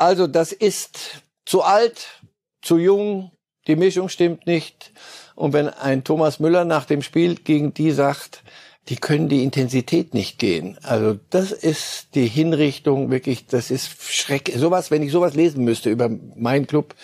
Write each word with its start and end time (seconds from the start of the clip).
Also 0.00 0.26
das 0.26 0.52
ist 0.52 1.22
zu 1.44 1.62
alt, 1.62 2.22
zu 2.62 2.78
jung, 2.78 3.32
die 3.66 3.76
Mischung 3.76 4.08
stimmt 4.08 4.46
nicht. 4.46 4.92
Und 5.34 5.52
wenn 5.52 5.68
ein 5.68 6.04
Thomas 6.04 6.40
Müller 6.40 6.64
nach 6.64 6.86
dem 6.86 7.02
Spiel 7.02 7.34
gegen 7.34 7.74
die 7.74 7.90
sagt, 7.90 8.42
die 8.88 8.96
können 8.96 9.28
die 9.28 9.44
Intensität 9.44 10.14
nicht 10.14 10.38
gehen. 10.38 10.78
Also 10.82 11.20
das 11.28 11.52
ist 11.52 12.14
die 12.14 12.26
Hinrichtung 12.26 13.10
wirklich, 13.10 13.46
das 13.46 13.70
ist 13.70 14.02
schrecklich. 14.02 14.56
Sowas, 14.56 14.90
wenn 14.90 15.02
ich 15.02 15.12
sowas 15.12 15.34
lesen 15.34 15.64
müsste 15.64 15.90
über 15.90 16.08
meinen 16.08 16.66
Club, 16.66 16.94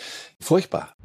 furchtbar. 0.41 0.96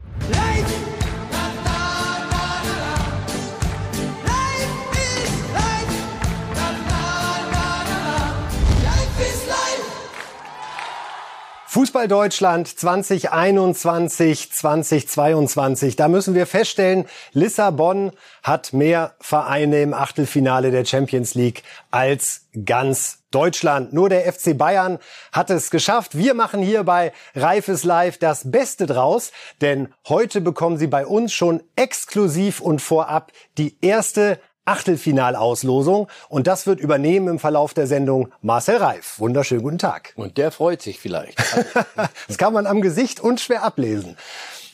Fußball 11.82 12.08
Deutschland 12.08 12.68
2021, 12.68 14.52
2022. 14.52 15.96
Da 15.96 16.10
müssen 16.10 16.36
wir 16.36 16.46
feststellen, 16.46 17.06
Lissabon 17.34 18.12
hat 18.44 18.72
mehr 18.72 19.16
Vereine 19.20 19.82
im 19.82 19.96
Achtelfinale 19.96 20.70
der 20.70 20.86
Champions 20.86 21.34
League 21.34 21.64
als 21.90 22.46
ganz 22.66 23.24
Deutschland. 23.32 23.94
Nur 23.94 24.10
der 24.10 24.32
FC 24.32 24.56
Bayern 24.56 25.00
hat 25.32 25.50
es 25.50 25.72
geschafft. 25.72 26.16
Wir 26.16 26.36
machen 26.36 26.62
hier 26.62 26.84
bei 26.84 27.14
Reifes 27.34 27.84
Live 27.84 28.20
das 28.20 28.52
Beste 28.52 28.86
draus, 28.86 29.32
denn 29.62 29.92
heute 30.08 30.40
bekommen 30.40 30.78
Sie 30.78 30.86
bei 30.86 31.08
uns 31.08 31.34
schon 31.34 31.64
exklusiv 31.76 32.62
und 32.62 32.80
vorab 32.80 33.32
die 33.58 33.76
erste 33.82 34.40
Achtelfinalauslosung. 34.66 36.08
Und 36.30 36.48
das 36.48 36.68
wird 36.68 36.80
übernehmen 36.80 37.28
im 37.28 37.40
Verlauf 37.40 37.74
der 37.74 37.88
Sendung 37.88 38.32
Marcel 38.42 38.78
Reif. 38.78 39.20
Wunderschönen 39.20 39.64
guten 39.64 39.78
Tag. 39.78 40.14
Und 40.16 40.38
der 40.38 40.52
freut 40.52 40.82
sich 40.82 41.00
vielleicht. 41.00 41.40
das 42.28 42.38
kann 42.38 42.54
man 42.54 42.68
am 42.68 42.82
Gesicht 42.82 43.20
unschwer 43.20 43.64
ablesen. 43.64 44.18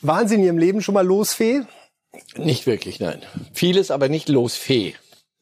Waren 0.02 0.28
Sie 0.28 0.36
in 0.36 0.44
Ihrem 0.44 0.58
Leben 0.58 0.82
schon 0.82 0.94
mal 0.94 1.06
Losfee? 1.06 1.62
Nicht 2.36 2.66
wirklich, 2.66 3.00
nein. 3.00 3.22
Vieles, 3.52 3.90
aber 3.90 4.08
nicht 4.08 4.28
Losfee. 4.28 4.94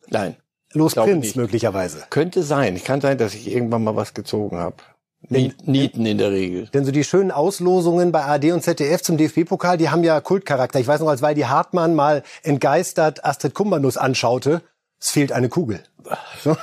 Nein. 0.09 0.37
Losprinz 0.73 1.35
möglicherweise. 1.37 2.05
Könnte 2.11 2.43
sein. 2.43 2.83
Kann 2.83 3.01
sein, 3.01 3.19
dass 3.19 3.35
ich 3.35 3.51
irgendwann 3.51 3.85
mal 3.85 3.97
was 3.97 4.15
gezogen 4.15 4.59
habe. 4.59 4.77
Nieten 5.29 6.07
in 6.07 6.19
der 6.19 6.31
Regel. 6.31 6.69
Denn 6.73 6.85
so 6.85 6.93
die 6.93 7.05
schönen 7.05 7.31
Auslosungen 7.31 8.13
bei 8.13 8.25
AD 8.25 8.53
und 8.53 8.63
ZDF 8.63 9.03
zum 9.03 9.17
DFB-Pokal, 9.17 9.77
die 9.77 9.91
haben 9.91 10.05
ja 10.05 10.21
Kultcharakter. 10.21 10.79
Ich 10.81 10.87
weiß 10.87 11.01
noch, 11.01 11.09
als 11.09 11.23
weil 11.23 11.35
die 11.35 11.47
Hartmann 11.47 11.95
mal 11.95 12.23
entgeistert 12.43 13.25
Astrid 13.25 13.55
Kumbanus 13.55 13.97
anschaute, 13.97 14.63
es 15.01 15.11
fehlt 15.11 15.33
eine 15.33 15.49
Kugel. 15.49 15.81
So. 16.43 16.57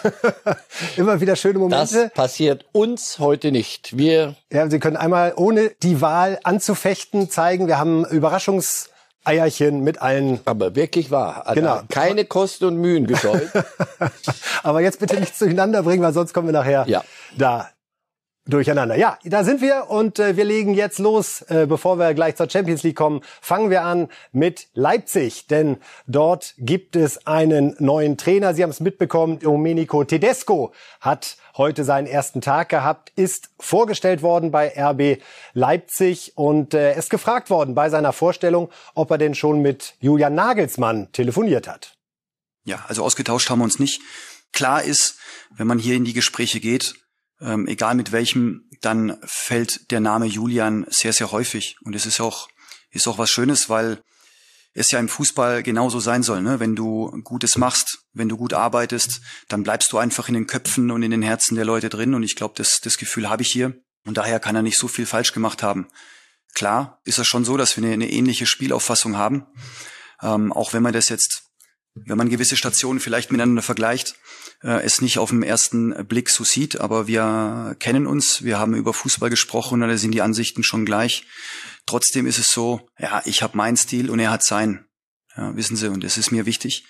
Immer 0.98 1.22
wieder 1.22 1.36
schöne 1.36 1.60
Momente. 1.60 2.04
Das 2.04 2.14
passiert 2.14 2.66
uns 2.72 3.20
heute 3.20 3.52
nicht. 3.52 3.98
Wir 3.98 4.36
ja, 4.52 4.70
Sie 4.70 4.80
können 4.80 4.98
einmal 4.98 5.34
ohne 5.36 5.72
die 5.84 6.02
Wahl 6.02 6.40
anzufechten 6.44 7.30
zeigen, 7.30 7.68
wir 7.68 7.78
haben 7.78 8.06
Überraschungs 8.06 8.90
Eierchen 9.26 9.82
mit 9.82 10.02
allen. 10.02 10.42
Aber 10.46 10.76
wirklich 10.76 11.12
wahr. 11.12 11.48
Also 11.48 11.62
genau. 11.62 11.82
Keine 11.90 12.26
Kosten 12.26 12.66
und 12.66 12.78
Mühen 12.78 13.08
gescheut. 13.08 13.50
Aber 14.64 14.82
jetzt 14.82 15.00
bitte 15.00 15.20
nichts 15.20 15.40
durcheinander 15.40 15.84
bringen, 15.84 16.04
weil 16.04 16.14
sonst 16.14 16.34
kommen 16.34 16.48
wir 16.48 16.54
nachher 16.54 16.86
ja. 16.88 17.04
da 17.38 17.70
durcheinander. 18.46 18.96
Ja, 18.96 19.18
da 19.24 19.44
sind 19.44 19.62
wir 19.62 19.90
und 19.90 20.20
äh, 20.20 20.36
wir 20.36 20.44
legen 20.44 20.74
jetzt 20.74 21.00
los. 21.00 21.42
Äh, 21.44 21.66
bevor 21.68 21.98
wir 21.98 22.14
gleich 22.14 22.36
zur 22.36 22.50
Champions 22.50 22.84
League 22.84 22.98
kommen, 22.98 23.22
fangen 23.42 23.70
wir 23.70 23.84
an 23.84 24.10
mit 24.32 24.68
Leipzig, 24.74 25.48
denn 25.48 25.78
dort 26.08 26.54
gibt 26.58 26.96
es 26.96 27.26
einen 27.26 27.76
neuen 27.80 28.18
Trainer. 28.18 28.54
Sie 28.54 28.64
haben 28.64 28.70
es 28.70 28.82
mitbekommen, 28.82 29.40
Domenico 29.40 30.04
Tedesco 30.04 30.74
hat 31.00 31.38
heute 31.56 31.84
seinen 31.84 32.08
ersten 32.08 32.42
Tag 32.42 32.70
gehabt, 32.70 33.12
ist 33.16 33.50
vorgestellt 33.60 34.22
worden 34.22 34.52
bei 34.52 34.74
RB 34.78 35.22
Leipzig 35.54 36.34
und 36.36 36.74
äh, 36.74 36.98
ist 36.98 37.10
gefragt 37.10 37.50
worden 37.50 37.76
bei 37.76 37.90
seiner 37.90 38.12
Vorstellung, 38.12 38.70
ob 38.94 39.12
er 39.12 39.18
denn 39.18 39.36
schon 39.36 39.62
mit 39.62 39.96
Julian 40.00 40.36
Nagelsmann 40.36 41.12
telefoniert 41.14 41.68
hat. 41.68 41.96
Ja, 42.66 42.84
also 42.88 43.04
ausgetauscht 43.04 43.50
haben 43.50 43.60
wir 43.60 43.66
uns 43.66 43.80
nicht. 43.80 44.02
Klar 44.52 44.84
ist, 44.84 45.18
wenn 45.56 45.68
man 45.68 45.80
hier 45.80 45.96
in 45.96 46.06
die 46.06 46.14
Gespräche 46.14 46.60
geht, 46.60 46.96
ähm, 47.44 47.68
egal 47.68 47.96
mit 47.96 48.12
welchem, 48.12 48.70
dann 48.82 49.18
fällt 49.24 49.92
der 49.92 50.00
Name 50.00 50.26
Julian 50.26 50.86
sehr, 50.90 51.14
sehr 51.14 51.32
häufig. 51.32 51.78
Und 51.84 51.96
es 51.96 52.06
ist 52.06 52.20
auch, 52.20 52.50
ist 52.92 53.08
auch 53.08 53.18
was 53.18 53.30
Schönes, 53.30 53.70
weil 53.70 54.02
es 54.74 54.90
ja 54.92 55.00
im 55.00 55.10
Fußball 55.10 55.62
genauso 55.62 56.00
sein 56.00 56.24
soll. 56.24 56.42
Ne? 56.42 56.60
Wenn 56.60 56.76
du 56.76 57.12
Gutes 57.24 57.58
machst, 57.58 58.00
wenn 58.14 58.30
du 58.30 58.38
gut 58.38 58.54
arbeitest, 58.54 59.22
dann 59.48 59.64
bleibst 59.64 59.92
du 59.92 59.98
einfach 59.98 60.28
in 60.28 60.34
den 60.34 60.48
Köpfen 60.48 60.90
und 60.90 61.04
in 61.04 61.12
den 61.12 61.22
Herzen 61.22 61.56
der 61.56 61.66
Leute 61.66 61.90
drin. 61.90 62.14
Und 62.14 62.24
ich 62.24 62.36
glaube, 62.36 62.56
das, 62.58 62.80
das 62.82 62.98
Gefühl 62.98 63.30
habe 63.30 63.44
ich 63.44 63.52
hier. 63.52 63.76
Und 64.06 64.18
daher 64.18 64.40
kann 64.40 64.56
er 64.56 64.64
nicht 64.64 64.78
so 64.78 64.88
viel 64.88 65.06
falsch 65.06 65.32
gemacht 65.32 65.64
haben. 65.64 65.88
Klar 66.54 67.02
ist 67.04 67.20
es 67.20 67.28
schon 67.28 67.46
so, 67.46 67.58
dass 67.58 67.78
wir 67.78 67.84
eine, 67.84 67.94
eine 67.94 68.10
ähnliche 68.10 68.46
Spielauffassung 68.46 69.18
haben. 69.18 69.46
Ähm, 70.22 70.52
auch 70.52 70.74
wenn 70.74 70.84
man 70.84 70.94
das 70.94 71.10
jetzt, 71.10 71.44
wenn 71.94 72.18
man 72.18 72.30
gewisse 72.30 72.58
Stationen 72.58 73.00
vielleicht 73.00 73.32
miteinander 73.32 73.62
vergleicht, 73.62 74.16
äh, 74.64 74.84
es 74.84 75.02
nicht 75.02 75.18
auf 75.18 75.30
den 75.30 75.44
ersten 75.44 76.08
Blick 76.08 76.30
so 76.30 76.44
sieht, 76.44 76.80
aber 76.80 77.08
wir 77.08 77.76
kennen 77.80 78.08
uns, 78.08 78.44
wir 78.44 78.60
haben 78.60 78.76
über 78.76 78.94
Fußball 78.94 79.30
gesprochen, 79.30 79.82
da 79.82 79.98
sind 79.98 80.12
die 80.12 80.22
Ansichten 80.22 80.64
schon 80.64 80.86
gleich. 80.86 81.26
Trotzdem 81.86 82.26
ist 82.26 82.40
es 82.40 82.48
so, 82.48 82.88
ja, 82.98 83.22
ich 83.26 83.44
habe 83.44 83.58
meinen 83.58 83.78
Stil 83.78 84.10
und 84.10 84.20
er 84.20 84.32
hat 84.32 84.44
seinen. 84.44 84.86
Ja, 85.36 85.56
wissen 85.56 85.76
Sie, 85.76 85.90
und 85.90 86.04
es 86.04 86.18
ist 86.18 86.32
mir 86.32 86.46
wichtig, 86.46 86.86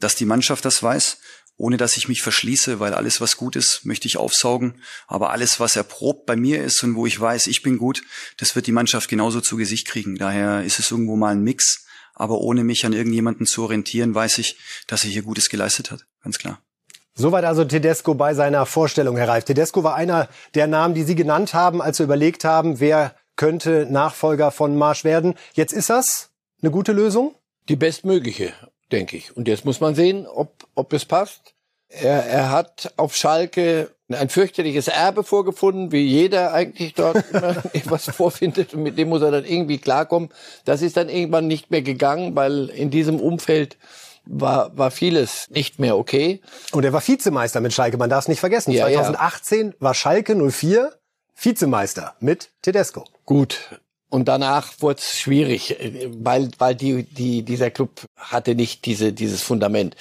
dass 0.00 0.14
die 0.14 0.26
Mannschaft 0.26 0.64
das 0.64 0.82
weiß, 0.82 1.18
ohne 1.56 1.78
dass 1.78 1.96
ich 1.96 2.08
mich 2.08 2.20
verschließe, 2.20 2.78
weil 2.78 2.92
alles, 2.92 3.22
was 3.22 3.38
gut 3.38 3.56
ist, 3.56 3.84
möchte 3.84 4.06
ich 4.06 4.18
aufsaugen. 4.18 4.82
Aber 5.06 5.30
alles, 5.30 5.58
was 5.58 5.76
erprobt 5.76 6.26
bei 6.26 6.36
mir 6.36 6.62
ist 6.62 6.82
und 6.82 6.94
wo 6.94 7.06
ich 7.06 7.18
weiß, 7.18 7.46
ich 7.46 7.62
bin 7.62 7.78
gut, 7.78 8.02
das 8.36 8.54
wird 8.54 8.66
die 8.66 8.72
Mannschaft 8.72 9.08
genauso 9.08 9.40
zu 9.40 9.56
Gesicht 9.56 9.88
kriegen. 9.88 10.16
Daher 10.16 10.62
ist 10.64 10.78
es 10.78 10.90
irgendwo 10.90 11.16
mal 11.16 11.32
ein 11.32 11.42
Mix. 11.42 11.86
Aber 12.12 12.38
ohne 12.40 12.64
mich 12.64 12.84
an 12.86 12.94
irgendjemanden 12.94 13.46
zu 13.46 13.62
orientieren, 13.62 14.14
weiß 14.14 14.38
ich, 14.38 14.58
dass 14.86 15.04
er 15.04 15.10
hier 15.10 15.22
Gutes 15.22 15.50
geleistet 15.50 15.90
hat. 15.90 16.06
Ganz 16.22 16.38
klar. 16.38 16.65
Soweit 17.18 17.46
also 17.46 17.64
Tedesco 17.64 18.12
bei 18.12 18.34
seiner 18.34 18.66
Vorstellung, 18.66 19.16
Herr 19.16 19.28
Reif. 19.28 19.44
Tedesco 19.44 19.82
war 19.82 19.94
einer 19.94 20.28
der 20.54 20.66
Namen, 20.66 20.92
die 20.92 21.02
Sie 21.02 21.14
genannt 21.14 21.54
haben, 21.54 21.80
als 21.80 21.96
Sie 21.96 22.02
überlegt 22.02 22.44
haben, 22.44 22.78
wer 22.78 23.14
könnte 23.36 23.86
Nachfolger 23.90 24.50
von 24.50 24.76
Marsch 24.76 25.02
werden. 25.02 25.34
Jetzt 25.54 25.72
ist 25.72 25.88
das 25.88 26.28
eine 26.60 26.70
gute 26.70 26.92
Lösung? 26.92 27.34
Die 27.70 27.76
bestmögliche, 27.76 28.52
denke 28.92 29.16
ich. 29.16 29.34
Und 29.34 29.48
jetzt 29.48 29.64
muss 29.64 29.80
man 29.80 29.94
sehen, 29.94 30.26
ob, 30.26 30.66
ob 30.74 30.92
es 30.92 31.06
passt. 31.06 31.54
Er, 31.88 32.26
er 32.26 32.50
hat 32.50 32.92
auf 32.98 33.16
Schalke 33.16 33.90
ein 34.10 34.28
fürchterliches 34.28 34.88
Erbe 34.88 35.24
vorgefunden, 35.24 35.92
wie 35.92 36.04
jeder 36.04 36.52
eigentlich 36.52 36.92
dort 36.92 37.24
immer 37.32 37.56
etwas 37.72 38.10
vorfindet 38.10 38.74
und 38.74 38.82
mit 38.82 38.98
dem 38.98 39.08
muss 39.08 39.22
er 39.22 39.30
dann 39.30 39.46
irgendwie 39.46 39.78
klarkommen. 39.78 40.28
Das 40.66 40.82
ist 40.82 40.98
dann 40.98 41.08
irgendwann 41.08 41.46
nicht 41.46 41.70
mehr 41.70 41.82
gegangen, 41.82 42.36
weil 42.36 42.68
in 42.68 42.90
diesem 42.90 43.20
Umfeld 43.20 43.78
war, 44.26 44.76
war 44.76 44.90
vieles 44.90 45.48
nicht 45.50 45.78
mehr 45.78 45.96
okay. 45.96 46.40
Und 46.72 46.84
er 46.84 46.92
war 46.92 47.06
Vizemeister 47.06 47.60
mit 47.60 47.72
Schalke, 47.72 47.96
man 47.96 48.10
darf 48.10 48.24
es 48.24 48.28
nicht 48.28 48.40
vergessen. 48.40 48.72
Ja, 48.72 48.84
2018 48.84 49.68
ja. 49.68 49.72
war 49.80 49.94
Schalke 49.94 50.34
04 50.34 50.92
Vizemeister 51.34 52.14
mit 52.20 52.50
Tedesco. 52.62 53.04
Gut. 53.24 53.80
Und 54.08 54.28
danach 54.28 54.72
wurde 54.80 55.00
es 55.00 55.18
schwierig, 55.18 55.76
weil, 56.18 56.50
weil 56.58 56.74
die, 56.74 57.02
die, 57.02 57.42
dieser 57.42 57.70
Club 57.70 58.06
hatte 58.16 58.54
nicht 58.54 58.84
diese, 58.86 59.12
dieses 59.12 59.42
Fundament. 59.42 59.96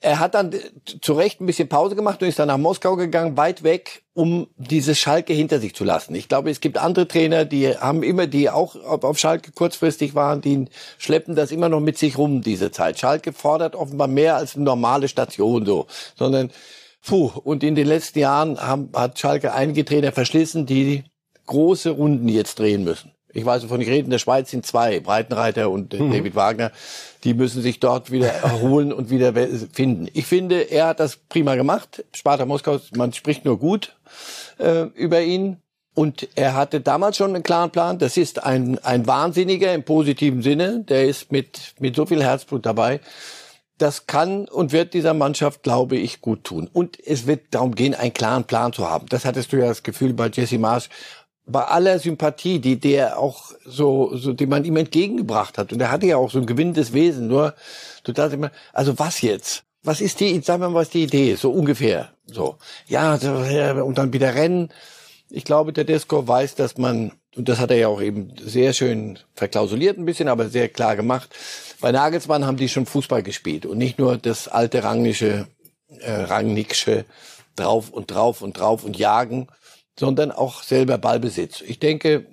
Er 0.00 0.18
hat 0.18 0.34
dann 0.34 0.54
zu 1.00 1.14
Recht 1.14 1.40
ein 1.40 1.46
bisschen 1.46 1.68
Pause 1.68 1.96
gemacht 1.96 2.20
und 2.20 2.28
ist 2.28 2.38
dann 2.38 2.48
nach 2.48 2.58
Moskau 2.58 2.96
gegangen, 2.96 3.36
weit 3.36 3.62
weg, 3.62 4.02
um 4.12 4.46
diese 4.56 4.94
Schalke 4.94 5.32
hinter 5.32 5.58
sich 5.58 5.74
zu 5.74 5.84
lassen. 5.84 6.14
Ich 6.14 6.28
glaube, 6.28 6.50
es 6.50 6.60
gibt 6.60 6.76
andere 6.76 7.08
Trainer, 7.08 7.46
die 7.46 7.76
haben 7.76 8.02
immer, 8.02 8.26
die 8.26 8.50
auch 8.50 8.76
auf 8.76 9.18
Schalke 9.18 9.52
kurzfristig 9.52 10.14
waren, 10.14 10.42
die 10.42 10.66
schleppen 10.98 11.34
das 11.34 11.50
immer 11.50 11.70
noch 11.70 11.80
mit 11.80 11.96
sich 11.96 12.18
rum, 12.18 12.42
diese 12.42 12.70
Zeit. 12.70 12.98
Schalke 12.98 13.32
fordert 13.32 13.74
offenbar 13.74 14.08
mehr 14.08 14.36
als 14.36 14.54
eine 14.54 14.64
normale 14.64 15.08
Station, 15.08 15.64
so, 15.64 15.86
sondern, 16.14 16.50
puh, 17.04 17.30
und 17.42 17.64
in 17.64 17.74
den 17.74 17.86
letzten 17.86 18.18
Jahren 18.18 18.60
haben, 18.60 18.90
hat 18.94 19.18
Schalke 19.18 19.54
einige 19.54 19.84
Trainer 19.84 20.12
verschlissen, 20.12 20.66
die 20.66 21.04
große 21.46 21.90
Runden 21.90 22.28
jetzt 22.28 22.58
drehen 22.58 22.84
müssen 22.84 23.12
ich 23.36 23.44
weiß, 23.44 23.64
wovon 23.64 23.82
ich 23.82 23.88
rede, 23.88 24.04
in 24.04 24.10
der 24.10 24.18
Schweiz 24.18 24.50
sind 24.50 24.64
zwei, 24.64 24.98
Breitenreiter 24.98 25.70
und 25.70 25.92
mhm. 25.92 26.10
David 26.10 26.34
Wagner, 26.34 26.72
die 27.26 27.34
müssen 27.34 27.60
sich 27.60 27.80
dort 27.80 28.12
wieder 28.12 28.28
erholen 28.42 28.92
und 28.92 29.10
wieder 29.10 29.34
finden. 29.72 30.08
Ich 30.14 30.26
finde, 30.26 30.70
er 30.70 30.86
hat 30.86 31.00
das 31.00 31.16
prima 31.16 31.56
gemacht. 31.56 32.04
Sparta 32.14 32.46
Moskau, 32.46 32.78
man 32.94 33.12
spricht 33.12 33.44
nur 33.44 33.58
gut 33.58 33.96
äh, 34.58 34.84
über 34.94 35.20
ihn. 35.20 35.58
Und 35.92 36.28
er 36.34 36.54
hatte 36.54 36.80
damals 36.80 37.16
schon 37.16 37.34
einen 37.34 37.42
klaren 37.42 37.70
Plan. 37.70 37.98
Das 37.98 38.16
ist 38.16 38.44
ein, 38.44 38.78
ein 38.84 39.06
Wahnsinniger 39.06 39.74
im 39.74 39.82
positiven 39.82 40.42
Sinne. 40.42 40.84
Der 40.84 41.06
ist 41.06 41.32
mit, 41.32 41.74
mit 41.80 41.96
so 41.96 42.06
viel 42.06 42.22
Herzblut 42.22 42.64
dabei. 42.64 43.00
Das 43.78 44.06
kann 44.06 44.46
und 44.46 44.72
wird 44.72 44.94
dieser 44.94 45.14
Mannschaft, 45.14 45.62
glaube 45.62 45.96
ich, 45.96 46.20
gut 46.20 46.44
tun. 46.44 46.68
Und 46.72 46.98
es 47.04 47.26
wird 47.26 47.46
darum 47.50 47.74
gehen, 47.74 47.94
einen 47.94 48.14
klaren 48.14 48.44
Plan 48.44 48.72
zu 48.72 48.88
haben. 48.88 49.06
Das 49.08 49.24
hattest 49.24 49.52
du 49.52 49.56
ja 49.56 49.66
das 49.66 49.82
Gefühl 49.82 50.12
bei 50.12 50.28
Jesse 50.28 50.58
Marsch 50.58 50.90
bei 51.46 51.64
aller 51.64 51.98
Sympathie, 51.98 52.58
die 52.58 52.78
der 52.78 53.18
auch 53.18 53.52
so, 53.64 54.16
so, 54.16 54.32
die 54.32 54.46
man 54.46 54.64
ihm 54.64 54.76
entgegengebracht 54.76 55.58
hat. 55.58 55.72
Und 55.72 55.80
er 55.80 55.90
hatte 55.90 56.06
ja 56.06 56.16
auch 56.16 56.30
so 56.30 56.40
ein 56.40 56.46
gewinnendes 56.46 56.92
Wesen. 56.92 57.28
Nur, 57.28 57.54
du 58.02 58.12
dachtest 58.12 58.34
immer, 58.34 58.50
also 58.72 58.98
was 58.98 59.20
jetzt? 59.20 59.62
Was 59.84 60.00
ist 60.00 60.18
die, 60.18 60.40
sagen 60.40 60.60
wir 60.62 60.70
mal, 60.70 60.80
was 60.80 60.90
die 60.90 61.04
Idee 61.04 61.32
ist, 61.32 61.42
so 61.42 61.52
ungefähr. 61.52 62.10
So. 62.26 62.56
Ja, 62.88 63.14
und 63.14 63.98
dann 63.98 64.12
wieder 64.12 64.34
rennen. 64.34 64.70
Ich 65.30 65.44
glaube, 65.44 65.72
der 65.72 65.84
Desco 65.84 66.26
weiß, 66.26 66.56
dass 66.56 66.76
man, 66.76 67.12
und 67.36 67.48
das 67.48 67.60
hat 67.60 67.70
er 67.70 67.76
ja 67.76 67.88
auch 67.88 68.00
eben 68.00 68.32
sehr 68.44 68.72
schön 68.72 69.20
verklausuliert 69.34 69.98
ein 69.98 70.04
bisschen, 70.04 70.28
aber 70.28 70.48
sehr 70.48 70.68
klar 70.68 70.96
gemacht. 70.96 71.30
Bei 71.80 71.92
Nagelsmann 71.92 72.44
haben 72.44 72.56
die 72.56 72.68
schon 72.68 72.86
Fußball 72.86 73.22
gespielt 73.22 73.66
und 73.66 73.78
nicht 73.78 73.98
nur 73.98 74.16
das 74.18 74.48
alte 74.48 74.82
rangnische, 74.82 75.46
äh, 76.00 76.12
rangnicksche 76.12 77.04
drauf 77.54 77.90
und 77.90 78.10
drauf 78.10 78.42
und 78.42 78.58
drauf 78.58 78.82
und 78.84 78.96
jagen, 78.98 79.48
sondern 79.98 80.32
auch 80.32 80.62
selber 80.62 80.98
Ballbesitz. 80.98 81.62
Ich 81.62 81.78
denke, 81.78 82.26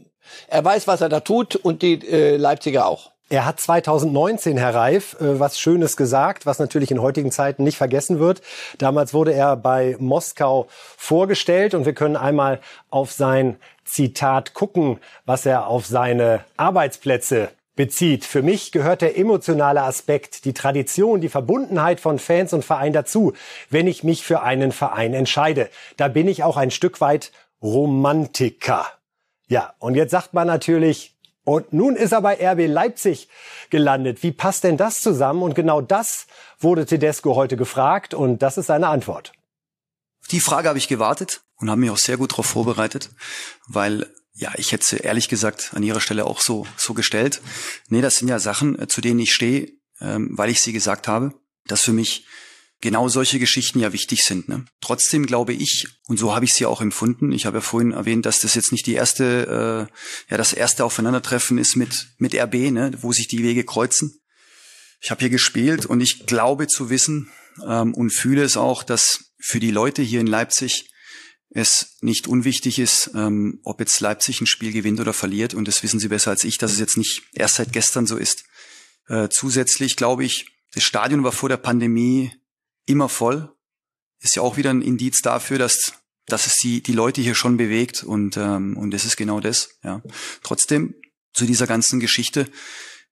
er 0.48 0.64
weiß, 0.64 0.88
was 0.88 1.02
er 1.02 1.10
da 1.10 1.20
tut 1.20 1.56
und 1.56 1.82
die 1.82 1.96
äh, 2.08 2.38
Leipziger 2.38 2.88
auch. 2.88 3.12
Er 3.30 3.46
hat 3.46 3.60
2019, 3.60 4.58
Herr 4.58 4.76
Reif, 4.76 5.16
äh, 5.20 5.40
was 5.40 5.60
Schönes 5.60 5.98
gesagt, 5.98 6.46
was 6.46 6.60
natürlich 6.60 6.92
in 6.92 7.02
heutigen 7.02 7.32
Zeiten 7.32 7.64
nicht 7.64 7.78
vergessen 7.78 8.20
wird. 8.20 8.42
Damals 8.78 9.14
wurde 9.14 9.34
er 9.34 9.56
bei 9.56 9.96
Moskau 10.00 10.68
vorgestellt 10.70 11.74
und 11.74 11.86
wir 11.86 11.94
können 11.94 12.16
einmal 12.16 12.60
auf 12.90 13.12
sein 13.12 13.58
Zitat 13.86 14.54
gucken, 14.54 15.00
was 15.26 15.46
er 15.46 15.68
auf 15.68 15.86
seine 15.86 16.42
Arbeitsplätze 16.58 17.50
bezieht. 17.76 18.24
Für 18.24 18.44
mich 18.44 18.72
gehört 18.72 19.02
der 19.02 19.18
emotionale 19.18 19.82
Aspekt, 19.82 20.46
die 20.46 20.54
Tradition, 20.54 21.22
die 21.22 21.30
Verbundenheit 21.30 22.00
von 22.00 22.20
Fans 22.20 22.54
und 22.54 22.64
Verein 22.64 22.94
dazu, 22.94 23.34
wenn 23.70 23.88
ich 23.88 24.04
mich 24.04 24.24
für 24.24 24.44
einen 24.44 24.72
Verein 24.72 25.14
entscheide. 25.14 25.70
Da 25.98 26.08
bin 26.08 26.28
ich 26.28 26.44
auch 26.44 26.58
ein 26.58 26.70
Stück 26.70 27.02
weit 27.02 27.32
Romantiker. 27.64 28.86
Ja, 29.48 29.74
und 29.80 29.96
jetzt 29.96 30.12
sagt 30.12 30.34
man 30.34 30.48
natürlich, 30.48 31.16
und 31.46 31.74
nun 31.74 31.96
ist 31.96 32.12
er 32.12 32.22
bei 32.22 32.36
RB 32.36 32.68
Leipzig 32.68 33.28
gelandet. 33.70 34.24
Wie 34.24 34.32
passt 34.32 34.64
denn 34.64 34.78
das 34.78 35.02
zusammen? 35.02 35.42
Und 35.42 35.56
genau 35.56 35.82
das 35.82 36.28
wurde 36.60 36.86
Tedesco 36.86 37.36
heute 37.36 37.58
gefragt 37.58 38.14
und 38.14 38.42
das 38.42 38.58
ist 38.58 38.68
seine 38.68 38.88
Antwort. 38.88 39.34
Die 40.32 40.40
Frage 40.40 40.70
habe 40.70 40.78
ich 40.78 40.88
gewartet 40.88 41.42
und 41.58 41.70
habe 41.70 41.82
mich 41.82 41.90
auch 41.90 41.98
sehr 41.98 42.18
gut 42.18 42.32
darauf 42.32 42.46
vorbereitet, 42.46 43.10
weil 43.68 44.08
ja, 44.36 44.52
ich 44.56 44.72
hätte 44.72 44.86
sie 44.86 44.98
ehrlich 44.98 45.30
gesagt 45.30 45.72
an 45.76 45.84
ihrer 45.84 46.00
Stelle 46.00 46.26
auch 46.26 46.40
so, 46.40 46.66
so 46.78 46.94
gestellt. 46.94 47.42
Nee, 47.90 48.02
das 48.02 48.16
sind 48.16 48.30
ja 48.30 48.40
Sachen, 48.40 48.80
äh, 48.80 48.88
zu 48.88 49.00
denen 49.02 49.20
ich 49.20 49.34
stehe, 49.34 49.74
ähm, 50.02 50.30
weil 50.32 50.50
ich 50.50 50.62
sie 50.62 50.74
gesagt 50.74 51.08
habe, 51.08 51.34
dass 51.68 51.82
für 51.82 51.94
mich 51.94 52.26
genau 52.84 53.08
solche 53.08 53.40
Geschichten 53.40 53.80
ja 53.80 53.94
wichtig 53.94 54.24
sind. 54.24 54.50
Ne? 54.50 54.66
Trotzdem 54.82 55.26
glaube 55.26 55.54
ich, 55.54 55.88
und 56.08 56.20
so 56.20 56.36
habe 56.36 56.44
ich 56.44 56.54
sie 56.54 56.66
auch 56.66 56.82
empfunden, 56.82 57.32
ich 57.32 57.46
habe 57.46 57.58
ja 57.58 57.62
vorhin 57.62 57.94
erwähnt, 57.94 58.26
dass 58.26 58.42
das 58.42 58.56
jetzt 58.56 58.74
nicht 58.74 58.86
die 58.86 58.94
erste, 58.94 59.88
äh, 59.90 60.32
ja, 60.32 60.38
das 60.38 60.52
erste 60.52 60.84
Aufeinandertreffen 60.84 61.58
ist 61.58 61.78
mit, 61.78 62.10
mit 62.18 62.36
RB, 62.36 62.72
ne, 62.72 62.92
wo 63.00 63.14
sich 63.14 63.30
die 63.30 63.42
Wege 63.42 63.64
kreuzen. 63.64 64.20
Ich 65.00 65.12
habe 65.12 65.22
hier 65.22 65.30
gespielt 65.30 65.86
und 65.86 66.02
ich 66.02 66.26
glaube 66.26 66.68
zu 66.68 66.90
wissen 66.90 67.32
ähm, 67.66 67.94
und 67.94 68.12
fühle 68.12 68.44
es 68.44 68.58
auch, 68.58 68.84
dass 68.84 69.32
für 69.40 69.62
die 69.62 69.72
Leute 69.72 70.02
hier 70.02 70.20
in 70.20 70.28
Leipzig 70.28 70.90
es 71.50 71.96
nicht 72.02 72.28
unwichtig 72.28 72.80
ist, 72.80 73.12
ähm, 73.16 73.62
ob 73.64 73.80
jetzt 73.80 73.98
Leipzig 74.02 74.42
ein 74.42 74.46
Spiel 74.46 74.74
gewinnt 74.74 75.00
oder 75.00 75.14
verliert. 75.14 75.54
Und 75.54 75.70
das 75.70 75.84
wissen 75.84 76.02
Sie 76.02 76.10
besser 76.10 76.32
als 76.32 76.44
ich, 76.44 76.58
dass 76.58 76.74
es 76.74 76.80
jetzt 76.80 76.98
nicht 76.98 77.22
erst 77.32 77.56
seit 77.56 77.72
gestern 77.72 78.08
so 78.08 78.18
ist. 78.18 78.44
Äh, 79.08 79.30
zusätzlich 79.30 79.96
glaube 79.96 80.26
ich, 80.26 80.48
das 80.74 80.84
Stadion 80.84 81.24
war 81.24 81.32
vor 81.32 81.48
der 81.48 81.58
Pandemie 81.58 82.34
immer 82.86 83.10
voll. 83.10 83.54
Ist 84.20 84.36
ja 84.36 84.42
auch 84.42 84.58
wieder 84.58 84.70
ein 84.70 84.82
Indiz 84.82 85.22
dafür, 85.22 85.58
dass, 85.58 85.94
dass 86.26 86.48
es 86.48 86.56
die, 86.56 86.82
die 86.82 86.94
Leute 86.94 87.22
hier 87.22 87.36
schon 87.36 87.58
bewegt. 87.58 88.04
Und, 88.04 88.38
ähm, 88.38 88.78
und 88.78 88.92
das 88.92 89.06
ist 89.06 89.18
genau 89.18 89.40
das. 89.40 89.70
Ja. 89.84 90.02
Trotzdem 90.44 90.96
zu 91.34 91.46
dieser 91.46 91.68
ganzen 91.68 92.00
Geschichte, 92.00 92.50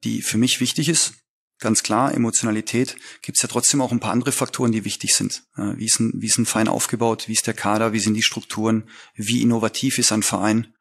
die 0.03 0.21
für 0.21 0.38
mich 0.38 0.59
wichtig 0.59 0.89
ist, 0.89 1.13
ganz 1.59 1.83
klar, 1.83 2.13
Emotionalität, 2.13 2.97
gibt 3.21 3.38
es 3.38 3.44
ja 3.44 3.50
trotzdem 3.50 3.81
auch 3.81 3.91
ein 3.91 4.00
paar 4.00 4.12
andere 4.12 4.31
Faktoren, 4.31 4.71
die 4.71 4.83
wichtig 4.83 5.13
sind. 5.15 5.44
Wie 5.56 5.85
ist, 5.85 6.00
ein, 6.00 6.12
wie 6.15 6.25
ist 6.25 6.38
ein 6.38 6.45
Verein 6.45 6.68
aufgebaut, 6.68 7.27
wie 7.27 7.33
ist 7.33 7.47
der 7.47 7.53
Kader, 7.53 7.94
wie 7.94 8.00
sind 8.00 8.15
die 8.15 8.23
Strukturen, 8.23 8.89
wie 9.13 9.41
innovativ 9.41 9.97
ist 9.97 10.12
ein 10.12 10.23
Verein. 10.23 10.73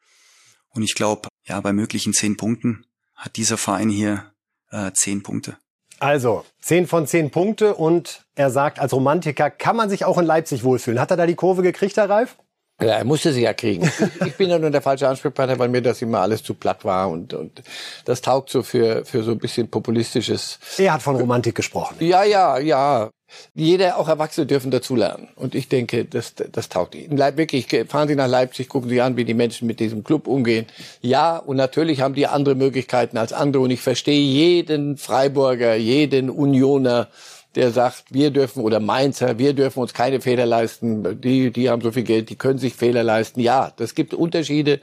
Und 0.71 0.83
ich 0.83 0.95
glaube, 0.95 1.29
ja, 1.45 1.61
bei 1.61 1.73
möglichen 1.73 2.15
zehn 2.15 2.37
Punkten 2.37 2.87
hat 3.15 3.37
dieser 3.37 3.59
Verein 3.59 3.91
hier 3.91 4.33
äh, 4.71 4.91
zehn 4.95 5.23
Punkte. 5.23 5.59
Also, 6.01 6.45
zehn 6.61 6.87
von 6.87 7.07
zehn 7.07 7.31
Punkte 7.31 7.75
und 7.75 8.25
er 8.35 8.51
sagt, 8.51 8.79
als 8.79 8.93
Romantiker 8.93 9.51
kann 9.51 9.77
man 9.77 9.91
sich 9.91 10.07
auch 10.07 10.17
in 10.17 10.25
Leipzig 10.25 10.65
wohlfühlen. 10.65 10.99
Hat 10.99 11.11
er 11.11 11.19
da 11.19 11.27
die 11.27 11.35
Kurve 11.35 11.63
gekriegt, 11.63 11.97
Herr 11.99 12.09
Reif? 12.09 12.37
Ja, 12.81 12.95
er 12.95 13.05
musste 13.05 13.33
sie 13.33 13.43
ja 13.43 13.53
kriegen. 13.53 13.91
Ich 14.25 14.37
bin 14.37 14.49
ja 14.49 14.59
nur 14.59 14.71
der 14.71 14.81
falsche 14.81 15.07
Ansprechpartner, 15.07 15.59
weil 15.59 15.69
mir 15.69 15.83
das 15.83 16.01
immer 16.01 16.21
alles 16.21 16.43
zu 16.43 16.55
platt 16.55 16.85
war 16.85 17.11
und, 17.11 17.35
und 17.35 17.63
das 18.07 18.23
taugt 18.23 18.49
so 18.49 18.63
für, 18.63 19.05
für 19.05 19.23
so 19.23 19.33
ein 19.33 19.39
bisschen 19.39 19.69
populistisches. 19.69 20.59
Er 20.79 20.95
hat 20.95 21.03
von 21.03 21.17
Romantik 21.17 21.55
gesprochen. 21.55 21.97
Ja, 22.01 22.25
ja, 22.25 22.59
ja. 22.59 23.11
Jeder, 23.55 23.99
auch 23.99 24.09
Erwachsene 24.09 24.47
dürfen 24.47 24.71
dazulernen. 24.71 25.29
Und 25.37 25.55
ich 25.55 25.69
denke, 25.69 26.05
das, 26.05 26.35
das 26.35 26.69
taugt 26.69 26.95
ihnen. 26.95 27.19
Wirklich, 27.19 27.67
fahren 27.89 28.09
Sie 28.09 28.17
nach 28.17 28.29
Leipzig, 28.29 28.69
gucken 28.69 28.89
Sie 28.91 29.01
an, 29.01 29.17
wie 29.17 29.25
die 29.25 29.35
Menschen 29.35 29.67
mit 29.67 29.81
diesem 29.81 30.05
Club 30.05 30.27
umgehen. 30.27 30.67
Ja, 31.01 31.37
und 31.37 31.57
natürlich 31.57 32.01
haben 32.01 32.15
die 32.15 32.27
andere 32.27 32.55
Möglichkeiten 32.55 33.19
als 33.19 33.33
andere. 33.33 33.63
Und 33.63 33.71
ich 33.71 33.81
verstehe 33.81 34.21
jeden 34.21 34.97
Freiburger, 34.97 35.75
jeden 35.75 36.31
Unioner, 36.31 37.09
der 37.55 37.73
sagt, 37.73 38.05
wir 38.11 38.31
dürfen 38.31 38.63
oder 38.63 38.79
Mainzer, 38.79 39.39
wir 39.39 39.55
dürfen 39.55 39.81
uns 39.81 39.93
keine 39.93 40.21
Fehler 40.21 40.47
leisten. 40.47 41.21
Die, 41.21 41.51
die 41.51 41.69
haben 41.69 41.83
so 41.83 41.91
viel 41.91 42.05
Geld, 42.05 42.31
die 42.31 42.37
können 42.37 42.59
sich 42.59 42.75
Fehler 42.75 43.03
leisten. 43.03 43.41
Ja, 43.41 43.73
das 43.77 43.95
gibt 43.95 44.15
Unterschiede. 44.15 44.81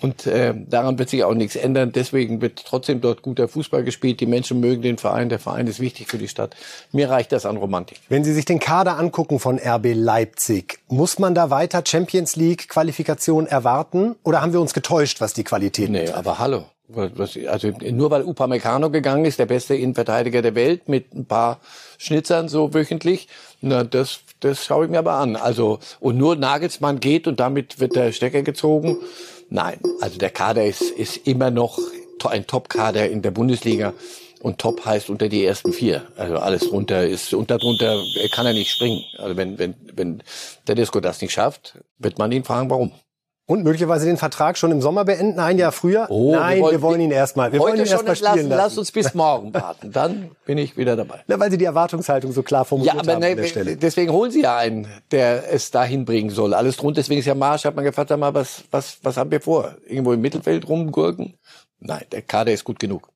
Und 0.00 0.26
äh, 0.26 0.54
daran 0.56 0.98
wird 0.98 1.10
sich 1.10 1.24
auch 1.24 1.34
nichts 1.34 1.56
ändern. 1.56 1.92
Deswegen 1.92 2.40
wird 2.40 2.64
trotzdem 2.64 3.00
dort 3.00 3.22
guter 3.22 3.48
Fußball 3.48 3.84
gespielt. 3.84 4.20
Die 4.20 4.26
Menschen 4.26 4.60
mögen 4.60 4.82
den 4.82 4.98
Verein. 4.98 5.28
Der 5.28 5.38
Verein 5.38 5.66
ist 5.66 5.80
wichtig 5.80 6.08
für 6.08 6.18
die 6.18 6.28
Stadt. 6.28 6.56
Mir 6.92 7.10
reicht 7.10 7.32
das 7.32 7.46
an 7.46 7.56
Romantik. 7.56 8.00
Wenn 8.08 8.24
Sie 8.24 8.32
sich 8.32 8.44
den 8.44 8.60
Kader 8.60 8.98
angucken 8.98 9.38
von 9.38 9.58
RB 9.58 9.92
Leipzig, 9.94 10.78
muss 10.88 11.18
man 11.18 11.34
da 11.34 11.50
weiter 11.50 11.82
Champions 11.86 12.36
League 12.36 12.68
Qualifikation 12.68 13.46
erwarten? 13.46 14.16
Oder 14.22 14.40
haben 14.42 14.52
wir 14.52 14.60
uns 14.60 14.74
getäuscht, 14.74 15.20
was 15.20 15.34
die 15.34 15.44
Qualität 15.44 15.90
Nee, 15.90 16.08
aber 16.10 16.38
hallo. 16.38 16.64
Also 17.46 17.68
nur 17.68 18.10
weil 18.10 18.22
Upamecano 18.22 18.90
gegangen 18.90 19.24
ist, 19.24 19.38
der 19.38 19.46
beste 19.46 19.76
Innenverteidiger 19.76 20.42
der 20.42 20.56
Welt 20.56 20.88
mit 20.88 21.14
ein 21.14 21.24
paar 21.24 21.60
Schnitzern 21.98 22.48
so 22.48 22.74
wöchentlich, 22.74 23.28
na 23.60 23.84
das 23.84 24.20
das 24.40 24.64
schaue 24.64 24.86
ich 24.86 24.90
mir 24.90 24.98
aber 24.98 25.14
an. 25.14 25.36
Also 25.36 25.78
und 26.00 26.16
nur 26.16 26.34
Nagelsmann 26.34 26.98
geht 26.98 27.26
und 27.26 27.38
damit 27.38 27.78
wird 27.78 27.94
der 27.94 28.12
Stecker 28.12 28.42
gezogen. 28.42 28.96
Nein, 29.50 29.80
also 30.00 30.18
der 30.18 30.30
Kader 30.30 30.64
ist 30.64 30.82
ist 30.82 31.26
immer 31.26 31.50
noch 31.50 31.78
ein 32.24 32.46
Top-Kader 32.46 33.10
in 33.10 33.22
der 33.22 33.30
Bundesliga 33.30 33.94
und 34.40 34.58
Top 34.58 34.84
heißt 34.84 35.10
unter 35.10 35.28
die 35.28 35.44
ersten 35.44 35.72
vier. 35.72 36.06
Also 36.16 36.36
alles 36.36 36.70
runter 36.70 37.06
ist 37.06 37.34
und 37.34 37.50
darunter 37.50 38.02
kann 38.32 38.46
er 38.46 38.52
nicht 38.52 38.70
springen. 38.70 39.04
Also 39.18 39.36
wenn 39.36 39.58
wenn 39.58 39.74
wenn 39.92 40.22
der 40.66 40.76
Disco 40.76 41.00
das 41.00 41.20
nicht 41.20 41.32
schafft, 41.32 41.78
wird 41.98 42.18
man 42.18 42.32
ihn 42.32 42.44
fragen, 42.44 42.70
warum. 42.70 42.92
Und 43.50 43.64
möglicherweise 43.64 44.06
den 44.06 44.16
Vertrag 44.16 44.56
schon 44.56 44.70
im 44.70 44.80
Sommer 44.80 45.04
beenden, 45.04 45.40
ein 45.40 45.58
Jahr 45.58 45.72
früher? 45.72 46.06
Oh, 46.08 46.30
Nein, 46.30 46.58
wir 46.58 46.62
wollen, 46.62 46.72
wir 46.72 46.82
wollen 46.82 47.00
ihn 47.00 47.10
erstmal. 47.10 47.50
Wir 47.50 47.58
wollen 47.58 47.80
ihn 47.80 47.84
erstmal 47.84 48.14
spielen 48.14 48.48
lassen. 48.48 48.48
Lass 48.48 48.78
uns 48.78 48.92
bis 48.92 49.12
morgen 49.12 49.52
warten, 49.54 49.90
dann 49.90 50.30
bin 50.44 50.56
ich 50.56 50.76
wieder 50.76 50.94
dabei. 50.94 51.24
Na, 51.26 51.40
weil 51.40 51.50
Sie 51.50 51.58
die 51.58 51.64
Erwartungshaltung 51.64 52.30
so 52.30 52.44
klar 52.44 52.64
formuliert 52.64 52.94
ja, 52.94 53.00
aber 53.00 53.14
haben 53.14 53.34
ne, 53.34 53.48
Stelle. 53.48 53.76
Deswegen 53.76 54.12
holen 54.12 54.30
Sie 54.30 54.42
ja 54.42 54.56
einen, 54.56 54.86
der 55.10 55.52
es 55.52 55.72
dahin 55.72 56.04
bringen 56.04 56.30
soll. 56.30 56.54
Alles 56.54 56.76
drunter, 56.76 57.00
deswegen 57.00 57.18
ist 57.18 57.26
ja 57.26 57.34
Marsch, 57.34 57.64
hat 57.64 57.74
man 57.74 57.84
gefragt, 57.84 58.16
mal, 58.16 58.32
was, 58.34 58.62
was, 58.70 58.98
was 59.02 59.16
haben 59.16 59.32
wir 59.32 59.40
vor? 59.40 59.74
Irgendwo 59.84 60.12
im 60.12 60.20
Mittelfeld 60.20 60.68
rumgurken? 60.68 61.34
Nein, 61.80 62.04
der 62.12 62.22
Kader 62.22 62.52
ist 62.52 62.62
gut 62.62 62.78
genug. 62.78 63.08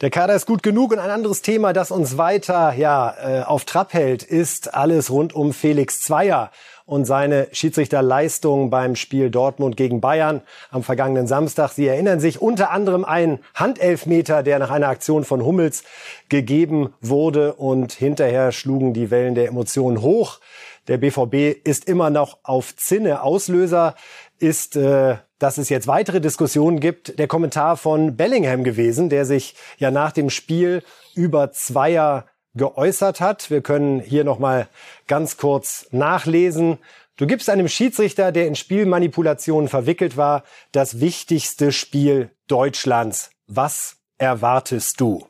Der 0.00 0.10
Kader 0.10 0.34
ist 0.34 0.46
gut 0.46 0.64
genug 0.64 0.90
und 0.90 0.98
ein 0.98 1.10
anderes 1.10 1.42
Thema, 1.42 1.72
das 1.72 1.92
uns 1.92 2.16
weiter 2.16 2.72
ja 2.72 3.14
äh, 3.22 3.42
auf 3.44 3.64
Trab 3.66 3.92
hält, 3.92 4.24
ist 4.24 4.74
alles 4.74 5.10
rund 5.10 5.32
um 5.32 5.52
Felix 5.52 6.00
Zweier 6.00 6.50
und 6.86 7.06
seine 7.06 7.48
Schiedsrichterleistung 7.52 8.68
beim 8.68 8.94
Spiel 8.94 9.30
Dortmund 9.30 9.76
gegen 9.76 10.00
Bayern 10.00 10.42
am 10.70 10.82
vergangenen 10.82 11.26
Samstag. 11.26 11.72
Sie 11.72 11.86
erinnern 11.86 12.20
sich 12.20 12.42
unter 12.42 12.70
anderem 12.70 13.04
einen 13.04 13.38
Handelfmeter, 13.54 14.42
der 14.42 14.58
nach 14.58 14.70
einer 14.70 14.88
Aktion 14.88 15.24
von 15.24 15.44
Hummels 15.44 15.84
gegeben 16.28 16.92
wurde 17.00 17.54
und 17.54 17.92
hinterher 17.92 18.52
schlugen 18.52 18.92
die 18.92 19.10
Wellen 19.10 19.34
der 19.34 19.48
Emotionen 19.48 20.02
hoch. 20.02 20.40
Der 20.86 20.98
BVB 20.98 21.56
ist 21.64 21.88
immer 21.88 22.10
noch 22.10 22.38
auf 22.42 22.76
Zinne. 22.76 23.22
Auslöser 23.22 23.94
ist, 24.38 24.76
äh, 24.76 25.16
dass 25.38 25.56
es 25.56 25.70
jetzt 25.70 25.86
weitere 25.86 26.20
Diskussionen 26.20 26.80
gibt. 26.80 27.18
Der 27.18 27.26
Kommentar 27.26 27.78
von 27.78 28.16
Bellingham 28.16 28.64
gewesen, 28.64 29.08
der 29.08 29.24
sich 29.24 29.54
ja 29.78 29.90
nach 29.90 30.12
dem 30.12 30.28
Spiel 30.28 30.82
über 31.14 31.52
Zweier 31.52 32.26
geäußert 32.54 33.20
hat. 33.20 33.50
Wir 33.50 33.60
können 33.60 34.00
hier 34.00 34.24
nochmal 34.24 34.68
ganz 35.06 35.36
kurz 35.36 35.86
nachlesen. 35.90 36.78
Du 37.16 37.26
gibst 37.26 37.48
einem 37.48 37.68
Schiedsrichter, 37.68 38.32
der 38.32 38.46
in 38.46 38.56
Spielmanipulationen 38.56 39.68
verwickelt 39.68 40.16
war, 40.16 40.42
das 40.72 41.00
wichtigste 41.00 41.70
Spiel 41.70 42.30
Deutschlands. 42.48 43.30
Was 43.46 43.96
erwartest 44.18 45.00
du? 45.00 45.26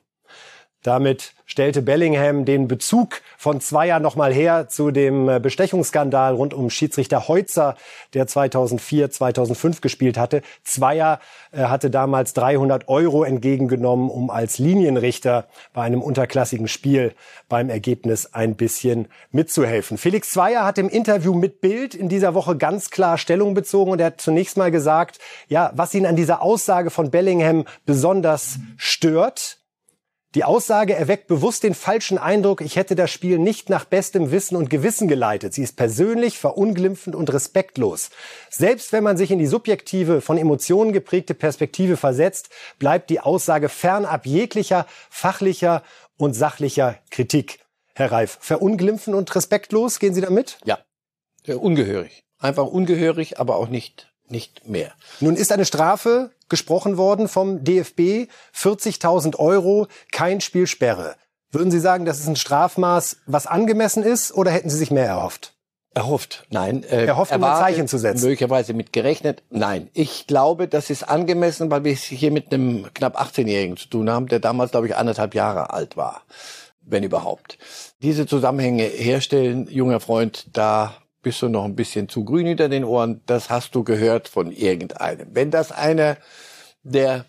Damit 0.85 1.33
stellte 1.47 1.81
Bellingham 1.81 2.45
den 2.45 2.69
Bezug 2.69 3.23
von 3.39 3.63
Zweier 3.63 4.01
nochmal 4.01 4.35
her 4.35 4.69
zu 4.69 4.91
dem 4.91 5.31
äh, 5.31 5.41
Bestechungsskandal 5.41 6.35
rund 6.35 6.53
um 6.53 6.69
Schiedsrichter 6.69 7.27
Heutzer, 7.27 7.75
der 8.13 8.27
2004, 8.27 9.11
2005 9.11 9.81
gespielt 9.81 10.19
hatte. 10.19 10.43
Zweier 10.63 11.21
äh, 11.53 11.63
hatte 11.65 11.89
damals 11.89 12.35
300 12.35 12.87
Euro 12.89 13.25
entgegengenommen, 13.25 14.11
um 14.11 14.29
als 14.29 14.59
Linienrichter 14.59 15.47
bei 15.73 15.83
einem 15.83 16.03
unterklassigen 16.03 16.69
Spiel 16.69 17.15
beim 17.49 17.71
Ergebnis 17.71 18.35
ein 18.35 18.55
bisschen 18.55 19.09
mitzuhelfen. 19.31 19.97
Felix 19.97 20.33
Zweier 20.33 20.67
hat 20.67 20.77
im 20.77 20.91
Interview 20.91 21.33
mit 21.33 21.63
Bild 21.63 21.95
in 21.95 22.11
dieser 22.11 22.35
Woche 22.35 22.59
ganz 22.59 22.91
klar 22.91 23.17
Stellung 23.17 23.55
bezogen 23.55 23.91
und 23.91 24.01
er 24.01 24.07
hat 24.09 24.21
zunächst 24.21 24.59
mal 24.59 24.71
gesagt, 24.71 25.19
ja, 25.49 25.73
was 25.75 25.95
ihn 25.95 26.05
an 26.05 26.17
dieser 26.17 26.43
Aussage 26.43 26.91
von 26.91 27.11
Bellingham 27.11 27.65
besonders 27.87 28.59
stört, 28.77 29.64
die 30.35 30.45
Aussage 30.45 30.95
erweckt 30.95 31.29
bewusst 31.29 31.63
den 31.63 31.75
falschen 31.75 32.19
Eindruck, 32.19 32.61
ich 32.61 32.77
hätte 32.77 32.97
das 32.97 33.11
Spiel 33.11 33.39
nicht 33.39 33.71
nach 33.71 33.85
bestem 33.85 34.33
Wissen 34.33 34.57
und 34.57 34.69
Gewissen 34.69 35.07
geleitet. 35.07 35.55
Sie 35.55 35.63
ist 35.63 35.77
persönlich, 35.77 36.39
verunglimpfend 36.39 37.15
und 37.15 37.33
respektlos. 37.33 38.11
Selbst 38.51 38.93
wenn 38.93 39.05
man 39.05 39.17
sich 39.17 39.31
in 39.31 39.39
die 39.39 39.47
subjektive, 39.47 40.21
von 40.21 40.37
Emotionen 40.37 40.93
geprägte 40.93 41.35
Perspektive 41.35 41.97
versetzt, 41.97 42.49
bleibt 42.79 43.11
die 43.11 43.21
Aussage 43.21 43.69
fernab 43.69 44.27
jeglicher 44.27 44.87
fachlicher 45.09 45.83
und 46.17 46.35
sachlicher 46.35 46.99
Kritik. 47.11 47.61
Herr 47.95 48.11
Reif, 48.11 48.39
verunglimpfen 48.41 49.15
und 49.15 49.33
respektlos, 49.37 50.01
gehen 50.01 50.15
Sie 50.15 50.21
damit? 50.21 50.59
Ja, 51.45 51.57
ungehörig. 51.57 52.25
Einfach 52.39 52.67
ungehörig, 52.67 53.39
aber 53.39 53.57
auch 53.57 53.69
nicht 53.69 54.14
nicht 54.29 54.69
mehr. 54.69 54.93
Nun 55.21 55.37
ist 55.37 55.53
eine 55.53 55.65
Strafe 55.65 56.31
gesprochen 56.49 56.97
worden 56.97 57.29
vom 57.29 57.65
DFB, 57.65 58.29
40.000 58.55 59.37
Euro, 59.37 59.87
kein 60.13 60.41
Spielsperre. 60.41 61.17
Würden 61.51 61.71
Sie 61.71 61.81
sagen, 61.81 62.05
das 62.05 62.19
ist 62.19 62.27
ein 62.27 62.37
Strafmaß, 62.37 63.19
was 63.27 63.47
angemessen 63.47 64.03
ist, 64.03 64.33
oder 64.33 64.51
hätten 64.51 64.71
Sie 64.71 64.77
sich 64.77 64.91
mehr 64.91 65.07
erhofft? 65.07 65.55
Erhofft, 65.95 66.45
nein. 66.51 66.83
Äh, 66.83 67.05
erhofft, 67.07 67.33
um 67.33 67.45
ein 67.45 67.57
Zeichen 67.57 67.87
zu 67.87 67.99
setzen. 67.99 68.23
Möglicherweise 68.25 68.75
mit 68.75 68.93
gerechnet, 68.93 69.45
nein. 69.51 69.89
Ich 69.95 70.27
glaube, 70.27 70.67
das 70.67 70.91
ist 70.91 71.05
angemessen, 71.05 71.71
weil 71.71 71.85
wir 71.85 71.93
es 71.93 72.03
hier 72.03 72.33
mit 72.33 72.53
einem 72.53 72.93
knapp 72.95 73.21
18-Jährigen 73.21 73.77
zu 73.77 73.89
tun 73.89 74.11
haben, 74.11 74.27
der 74.27 74.41
damals, 74.41 74.73
glaube 74.73 74.89
ich, 74.89 74.97
anderthalb 74.97 75.37
Jahre 75.37 75.73
alt 75.73 75.97
war, 75.97 76.23
wenn 76.81 77.05
überhaupt. 77.05 77.59
Diese 78.03 78.27
Zusammenhänge 78.27 78.83
herstellen, 78.83 79.69
junger 79.71 80.01
Freund, 80.01 80.49
da 80.53 80.97
bist 81.25 81.43
du 81.43 81.49
noch 81.49 81.65
ein 81.65 81.75
bisschen 81.75 82.09
zu 82.09 82.25
grün 82.25 82.47
hinter 82.47 82.69
den 82.69 82.85
Ohren, 82.85 83.21
das 83.27 83.51
hast 83.51 83.75
du 83.75 83.83
gehört 83.83 84.29
von 84.29 84.53
irgendeinem. 84.53 85.27
Wenn 85.33 85.51
das 85.51 85.73
einer 85.73 86.17
der 86.85 87.25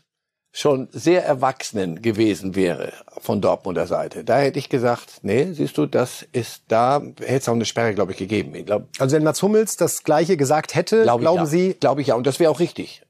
schon 0.52 0.88
sehr 0.92 1.26
Erwachsenen 1.26 2.02
gewesen 2.02 2.56
wäre 2.56 2.94
von 3.18 3.42
Dortmunder 3.42 3.88
Seite. 3.88 4.24
Da 4.24 4.38
hätte 4.38 4.58
ich 4.58 4.70
gesagt, 4.70 5.20
nee, 5.22 5.52
siehst 5.52 5.78
du, 5.78 5.86
das 5.86 6.26
ist 6.32 6.64
da, 6.70 7.02
hätte 7.02 7.36
es 7.36 7.50
auch 7.50 7.54
eine 7.54 7.66
Sperre, 7.66 7.94
glaube 7.94 8.14
ich, 8.14 8.18
gegeben. 8.18 8.56
Ich 8.56 8.66
glaub, 8.66 8.88
also 8.98 9.18
wenn 9.18 9.24
Mats 9.24 9.42
Hummels 9.42 9.76
das 9.76 10.04
Gleiche 10.04 10.38
gesagt 10.38 10.74
hätte, 10.74 11.04
glaub 11.04 11.20
glauben 11.20 11.40
ja. 11.40 11.46
Sie? 11.46 11.74
Glaube 11.74 12.00
ich 12.00 12.08
ja, 12.08 12.16
und 12.16 12.26
das 12.26 12.40
wäre 12.40 12.52
auch 12.52 12.62
richtig 12.62 13.05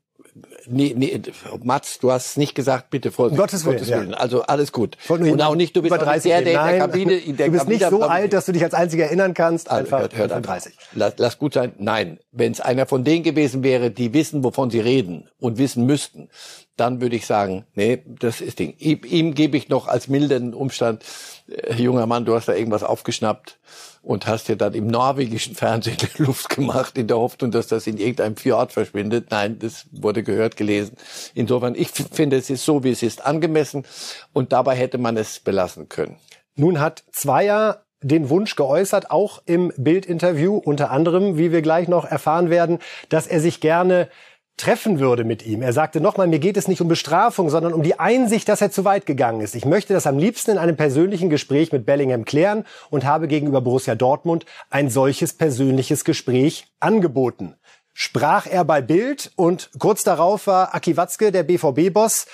nee, 0.68 0.94
nee, 0.96 1.22
Mats, 1.63 2.00
du 2.00 2.12
hast 2.12 2.38
nicht 2.38 2.56
gesagt, 2.56 2.89
bitte 2.89 3.12
Vorsicht. 3.12 3.39
Um 3.39 3.42
Gottes 3.42 3.65
Willen. 3.65 3.77
Gottes 3.77 3.92
Willen. 3.92 4.12
Ja. 4.12 4.18
Also 4.18 4.44
alles 4.44 4.72
gut. 4.72 4.98
Und 5.08 5.42
auch 5.42 5.56
nicht, 5.56 5.75
du 5.75 5.82
bist 5.82 5.94
über 5.94 6.04
30 6.04 6.32
der, 6.32 6.42
der 6.42 6.62
in 6.62 6.68
der 6.70 6.80
Kabine. 6.80 7.13
In 7.13 7.38
der 7.38 7.46
du 7.48 7.51
bist 7.54 7.65
Kabine, 7.65 7.80
nicht 7.80 7.89
so 7.89 8.04
alt, 8.04 8.34
dass 8.34 8.46
du 8.46 8.51
dich 8.51 8.63
als 8.63 8.74
einziger 8.74 9.06
erinnern 9.06 9.34
kannst. 9.34 9.72
Einfach 9.72 10.00
also, 10.00 10.18
hört, 10.18 10.32
hört 10.32 10.46
30. 10.46 10.74
Lass, 10.94 11.13
lass 11.18 11.39
gut 11.39 11.54
sein. 11.54 11.74
Nein, 11.77 12.20
wenn 12.32 12.51
es 12.51 12.62
einer 12.62 12.86
von 12.86 13.04
denen 13.04 13.24
gewesen 13.24 13.63
wäre, 13.63 13.92
die 13.92 14.13
wissen, 14.13 14.44
wovon 14.44 14.70
sie 14.70 14.80
reden 14.80 15.30
und 15.39 15.58
wissen 15.58 15.86
müssten, 15.86 16.30
dann 16.77 17.00
würde 17.01 17.15
ich 17.15 17.25
sagen, 17.25 17.65
nee, 17.75 18.04
das 18.06 18.42
ist 18.42 18.60
Ding. 18.60 18.75
Ihm, 18.77 19.01
ihm 19.06 19.34
gebe 19.34 19.56
ich 19.56 19.70
noch 19.70 19.88
als 19.88 20.08
milden 20.08 20.54
Umstand, 20.54 21.04
äh, 21.48 21.75
junger 21.75 22.06
Mann, 22.06 22.25
du 22.25 22.36
hast 22.36 22.48
da 22.48 22.54
irgendwas 22.54 22.84
aufgeschnappt 22.84 23.58
und 24.06 24.28
hast 24.28 24.48
dir 24.48 24.56
dann 24.56 24.74
im 24.74 24.88
norwegischen 24.88 25.56
Fernsehen 25.56 25.98
Luft 26.18 26.50
gemacht 26.50 26.98
in 26.98 27.08
der 27.08 27.18
Hoffnung, 27.18 27.52
dass 27.52 27.68
das 27.68 27.88
in 27.88 27.98
irgendeinem 27.98 28.38
Fjord 28.38 28.72
verschwindet. 28.72 29.32
Nein, 29.32 29.58
das 29.60 29.88
wurde 29.92 30.24
gehört, 30.24 30.56
gelesen. 30.56 30.96
Insofern, 31.34 31.76
ich 31.76 31.90
finde, 31.90 32.38
es 32.38 32.50
ist 32.50 32.64
so, 32.64 32.84
wie 32.84 32.92
es 32.92 33.02
ist, 33.02 33.26
angemessen 33.26 33.84
und 34.32 34.54
dabei 34.54 34.76
hätte 34.76 35.00
man 35.00 35.18
es 35.18 35.40
belassen 35.40 35.90
können. 35.90 36.18
Nun 36.56 36.80
hat 36.80 37.04
Zweier 37.12 37.82
den 38.02 38.30
Wunsch 38.30 38.56
geäußert, 38.56 39.10
auch 39.10 39.42
im 39.46 39.74
Bildinterview, 39.76 40.56
unter 40.56 40.92
anderem, 40.92 41.38
wie 41.38 41.52
wir 41.52 41.64
gleich 41.64 41.88
noch 41.88 42.06
erfahren 42.06 42.52
werden, 42.52 42.80
dass 43.10 43.26
er 43.26 43.40
sich 43.40 43.60
gerne 43.60 44.10
treffen 44.58 45.00
würde 45.00 45.24
mit 45.24 45.46
ihm. 45.46 45.62
Er 45.62 45.74
sagte 45.74 46.00
nochmal, 46.00 46.28
mir 46.28 46.40
geht 46.40 46.58
es 46.58 46.68
nicht 46.68 46.82
um 46.82 46.88
Bestrafung, 46.88 47.50
sondern 47.50 47.74
um 47.74 47.84
die 47.84 48.00
Einsicht, 48.00 48.48
dass 48.48 48.62
er 48.62 48.72
zu 48.72 48.86
weit 48.86 49.06
gegangen 49.06 49.42
ist. 49.42 49.56
Ich 49.56 49.66
möchte 49.66 49.94
das 49.94 50.08
am 50.08 50.18
liebsten 50.18 50.52
in 50.52 50.58
einem 50.58 50.78
persönlichen 50.78 51.30
Gespräch 51.30 51.72
mit 51.72 51.86
Bellingham 51.86 52.26
klären 52.26 52.66
und 52.90 53.04
habe 53.04 53.28
gegenüber 53.28 53.62
Borussia 53.62 53.96
Dortmund 53.96 54.46
ein 54.70 54.90
solches 54.90 55.34
persönliches 55.34 56.06
Gespräch 56.06 56.68
angeboten. 56.80 57.56
Sprach 57.94 58.46
er 58.46 58.66
bei 58.66 58.82
Bild 58.82 59.32
und 59.36 59.72
kurz 59.80 60.04
darauf 60.04 60.48
war 60.48 60.76
Aki 60.76 60.98
Watzke, 60.98 61.32
der 61.32 61.44
BVB-Boss, 61.44 62.28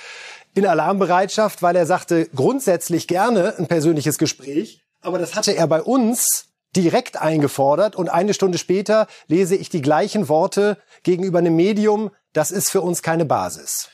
in 0.54 0.66
Alarmbereitschaft, 0.66 1.62
weil 1.62 1.76
er 1.76 1.86
sagte, 1.86 2.28
grundsätzlich 2.36 3.08
gerne 3.08 3.58
ein 3.58 3.68
persönliches 3.68 4.18
Gespräch, 4.18 4.82
aber 5.02 5.18
das 5.18 5.36
hatte 5.36 5.56
er 5.56 5.68
bei 5.68 5.82
uns 5.82 6.51
direkt 6.76 7.22
eingefordert 7.22 7.96
und 7.96 8.10
eine 8.10 8.34
Stunde 8.34 8.58
später 8.58 9.08
lese 9.28 9.56
ich 9.56 9.70
die 9.70 9.82
gleichen 9.82 10.30
Worte 10.30 10.78
gegenüber 11.04 11.40
einem 11.40 11.56
Medium. 11.56 12.12
Das 12.34 12.52
ist 12.52 12.70
für 12.70 12.82
uns 12.82 13.02
keine 13.02 13.26
Basis. 13.26 13.90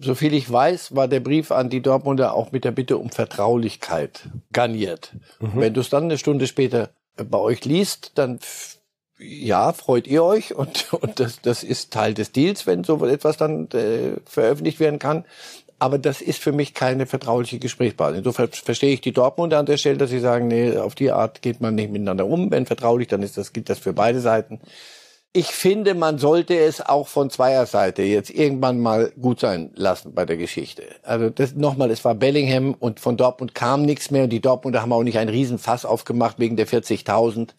Soviel 0.00 0.34
ich 0.34 0.50
weiß, 0.50 0.96
war 0.96 1.06
der 1.06 1.20
Brief 1.20 1.50
an 1.50 1.68
die 1.68 1.82
Dortmunder 1.82 2.34
auch 2.34 2.50
mit 2.50 2.64
der 2.64 2.70
Bitte 2.70 2.96
um 2.96 3.10
Vertraulichkeit 3.10 4.28
garniert. 4.52 5.12
Mhm. 5.38 5.60
Wenn 5.60 5.74
du 5.74 5.80
es 5.80 5.90
dann 5.90 6.04
eine 6.04 6.18
Stunde 6.18 6.46
später 6.46 6.90
bei 7.16 7.38
euch 7.38 7.64
liest, 7.64 8.12
dann 8.14 8.40
ja, 9.18 9.72
freut 9.72 10.06
ihr 10.06 10.24
euch 10.24 10.54
und, 10.54 10.92
und 11.00 11.20
das, 11.20 11.40
das 11.42 11.62
ist 11.62 11.92
Teil 11.92 12.14
des 12.14 12.32
Deals, 12.32 12.66
wenn 12.66 12.84
so 12.84 13.04
etwas 13.06 13.36
dann 13.36 13.68
äh, 13.70 14.16
veröffentlicht 14.24 14.80
werden 14.80 14.98
kann 14.98 15.24
aber 15.78 15.98
das 15.98 16.20
ist 16.20 16.42
für 16.42 16.52
mich 16.52 16.74
keine 16.74 17.06
vertrauliche 17.06 17.58
Gesprächsbasis. 17.58 18.18
Insofern 18.18 18.48
verstehe 18.50 18.92
ich 18.94 19.00
die 19.00 19.12
Dortmunder 19.12 19.58
an 19.58 19.66
der 19.66 19.76
Stelle, 19.76 19.98
dass 19.98 20.10
sie 20.10 20.20
sagen, 20.20 20.48
nee, 20.48 20.76
auf 20.76 20.94
die 20.94 21.10
Art 21.10 21.42
geht 21.42 21.60
man 21.60 21.74
nicht 21.74 21.90
miteinander 21.90 22.26
um. 22.26 22.50
Wenn 22.50 22.66
vertraulich, 22.66 23.08
dann 23.08 23.22
ist 23.22 23.36
das, 23.36 23.52
gilt 23.52 23.68
das 23.68 23.78
für 23.78 23.92
beide 23.92 24.20
Seiten. 24.20 24.60
Ich 25.32 25.48
finde, 25.48 25.92
man 25.92 26.16
sollte 26.16 26.56
es 26.56 26.80
auch 26.80 27.08
von 27.08 27.28
zweier 27.28 27.66
Seite 27.66 28.02
jetzt 28.02 28.30
irgendwann 28.30 28.80
mal 28.80 29.12
gut 29.20 29.40
sein 29.40 29.70
lassen 29.74 30.14
bei 30.14 30.24
der 30.24 30.38
Geschichte. 30.38 30.82
Also 31.02 31.28
das 31.28 31.54
nochmal, 31.54 31.90
es 31.90 32.06
war 32.06 32.14
Bellingham 32.14 32.72
und 32.72 33.00
von 33.00 33.18
Dortmund 33.18 33.54
kam 33.54 33.82
nichts 33.82 34.10
mehr 34.10 34.24
und 34.24 34.30
die 34.30 34.40
Dortmunder 34.40 34.80
haben 34.80 34.94
auch 34.94 35.02
nicht 35.02 35.18
einen 35.18 35.28
Riesenfass 35.28 35.84
aufgemacht 35.84 36.38
wegen 36.38 36.56
der 36.56 36.66
40.000 36.66 37.50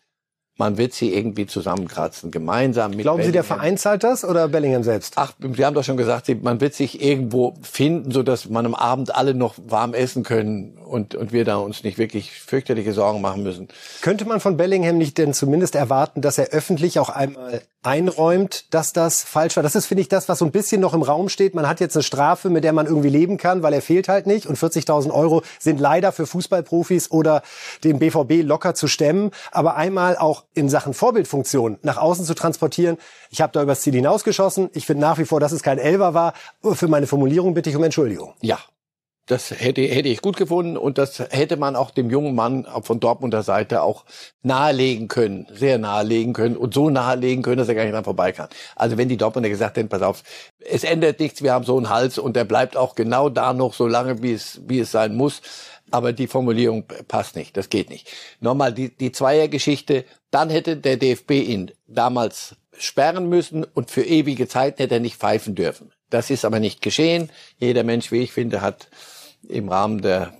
man 0.58 0.78
wird 0.78 0.94
sie 0.94 1.14
irgendwie 1.14 1.46
zusammenkratzen, 1.46 2.32
gemeinsam 2.32 2.92
mit 2.92 3.02
Glauben 3.02 3.18
Bellingham. 3.18 3.28
Sie, 3.28 3.32
der 3.32 3.44
Verein 3.44 3.78
zahlt 3.78 4.04
das 4.04 4.26
oder 4.26 4.48
Bellingham 4.48 4.84
selbst? 4.84 5.14
Ach, 5.16 5.34
Sie 5.40 5.66
haben 5.66 5.74
doch 5.74 5.84
schon 5.84 5.98
gesagt, 5.98 6.28
man 6.44 6.60
wird 6.62 6.74
sich 6.74 7.02
irgendwo 7.02 7.54
finden, 7.62 8.12
so 8.12 8.24
dass 8.24 8.50
man 8.50 8.66
am 8.66 8.76
Abend 8.76 9.16
alle 9.16 9.34
noch 9.34 9.56
warm 9.68 9.94
essen 9.94 10.24
können 10.24 10.78
und, 10.78 11.16
und 11.16 11.32
wir 11.32 11.46
da 11.46 11.58
uns 11.58 11.84
nicht 11.84 11.98
wirklich 11.98 12.32
fürchterliche 12.32 12.94
Sorgen 12.94 13.22
machen 13.22 13.44
müssen. 13.44 13.68
Könnte 14.02 14.26
man 14.26 14.40
von 14.40 14.58
Bellingham 14.58 14.98
nicht 14.98 15.18
denn 15.18 15.34
zumindest 15.34 15.76
erwarten, 15.76 16.22
dass 16.22 16.38
er 16.38 16.48
öffentlich 16.50 17.00
auch 17.00 17.10
einmal 17.10 17.62
einräumt, 17.88 18.66
dass 18.74 18.92
das 18.92 19.24
falsch 19.24 19.56
war? 19.56 19.64
Das 19.64 19.74
ist, 19.74 19.86
finde 19.86 20.02
ich, 20.02 20.10
das, 20.10 20.28
was 20.28 20.40
so 20.40 20.46
ein 20.46 20.52
bisschen 20.52 20.82
noch 20.82 20.94
im 20.94 21.02
Raum 21.02 21.30
steht. 21.30 21.56
Man 21.56 21.68
hat 21.68 21.80
jetzt 21.80 21.96
eine 21.96 22.04
Strafe, 22.04 22.50
mit 22.50 22.64
der 22.64 22.74
man 22.74 22.86
irgendwie 22.86 23.10
leben 23.10 23.38
kann, 23.38 23.64
weil 23.64 23.74
er 23.74 23.82
fehlt 23.82 24.10
halt 24.10 24.28
nicht. 24.28 24.46
Und 24.46 24.58
40.000 24.58 25.10
Euro 25.12 25.42
sind 25.58 25.80
leider 25.80 26.12
für 26.12 26.28
Fußballprofis 26.28 27.10
oder 27.12 27.42
den 27.84 27.98
BVB 28.00 28.44
locker 28.46 28.76
zu 28.76 28.88
stemmen. 28.88 29.32
Aber 29.52 29.78
einmal 29.78 30.18
auch 30.18 30.44
in 30.54 30.70
Sachen 30.70 30.94
Vorbildfunktion 30.94 31.80
nach 31.82 31.98
außen 31.98 32.26
zu 32.26 32.36
transportieren. 32.36 32.98
Ich 33.30 33.42
habe 33.42 33.54
da 33.54 33.64
übers 33.64 33.82
Ziel 33.82 33.94
hinausgeschossen. 33.94 34.70
Ich 34.74 34.86
finde 34.86 35.02
nach 35.02 35.18
wie 35.18 35.26
vor, 35.26 35.40
dass 35.40 35.54
es 35.54 35.64
kein 35.64 35.80
Elver 35.80 36.14
war. 36.14 36.34
Für 36.74 36.90
meine 36.90 37.08
Formulierung 37.08 37.54
bitte 37.54 37.70
ich 37.70 37.76
um 37.78 37.84
Entschuldigung. 37.84 38.34
Ja, 38.42 38.60
das 39.28 39.52
hätte, 39.52 39.82
hätte 39.82 40.08
ich 40.08 40.22
gut 40.22 40.38
gefunden 40.38 40.78
und 40.78 40.98
das 40.98 41.20
hätte 41.20 41.58
man 41.58 41.76
auch 41.76 41.92
dem 41.92 42.10
jungen 42.10 42.34
Mann 42.34 42.66
von 42.82 43.00
Dortmunder 43.00 43.44
Seite 43.44 43.82
auch 43.82 44.06
nahelegen 44.42 45.10
können, 45.10 45.48
sehr 45.52 45.78
nahelegen 45.78 46.34
können 46.34 46.56
und 46.56 46.74
so 46.74 46.90
nahelegen 46.90 47.44
können, 47.44 47.58
dass 47.58 47.68
er 47.68 47.76
gar 47.76 47.84
nicht 47.84 47.94
dran 47.94 48.06
vorbei 48.06 48.32
kann. 48.32 48.48
Also 48.76 48.98
wenn 48.98 49.10
die 49.10 49.18
Dortmunder 49.18 49.50
gesagt 49.50 49.76
hätten, 49.76 49.90
pass 49.90 50.02
auf, 50.02 50.24
es 50.60 50.86
ändert 50.86 51.20
nichts, 51.20 51.44
wir 51.44 51.52
haben 51.54 51.66
so 51.66 51.76
einen 51.76 51.90
Hals 51.90 52.18
und 52.18 52.38
der 52.38 52.46
bleibt 52.46 52.78
auch 52.78 52.96
genau 52.96 53.30
da 53.30 53.54
noch 53.54 53.74
so 53.74 53.86
lange, 53.86 54.24
wie 54.24 54.32
es, 54.32 54.62
wie 54.66 54.80
es 54.80 54.92
sein 54.92 55.16
muss. 55.16 55.42
Aber 55.92 56.12
die 56.12 56.28
Formulierung 56.28 56.86
passt 57.08 57.36
nicht, 57.36 57.56
das 57.56 57.70
geht 57.70 57.90
nicht. 57.90 58.10
Nochmal, 58.42 58.74
die, 58.74 58.96
die 58.96 59.14
Zweiergeschichte, 59.14 60.04
dann 60.32 60.50
hätte 60.50 60.76
der 60.76 60.98
DFB 60.98 61.32
ihn 61.32 61.72
damals 61.88 62.56
sperren 62.78 63.30
müssen 63.30 63.64
und 63.64 63.90
für 63.90 64.04
ewige 64.04 64.48
Zeit 64.48 64.80
hätte 64.80 64.96
er 64.96 65.02
nicht 65.02 65.18
pfeifen 65.18 65.56
dürfen. 65.56 65.92
Das 66.10 66.30
ist 66.30 66.46
aber 66.46 66.60
nicht 66.60 66.82
geschehen. 66.82 67.30
Jeder 67.58 67.84
Mensch, 67.84 68.12
wie 68.12 68.22
ich 68.22 68.32
finde, 68.32 68.62
hat 68.62 68.90
im 69.48 69.70
Rahmen 69.70 70.02
der 70.02 70.34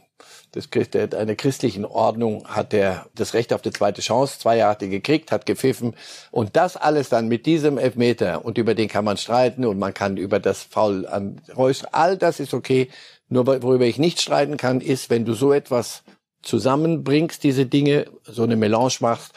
des, 0.56 0.70
einer 1.14 1.36
christlichen 1.36 1.86
Ordnung 1.86 2.48
hat 2.48 2.74
er 2.74 3.06
das 3.16 3.34
Recht 3.34 3.54
auf 3.54 3.62
die 3.62 3.72
zweite 3.72 4.02
Chance. 4.02 4.40
Zwei 4.40 4.58
Jahre 4.58 4.72
hat 4.72 4.82
er 4.82 4.88
gekriegt, 4.88 5.32
hat 5.32 5.46
gepfiffen. 5.46 5.94
Und 6.32 6.56
das 6.56 6.78
alles 6.78 7.10
dann 7.10 7.28
mit 7.28 7.46
diesem 7.46 7.78
Elfmeter, 7.78 8.44
und 8.44 8.58
über 8.58 8.76
den 8.76 8.88
kann 8.88 9.06
man 9.06 9.18
streiten 9.18 9.66
und 9.66 9.78
man 9.78 9.94
kann 9.94 10.18
über 10.18 10.40
das 10.40 10.64
Foul 10.64 11.06
an 11.06 11.42
Reus, 11.56 11.84
all 11.92 12.18
das 12.18 12.40
ist 12.40 12.54
okay. 12.54 12.90
Nur 13.30 13.46
worüber 13.46 13.86
ich 13.86 13.98
nicht 13.98 14.22
streiten 14.22 14.58
kann, 14.58 14.82
ist, 14.82 15.10
wenn 15.10 15.26
du 15.26 15.34
so 15.34 15.52
etwas 15.52 16.04
zusammenbringst, 16.42 17.44
diese 17.44 17.66
Dinge, 17.66 18.06
so 18.24 18.44
eine 18.44 18.56
Melange 18.56 18.96
machst, 19.02 19.34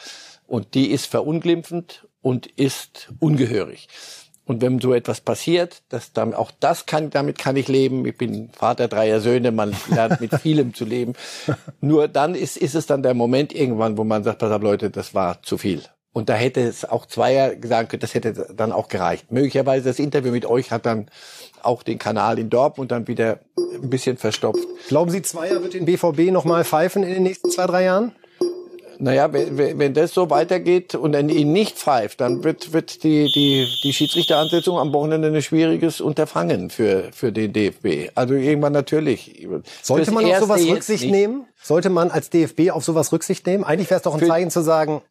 und 0.47 0.73
die 0.73 0.91
ist 0.91 1.05
verunglimpfend 1.05 2.07
und 2.21 2.47
ist 2.47 3.09
ungehörig. 3.19 3.87
Und 4.45 4.61
wenn 4.61 4.79
so 4.79 4.93
etwas 4.93 5.21
passiert, 5.21 5.83
dass 5.89 6.13
dann 6.13 6.33
auch 6.33 6.51
das 6.59 6.85
kann, 6.85 7.09
damit 7.09 7.37
kann 7.37 7.55
ich 7.55 7.67
leben. 7.67 8.05
Ich 8.05 8.17
bin 8.17 8.49
Vater 8.49 8.87
dreier 8.87 9.21
Söhne, 9.21 9.51
man 9.51 9.75
lernt 9.89 10.19
mit 10.19 10.33
vielem 10.35 10.73
zu 10.73 10.83
leben. 10.83 11.13
Nur 11.81 12.07
dann 12.07 12.35
ist, 12.35 12.57
ist 12.57 12.75
es 12.75 12.85
dann 12.85 13.03
der 13.03 13.13
Moment 13.13 13.53
irgendwann, 13.53 13.97
wo 13.97 14.03
man 14.03 14.23
sagt, 14.23 14.39
pass 14.39 14.51
auf 14.51 14.61
Leute, 14.61 14.89
das 14.89 15.13
war 15.13 15.41
zu 15.43 15.57
viel. 15.57 15.83
Und 16.13 16.27
da 16.27 16.33
hätte 16.33 16.59
es 16.61 16.83
auch 16.83 17.05
Zweier 17.05 17.53
sagen 17.63 17.87
können, 17.87 18.01
das 18.01 18.13
hätte 18.13 18.47
dann 18.53 18.73
auch 18.73 18.89
gereicht. 18.89 19.31
Möglicherweise 19.31 19.87
das 19.87 19.99
Interview 19.99 20.31
mit 20.31 20.45
euch 20.45 20.71
hat 20.71 20.85
dann 20.85 21.07
auch 21.63 21.83
den 21.83 21.99
Kanal 21.99 22.37
in 22.37 22.49
Dortmund 22.49 22.91
dann 22.91 23.07
wieder 23.07 23.39
ein 23.57 23.89
bisschen 23.89 24.17
verstopft. 24.17 24.67
Glauben 24.89 25.09
Sie, 25.09 25.21
Zweier 25.21 25.63
wird 25.63 25.73
den 25.73 25.85
BVB 25.85 26.31
nochmal 26.31 26.65
pfeifen 26.65 27.03
in 27.03 27.13
den 27.13 27.23
nächsten 27.23 27.49
zwei, 27.49 27.65
drei 27.65 27.83
Jahren? 27.85 28.13
Naja, 29.01 29.33
wenn, 29.33 29.79
wenn 29.79 29.93
das 29.95 30.13
so 30.13 30.29
weitergeht 30.29 30.93
und 30.93 31.15
er 31.15 31.27
ihn 31.27 31.51
nicht 31.51 31.75
pfeift, 31.75 32.21
dann 32.21 32.43
wird, 32.43 32.71
wird 32.71 33.03
die, 33.03 33.31
die, 33.31 33.67
die 33.83 33.93
Schiedsrichteransetzung 33.93 34.77
am 34.77 34.93
Wochenende 34.93 35.29
ein 35.29 35.41
schwieriges 35.41 36.01
Unterfangen 36.01 36.69
für, 36.69 37.09
für 37.11 37.31
den 37.31 37.51
DFB. 37.51 38.11
Also 38.13 38.35
irgendwann 38.35 38.73
natürlich. 38.73 39.47
Sollte 39.81 40.11
man 40.11 40.25
auf 40.25 40.37
sowas 40.37 40.61
Rücksicht 40.67 41.09
nehmen? 41.09 41.45
Sollte 41.59 41.89
man 41.89 42.11
als 42.11 42.29
DFB 42.29 42.69
auf 42.69 42.83
sowas 42.83 43.11
Rücksicht 43.11 43.47
nehmen? 43.47 43.63
Eigentlich 43.63 43.89
wäre 43.89 43.97
es 43.97 44.03
doch 44.03 44.13
ein 44.13 44.27
Zeichen 44.27 44.51
zu 44.51 44.61
sagen, 44.61 45.01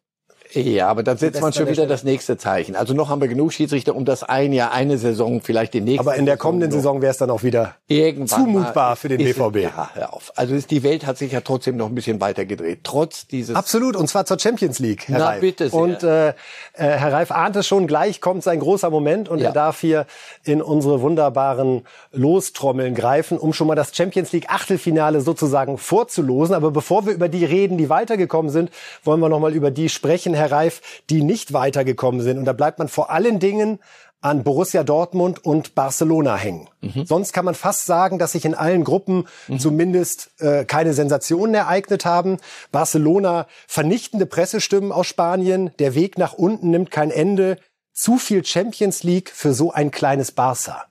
ja, 0.53 0.87
aber 0.87 1.03
dann 1.03 1.17
setzt 1.17 1.41
man 1.41 1.53
schon 1.53 1.67
wieder 1.67 1.87
das 1.87 2.03
nächste 2.03 2.37
Zeichen. 2.37 2.75
Also 2.75 2.93
noch 2.93 3.09
haben 3.09 3.21
wir 3.21 3.27
genug 3.27 3.53
Schiedsrichter, 3.53 3.95
um 3.95 4.05
das 4.05 4.23
ein 4.23 4.53
Jahr, 4.53 4.71
eine 4.71 4.97
Saison, 4.97 5.41
vielleicht 5.41 5.73
die 5.73 5.81
nächste. 5.81 6.01
Aber 6.01 6.15
in 6.15 6.25
der 6.25 6.37
kommenden 6.37 6.71
Saison, 6.71 6.81
Saison 6.81 7.01
wäre 7.01 7.11
es 7.11 7.17
dann 7.17 7.29
auch 7.29 7.43
wieder 7.43 7.75
Irgendwann 7.87 8.27
zumutbar 8.27 8.95
für 8.95 9.07
den 9.07 9.19
BVB. 9.19 9.55
Es, 9.55 9.63
ja, 9.63 9.89
hör 9.93 10.13
auf. 10.13 10.31
Also 10.35 10.57
die 10.57 10.83
Welt 10.83 11.05
hat 11.05 11.17
sich 11.17 11.31
ja 11.31 11.41
trotzdem 11.41 11.77
noch 11.77 11.87
ein 11.87 11.95
bisschen 11.95 12.19
weiter 12.19 12.45
gedreht, 12.45 12.79
trotz 12.83 13.27
dieses. 13.27 13.55
Absolut, 13.55 13.95
und 13.95 14.07
zwar 14.07 14.25
zur 14.25 14.39
Champions 14.39 14.79
League, 14.79 15.07
Herr 15.07 15.19
Na, 15.19 15.25
Reif. 15.27 15.41
bitte 15.41 15.69
sehr. 15.69 15.79
Und 15.79 16.03
äh, 16.03 16.29
äh, 16.29 16.33
Herr 16.73 17.13
Reif 17.13 17.31
ahnt 17.31 17.55
es 17.55 17.67
schon, 17.67 17.87
gleich 17.87 18.21
kommt 18.21 18.43
sein 18.43 18.59
großer 18.59 18.89
Moment 18.89 19.29
und 19.29 19.39
ja. 19.39 19.47
er 19.47 19.53
darf 19.53 19.79
hier 19.79 20.05
in 20.43 20.61
unsere 20.61 21.01
wunderbaren 21.01 21.83
Lostrommeln 22.11 22.95
greifen, 22.95 23.37
um 23.37 23.53
schon 23.53 23.67
mal 23.67 23.75
das 23.75 23.95
Champions 23.95 24.31
League 24.31 24.49
Achtelfinale 24.49 25.21
sozusagen 25.21 25.77
vorzulosen. 25.77 26.55
Aber 26.55 26.71
bevor 26.71 27.05
wir 27.05 27.13
über 27.13 27.29
die 27.29 27.45
reden, 27.45 27.77
die 27.77 27.89
weitergekommen 27.89 28.51
sind, 28.51 28.71
wollen 29.03 29.19
wir 29.19 29.29
noch 29.29 29.39
mal 29.39 29.53
über 29.53 29.71
die 29.71 29.89
sprechen, 29.89 30.33
Herr 30.41 30.51
Reif, 30.51 30.81
die 31.09 31.23
nicht 31.23 31.53
weitergekommen 31.53 32.21
sind. 32.21 32.37
Und 32.37 32.45
da 32.45 32.53
bleibt 32.53 32.79
man 32.79 32.87
vor 32.87 33.11
allen 33.11 33.39
Dingen 33.39 33.79
an 34.21 34.43
Borussia 34.43 34.83
Dortmund 34.83 35.43
und 35.43 35.73
Barcelona 35.73 36.35
hängen. 36.35 36.69
Mhm. 36.81 37.05
Sonst 37.05 37.33
kann 37.33 37.45
man 37.45 37.55
fast 37.55 37.85
sagen, 37.87 38.19
dass 38.19 38.33
sich 38.33 38.45
in 38.45 38.53
allen 38.53 38.83
Gruppen 38.83 39.27
mhm. 39.47 39.59
zumindest 39.59 40.31
äh, 40.39 40.63
keine 40.65 40.93
Sensationen 40.93 41.55
ereignet 41.55 42.05
haben. 42.05 42.37
Barcelona 42.71 43.47
vernichtende 43.67 44.27
Pressestimmen 44.27 44.91
aus 44.91 45.07
Spanien, 45.07 45.71
der 45.79 45.95
Weg 45.95 46.17
nach 46.17 46.33
unten 46.33 46.69
nimmt 46.69 46.91
kein 46.91 47.09
Ende. 47.09 47.57
Zu 47.93 48.17
viel 48.17 48.45
Champions 48.45 49.03
League 49.03 49.29
für 49.29 49.53
so 49.53 49.71
ein 49.71 49.91
kleines 49.91 50.31
Barca. 50.31 50.85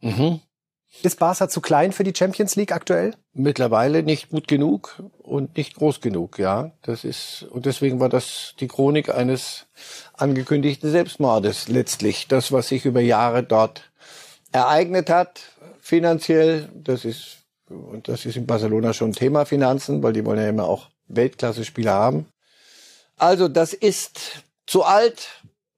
Mhm. 0.00 0.40
Ist 1.02 1.18
Barca 1.18 1.48
zu 1.48 1.60
klein 1.60 1.92
für 1.92 2.04
die 2.04 2.14
Champions 2.16 2.56
League 2.56 2.72
aktuell? 2.72 3.14
Mittlerweile 3.32 4.02
nicht 4.02 4.30
gut 4.30 4.48
genug 4.48 5.02
und 5.18 5.56
nicht 5.56 5.76
groß 5.76 6.00
genug, 6.00 6.38
ja. 6.38 6.72
Das 6.82 7.04
ist, 7.04 7.46
und 7.50 7.66
deswegen 7.66 8.00
war 8.00 8.08
das 8.08 8.54
die 8.60 8.68
Chronik 8.68 9.14
eines 9.14 9.66
angekündigten 10.14 10.90
Selbstmordes 10.90 11.68
letztlich. 11.68 12.28
Das, 12.28 12.50
was 12.52 12.68
sich 12.68 12.84
über 12.84 13.00
Jahre 13.00 13.42
dort 13.42 13.90
ereignet 14.52 15.10
hat, 15.10 15.42
finanziell, 15.80 16.68
das 16.74 17.04
ist, 17.04 17.38
und 17.68 18.08
das 18.08 18.24
ist 18.24 18.36
in 18.36 18.46
Barcelona 18.46 18.92
schon 18.92 19.12
Thema 19.12 19.44
Finanzen, 19.44 20.02
weil 20.02 20.12
die 20.12 20.24
wollen 20.24 20.40
ja 20.40 20.48
immer 20.48 20.64
auch 20.64 20.88
Weltklasse-Spieler 21.08 21.92
haben. 21.92 22.26
Also, 23.16 23.48
das 23.48 23.72
ist 23.72 24.44
zu 24.66 24.82
alt, 24.82 25.28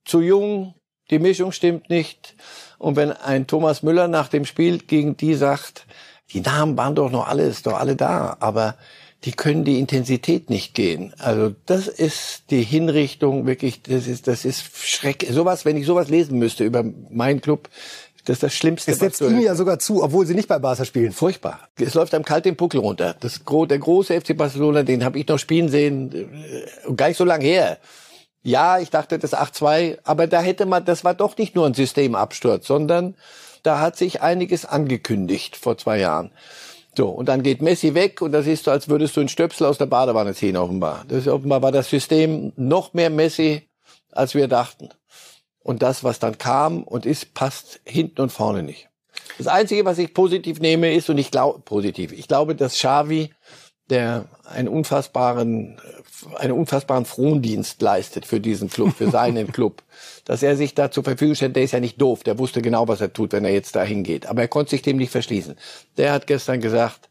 zu 0.05 0.21
jung, 0.21 0.75
die 1.11 1.19
Mischung 1.19 1.53
stimmt 1.53 1.91
nicht. 1.91 2.35
Und 2.79 2.97
wenn 2.97 3.13
ein 3.13 3.47
Thomas 3.47 3.83
Müller 3.83 4.09
nach 4.09 4.29
dem 4.29 4.45
Spiel 4.45 4.79
gegen 4.79 5.17
die 5.17 5.35
sagt, 5.35 5.87
die 6.33 6.41
Namen 6.41 6.77
waren 6.77 6.95
doch 6.95 7.11
noch 7.11 7.27
alle, 7.27 7.45
ist 7.45 7.67
doch 7.67 7.79
alle 7.79 7.97
da, 7.97 8.37
aber 8.41 8.77
die 9.25 9.33
können 9.33 9.65
die 9.65 9.81
Intensität 9.81 10.49
nicht 10.49 10.75
gehen. 10.75 11.13
Also 11.19 11.55
das 11.67 11.89
ist 11.89 12.45
die 12.51 12.63
Hinrichtung 12.63 13.47
wirklich, 13.47 13.83
das 13.83 14.07
ist, 14.07 14.29
das 14.29 14.45
ist 14.45 14.77
Schreck. 14.77 15.27
Sowas, 15.31 15.65
wenn 15.65 15.77
ich 15.77 15.87
sowas 15.87 16.09
lesen 16.09 16.39
müsste 16.39 16.65
über 16.65 16.85
meinen 17.11 17.41
Club, 17.41 17.69
das 18.25 18.37
ist 18.37 18.43
das 18.43 18.55
Schlimmste. 18.55 18.93
Es 18.93 18.99
setzt 18.99 19.23
Ihnen 19.23 19.41
ja 19.41 19.55
sogar 19.55 19.79
zu, 19.79 20.05
obwohl 20.05 20.27
Sie 20.27 20.35
nicht 20.35 20.49
bei 20.49 20.59
Barca 20.59 20.85
spielen. 20.85 21.13
Furchtbar. 21.13 21.61
Es 21.81 21.95
läuft 21.95 22.15
einem 22.15 22.25
kalt 22.25 22.45
den 22.45 22.57
Puckel 22.57 22.79
runter. 22.79 23.17
Das, 23.19 23.41
der 23.45 23.79
große 23.79 24.21
FC 24.21 24.37
Barcelona, 24.37 24.83
den 24.83 25.03
habe 25.03 25.19
ich 25.19 25.27
noch 25.27 25.39
spielen 25.39 25.71
sehen, 25.71 26.13
äh, 26.13 26.93
gar 26.93 27.09
nicht 27.09 27.17
so 27.17 27.25
lang 27.25 27.41
her. 27.41 27.79
Ja, 28.43 28.79
ich 28.79 28.91
dachte 28.91 29.19
das 29.19 29.35
8-2, 29.35 29.99
aber 30.05 30.27
da 30.27 30.41
hätte 30.41 30.67
man, 30.67 30.85
das 30.85 31.05
war 31.05 31.15
doch 31.15 31.37
nicht 31.37 31.55
nur 31.55 31.67
ein 31.67 31.75
Systemabsturz, 31.75 32.67
sondern 32.67 33.15
da 33.63 33.81
hat 33.81 33.97
sich 33.97 34.23
einiges 34.23 34.65
angekündigt 34.65 35.57
vor 35.57 35.77
zwei 35.77 35.99
Jahren. 35.99 36.31
So, 36.97 37.09
und 37.09 37.29
dann 37.29 37.43
geht 37.43 37.63
Messi 37.63 37.95
weg 37.95 38.23
und 38.23 38.33
das 38.33 38.47
ist 38.47 38.65
so, 38.65 38.71
als 38.71 38.89
würdest 38.89 39.17
du 39.17 39.21
einen 39.21 39.29
Stöpsel 39.29 39.67
aus 39.67 39.79
der 39.79 39.87
Badewanne 39.87 40.35
ziehen, 40.35 40.57
offenbar. 40.57 41.05
Das 41.09 41.19
ist, 41.19 41.29
offenbar 41.29 41.63
war 41.63 41.73
das 41.73 41.91
System 41.91 42.53
noch 42.57 42.95
mehr 42.95 43.11
Messi, 43.11 43.69
als 44.13 44.35
wir 44.35 44.49
dachten. 44.49 44.89
Und 45.63 45.83
das, 45.83 46.03
was 46.03 46.19
dann 46.19 46.39
kam 46.39 46.83
und 46.83 47.07
ist, 47.07 47.35
passt 47.35 47.81
hinten 47.85 48.23
und 48.23 48.33
vorne 48.33 48.63
nicht. 48.63 48.89
Das 49.37 49.47
Einzige, 49.47 49.85
was 49.85 49.99
ich 49.99 50.15
positiv 50.15 50.61
nehme, 50.61 50.93
ist, 50.95 51.11
und 51.11 51.19
ich 51.19 51.31
glaube, 51.31 51.61
positiv, 51.61 52.13
ich 52.13 52.27
glaube, 52.27 52.55
dass 52.55 52.75
Xavi, 52.75 53.31
der 53.91 54.27
einen 54.45 54.69
unfassbaren 54.69 55.79
einen 56.37 56.53
unfassbaren 56.53 57.05
Frondienst 57.05 57.81
leistet 57.81 58.27
für 58.27 58.41
diesen 58.41 58.69
Club, 58.69 58.95
für 58.97 59.11
seinen 59.11 59.53
Club. 59.53 59.83
Dass 60.25 60.43
er 60.43 60.57
sich 60.57 60.75
da 60.75 60.91
zur 60.91 61.05
Verfügung 61.05 61.35
stellt, 61.35 61.57
der 61.57 61.63
ist 61.63 61.73
ja 61.73 61.81
nicht 61.81 62.01
doof, 62.01 62.23
der 62.25 62.39
wusste 62.39 62.63
genau, 62.63 62.89
was 62.89 63.01
er 63.01 63.13
tut, 63.13 63.33
wenn 63.33 63.45
er 63.45 63.53
jetzt 63.53 63.77
da 63.77 63.83
hingeht. 63.83 64.27
Aber 64.27 64.43
er 64.43 64.49
konnte 64.49 64.71
sich 64.71 64.83
dem 64.83 64.97
nicht 64.97 65.13
verschließen. 65.13 65.57
Der 65.97 66.13
hat 66.13 66.27
gestern 66.27 66.61
gesagt, 66.61 67.09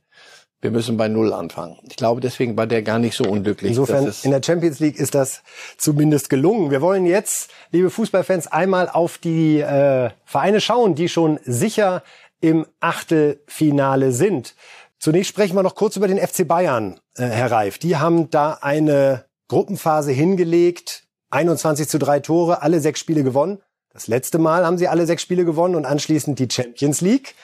wir 0.60 0.72
müssen 0.72 0.98
bei 0.98 1.08
Null 1.08 1.34
anfangen. 1.34 1.78
Ich 1.88 1.98
glaube, 1.98 2.20
deswegen 2.20 2.58
war 2.58 2.66
der 2.66 2.82
gar 2.82 2.98
nicht 2.98 3.16
so 3.16 3.26
unglücklich. 3.26 3.70
Insofern, 3.70 4.12
in 4.24 4.32
der 4.32 4.42
Champions 4.44 4.80
League 4.80 4.98
ist 4.98 5.14
das 5.14 5.44
zumindest 5.78 6.30
gelungen. 6.30 6.72
Wir 6.72 6.82
wollen 6.82 7.06
jetzt, 7.06 7.52
liebe 7.72 7.92
Fußballfans, 7.92 8.48
einmal 8.48 8.90
auf 8.90 9.20
die 9.20 9.60
äh, 9.60 10.10
Vereine 10.26 10.60
schauen, 10.60 10.96
die 10.96 11.10
schon 11.10 11.40
sicher 11.46 12.04
im 12.42 12.66
Achtelfinale 12.80 14.12
sind. 14.12 14.56
Zunächst 15.00 15.30
sprechen 15.30 15.56
wir 15.56 15.64
noch 15.64 15.76
kurz 15.76 15.96
über 15.96 16.08
den 16.08 16.18
FC 16.18 16.48
Bayern, 16.48 17.00
äh, 17.16 17.26
Herr 17.26 17.52
Reif. 17.52 17.78
Die 17.78 17.98
haben 17.98 18.30
da 18.30 18.60
eine 18.62 19.26
Gruppenphase 19.48 20.12
hingelegt, 20.12 21.04
21 21.30 21.88
zu 21.88 22.00
drei 22.00 22.20
Tore, 22.20 22.62
alle 22.62 22.80
sechs 22.80 23.00
Spiele 23.00 23.24
gewonnen. 23.24 23.60
Das 23.92 24.08
letzte 24.08 24.38
Mal 24.38 24.66
haben 24.66 24.78
sie 24.78 24.88
alle 24.88 25.06
sechs 25.06 25.22
Spiele 25.22 25.46
gewonnen 25.46 25.76
und 25.76 25.86
anschließend 25.86 26.40
die 26.40 26.48
Champions 26.52 27.02
League. 27.02 27.36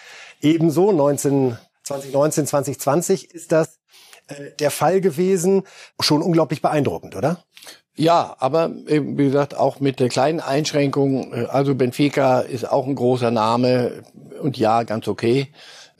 Ebenso 0.41 0.91
19, 0.91 1.57
2019, 1.83 2.47
2020 2.47 3.31
ist 3.33 3.51
das 3.51 3.79
äh, 4.27 4.51
der 4.59 4.71
Fall 4.71 5.01
gewesen. 5.01 5.63
Schon 5.99 6.21
unglaublich 6.21 6.61
beeindruckend, 6.61 7.15
oder? 7.15 7.43
Ja, 7.95 8.35
aber 8.39 8.71
wie 8.85 9.25
gesagt, 9.25 9.55
auch 9.55 9.79
mit 9.79 9.99
der 9.99 10.09
kleinen 10.09 10.39
Einschränkung. 10.39 11.33
Äh, 11.33 11.45
also 11.45 11.75
Benfica 11.75 12.41
ist 12.41 12.69
auch 12.69 12.87
ein 12.87 12.95
großer 12.95 13.31
Name 13.31 14.03
und 14.41 14.57
ja, 14.57 14.83
ganz 14.83 15.07
okay. 15.07 15.49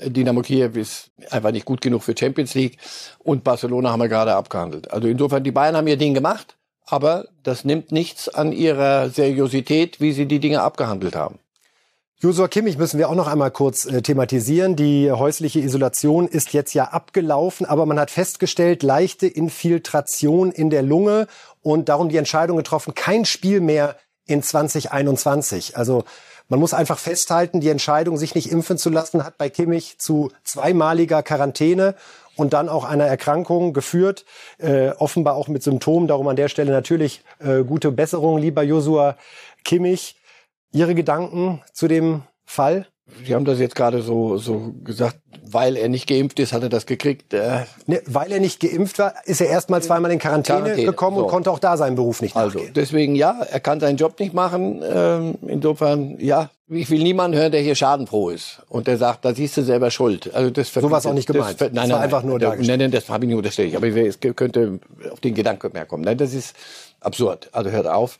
Dynamo 0.09 0.41
Kiew 0.41 0.71
ist 0.75 1.11
einfach 1.29 1.51
nicht 1.51 1.65
gut 1.65 1.81
genug 1.81 2.03
für 2.03 2.15
Champions 2.17 2.53
League 2.53 2.77
und 3.19 3.43
Barcelona 3.43 3.91
haben 3.91 4.01
wir 4.01 4.09
gerade 4.09 4.35
abgehandelt. 4.35 4.91
Also 4.91 5.07
insofern, 5.07 5.43
die 5.43 5.51
Bayern 5.51 5.75
haben 5.75 5.87
ihr 5.87 5.97
Ding 5.97 6.13
gemacht, 6.13 6.57
aber 6.85 7.27
das 7.43 7.65
nimmt 7.65 7.91
nichts 7.91 8.29
an 8.29 8.51
ihrer 8.51 9.09
Seriosität, 9.09 9.99
wie 9.99 10.11
sie 10.11 10.25
die 10.25 10.39
Dinge 10.39 10.61
abgehandelt 10.61 11.15
haben. 11.15 11.39
Josua 12.23 12.47
Kimmich 12.47 12.77
müssen 12.77 12.99
wir 12.99 13.09
auch 13.09 13.15
noch 13.15 13.27
einmal 13.27 13.51
kurz 13.51 13.85
äh, 13.85 14.01
thematisieren. 14.01 14.77
Die 14.77 15.11
häusliche 15.11 15.59
Isolation 15.59 16.25
ist 16.29 16.53
jetzt 16.53 16.73
ja 16.73 16.85
abgelaufen, 16.85 17.65
aber 17.65 17.85
man 17.85 17.99
hat 17.99 18.11
festgestellt, 18.11 18.81
leichte 18.81 19.27
Infiltration 19.27 20.53
in 20.53 20.69
der 20.69 20.83
Lunge 20.83 21.27
und 21.61 21.89
darum 21.89 22.07
die 22.07 22.15
Entscheidung 22.15 22.55
getroffen, 22.55 22.95
kein 22.95 23.25
Spiel 23.25 23.59
mehr 23.59 23.97
in 24.25 24.41
2021. 24.41 25.75
Also 25.75 26.05
man 26.49 26.60
muss 26.60 26.73
einfach 26.73 26.99
festhalten, 26.99 27.62
die 27.62 27.69
Entscheidung, 27.69 28.17
sich 28.17 28.36
nicht 28.36 28.51
impfen 28.51 28.77
zu 28.77 28.89
lassen, 28.89 29.23
hat 29.23 29.38
bei 29.38 29.49
Kimmich 29.49 29.97
zu 29.97 30.32
zweimaliger 30.43 31.23
Quarantäne 31.23 31.95
und 32.36 32.53
dann 32.53 32.69
auch 32.69 32.84
einer 32.84 33.06
Erkrankung 33.06 33.73
geführt, 33.73 34.25
äh, 34.58 34.89
offenbar 34.89 35.36
auch 35.36 35.47
mit 35.47 35.63
Symptomen. 35.63 36.08
Darum 36.08 36.27
an 36.27 36.36
der 36.36 36.49
Stelle 36.49 36.71
natürlich 36.71 37.23
äh, 37.39 37.63
gute 37.63 37.91
Besserung, 37.91 38.38
lieber 38.38 38.63
Josua 38.63 39.17
Kimmich. 39.63 40.15
Ihre 40.71 40.95
Gedanken 40.95 41.62
zu 41.71 41.88
dem 41.88 42.23
Fall? 42.45 42.88
Sie 43.25 43.35
haben 43.35 43.45
das 43.45 43.59
jetzt 43.59 43.75
gerade 43.75 44.01
so, 44.01 44.37
so 44.37 44.73
gesagt, 44.83 45.17
weil 45.45 45.75
er 45.75 45.89
nicht 45.89 46.07
geimpft 46.07 46.39
ist, 46.39 46.53
hat 46.53 46.63
er 46.63 46.69
das 46.69 46.85
gekriegt. 46.85 47.33
Äh 47.33 47.61
ne, 47.85 48.01
weil 48.05 48.31
er 48.31 48.39
nicht 48.39 48.59
geimpft 48.59 48.97
war, 48.97 49.13
ist 49.25 49.41
er 49.41 49.47
erstmal 49.47 49.83
zweimal 49.83 50.11
in 50.11 50.19
Quarantäne, 50.19 50.59
Quarantäne 50.59 50.87
gekommen 50.87 51.17
so. 51.17 51.23
und 51.23 51.29
konnte 51.29 51.51
auch 51.51 51.59
da 51.59 51.75
seinen 51.75 51.95
Beruf 51.95 52.21
nicht 52.21 52.35
also, 52.35 52.47
nachgehen. 52.47 52.69
Also 52.69 52.73
deswegen 52.73 53.15
ja, 53.15 53.41
er 53.41 53.59
kann 53.59 53.79
seinen 53.79 53.97
Job 53.97 54.19
nicht 54.19 54.33
machen. 54.33 54.81
Ähm, 54.83 55.35
insofern 55.47 56.17
ja, 56.19 56.49
ich 56.69 56.89
will 56.89 57.03
niemanden 57.03 57.37
hören, 57.37 57.51
der 57.51 57.61
hier 57.61 57.75
schadenfroh 57.75 58.29
ist 58.29 58.61
und 58.69 58.87
der 58.87 58.97
sagt, 58.97 59.25
da 59.25 59.35
siehst 59.35 59.57
du 59.57 59.63
selber 59.63 59.91
Schuld. 59.91 60.33
Also 60.33 60.49
das 60.49 60.73
so 60.73 60.89
was 60.89 61.05
auch 61.05 61.13
nicht 61.13 61.27
gemeint. 61.27 61.59
Das, 61.59 61.71
nein, 61.71 61.75
das 61.75 61.89
war 61.89 61.97
nein, 61.97 62.03
einfach 62.03 62.23
nur 62.23 62.39
da. 62.39 62.55
Nein, 62.55 62.79
nein, 62.79 62.91
das 62.91 63.09
habe 63.09 63.25
ich 63.25 63.27
nicht 63.27 63.37
unterstellt. 63.37 63.75
Aber 63.75 63.87
es 63.87 64.19
könnte 64.19 64.79
auf 65.11 65.19
den 65.19 65.33
Gedanken 65.33 65.71
mehr 65.73 65.85
kommen. 65.85 66.03
Nein, 66.03 66.17
das 66.17 66.33
ist 66.33 66.55
absurd. 67.05 67.49
Also 67.51 67.69
hört 67.69 67.87
auf. 67.87 68.19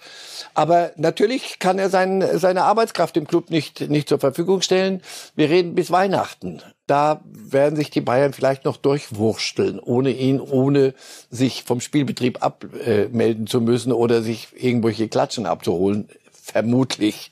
Aber 0.54 0.92
natürlich 0.96 1.60
kann 1.60 1.80
er 1.80 1.90
sein, 1.90 2.24
seine 2.38 2.64
Arbeitskraft 2.64 3.18
im 3.18 3.28
Club 3.28 3.50
nicht, 3.50 3.90
nicht 3.90 4.10
zur 4.10 4.20
Verfügung 4.20 4.62
stellen. 4.62 5.02
Wir 5.36 5.50
reden 5.50 5.76
bis 5.76 5.92
Weihnachten. 5.92 6.62
Da 6.88 7.22
werden 7.26 7.76
sich 7.76 7.90
die 7.90 8.02
Bayern 8.02 8.34
vielleicht 8.34 8.66
noch 8.66 8.78
durchwursteln, 8.78 9.80
ohne 9.80 10.12
ihn, 10.12 10.42
ohne 10.42 10.94
sich 11.30 11.64
vom 11.64 11.80
Spielbetrieb 11.80 12.44
abmelden 12.44 13.48
zu 13.48 13.62
müssen 13.62 13.92
oder 13.92 14.22
sich 14.22 14.50
irgendwelche 14.56 15.08
Klatschen 15.08 15.46
abzuholen. 15.46 16.10
Vermutlich. 16.32 17.32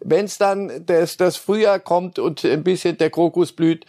Wenn 0.00 0.26
es 0.26 0.38
dann 0.38 0.86
das, 0.86 1.16
das 1.16 1.36
Frühjahr 1.36 1.80
kommt 1.80 2.18
und 2.18 2.44
ein 2.44 2.62
bisschen 2.62 2.96
der 2.98 3.10
Krokus 3.10 3.52
blüht, 3.52 3.84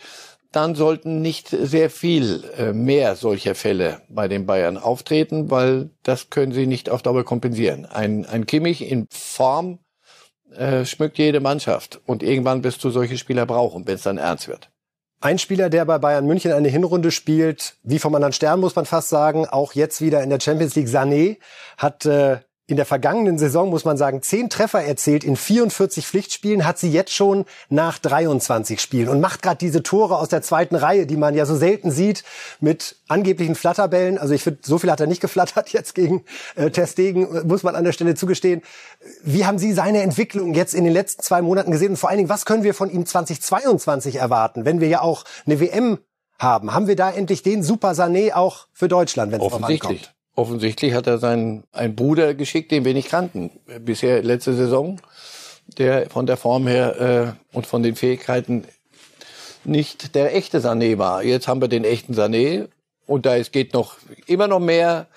dann 0.52 0.76
sollten 0.76 1.22
nicht 1.22 1.50
sehr 1.50 1.90
viel 1.90 2.44
äh, 2.58 2.74
mehr 2.74 3.16
solcher 3.16 3.56
Fälle 3.56 4.02
bei 4.10 4.28
den 4.28 4.46
Bayern 4.46 4.78
auftreten, 4.78 5.52
weil 5.52 5.92
das 6.04 6.30
können 6.30 6.52
sie 6.52 6.66
nicht 6.66 6.90
auf 6.90 7.02
Dauer 7.02 7.24
kompensieren. 7.24 7.86
Ein, 7.86 8.26
ein 8.26 8.46
Kimmich 8.46 8.90
in 8.90 9.08
Form 9.12 9.80
äh, 10.56 10.86
schmückt 10.86 11.18
jede 11.18 11.40
Mannschaft 11.40 12.02
und 12.06 12.24
irgendwann 12.24 12.64
wirst 12.64 12.84
du 12.84 12.90
solche 12.90 13.18
Spieler 13.18 13.46
brauchen, 13.46 13.86
wenn 13.88 13.96
es 13.96 14.04
dann 14.04 14.18
ernst 14.18 14.48
wird. 14.48 14.70
Ein 15.22 15.38
Spieler, 15.38 15.70
der 15.70 15.84
bei 15.86 15.98
Bayern 15.98 16.26
München 16.26 16.54
eine 16.54 16.70
Hinrunde 16.70 17.12
spielt, 17.12 17.76
wie 17.84 18.00
vom 18.00 18.16
anderen 18.16 18.32
Stern 18.32 18.62
muss 18.62 18.76
man 18.76 18.86
fast 18.86 19.10
sagen, 19.10 19.46
auch 19.46 19.74
jetzt 19.74 20.02
wieder 20.02 20.24
in 20.24 20.30
der 20.30 20.40
Champions 20.40 20.76
League, 20.76 20.88
Sané, 20.88 21.38
hat 21.78 22.06
äh, 22.06 22.40
in 22.70 22.76
der 22.76 22.86
vergangenen 22.86 23.40
Saison, 23.40 23.70
muss 23.70 23.84
man 23.84 23.98
sagen, 23.98 24.22
zehn 24.22 24.50
Treffer 24.50 24.84
erzielt 24.84 25.24
in 25.24 25.36
44 25.36 26.06
Pflichtspielen, 26.06 26.66
hat 26.66 26.78
sie 26.78 26.92
jetzt 26.92 27.14
schon 27.14 27.46
nach 27.70 27.98
23 27.98 28.80
Spielen 28.80 29.10
und 29.10 29.20
macht 29.20 29.42
gerade 29.42 29.58
diese 29.58 29.82
Tore 29.82 30.18
aus 30.18 30.30
der 30.30 30.44
zweiten 30.44 30.76
Reihe, 30.76 31.08
die 31.08 31.18
man 31.18 31.34
ja 31.34 31.48
so 31.48 31.56
selten 31.56 31.90
sieht, 31.90 32.24
mit 32.60 32.98
angeblichen 33.08 33.56
Flatterbällen. 33.56 34.20
Also 34.20 34.36
ich 34.36 34.44
finde, 34.44 34.60
so 34.62 34.78
viel 34.78 34.92
hat 34.92 35.00
er 35.00 35.08
nicht 35.08 35.20
geflattert 35.20 35.70
jetzt 35.74 35.96
gegen 35.96 36.24
äh, 36.56 36.70
Testegen, 36.70 37.48
muss 37.48 37.64
man 37.64 37.76
an 37.76 37.84
der 37.84 37.92
Stelle 37.92 38.14
zugestehen. 38.14 38.62
Wie 39.24 39.48
haben 39.48 39.58
Sie 39.58 39.74
seine 39.74 40.04
Entwicklung 40.04 40.54
jetzt 40.54 40.76
in 40.76 40.84
den 40.84 40.94
letzten 40.94 41.24
zwei 41.24 41.42
Monaten 41.42 41.72
gesehen? 41.72 41.92
Und 41.92 41.98
vor 41.98 42.10
allen 42.10 42.18
Dingen, 42.18 42.30
was 42.30 42.46
können 42.46 42.64
wir 42.64 42.76
von 42.76 42.92
ihm 42.92 43.06
2022 43.06 44.18
erwarten, 44.18 44.66
wenn 44.66 44.80
wir 44.80 44.90
ja 44.90 45.02
auch 45.02 45.24
eine 45.48 45.60
WM 45.60 45.98
haben? 46.38 46.72
Haben 46.72 46.88
wir 46.88 46.96
da 46.96 47.10
endlich 47.10 47.42
den 47.42 47.64
Super 47.64 47.94
Sané 47.94 48.34
auch 48.34 48.68
für 48.74 48.88
Deutschland, 48.88 49.32
wenn 49.32 49.42
es 49.42 49.48
drauf 49.48 49.64
ankommt? 49.64 50.14
Offensichtlich 50.40 50.94
hat 50.94 51.06
er 51.06 51.18
seinen 51.18 51.66
einen 51.74 51.98
Bruder 51.98 52.34
geschickt, 52.34 52.72
den 52.72 52.86
wir 52.86 52.94
nicht 52.94 53.10
kannten. 53.10 53.52
Bisher 53.82 54.24
letzte 54.24 54.54
Saison, 54.54 55.02
der 55.78 56.10
von 56.10 56.28
der 56.28 56.38
Form 56.38 56.66
her 56.66 57.36
äh, 57.52 57.56
und 57.58 57.68
von 57.68 57.84
den 57.84 57.98
Fähigkeiten 57.98 58.64
nicht 59.66 60.16
der 60.16 60.34
echte 60.34 60.60
Sané 60.60 60.98
war. 60.98 61.24
Jetzt 61.24 61.50
haben 61.50 61.60
wir 61.60 61.68
den 61.68 61.84
echten 61.84 62.14
Sané 62.14 62.70
und 63.06 63.26
da 63.26 63.36
es 63.36 63.52
geht 63.52 63.74
noch 63.74 63.98
immer 64.28 64.48
noch 64.48 64.62
mehr. 64.62 65.08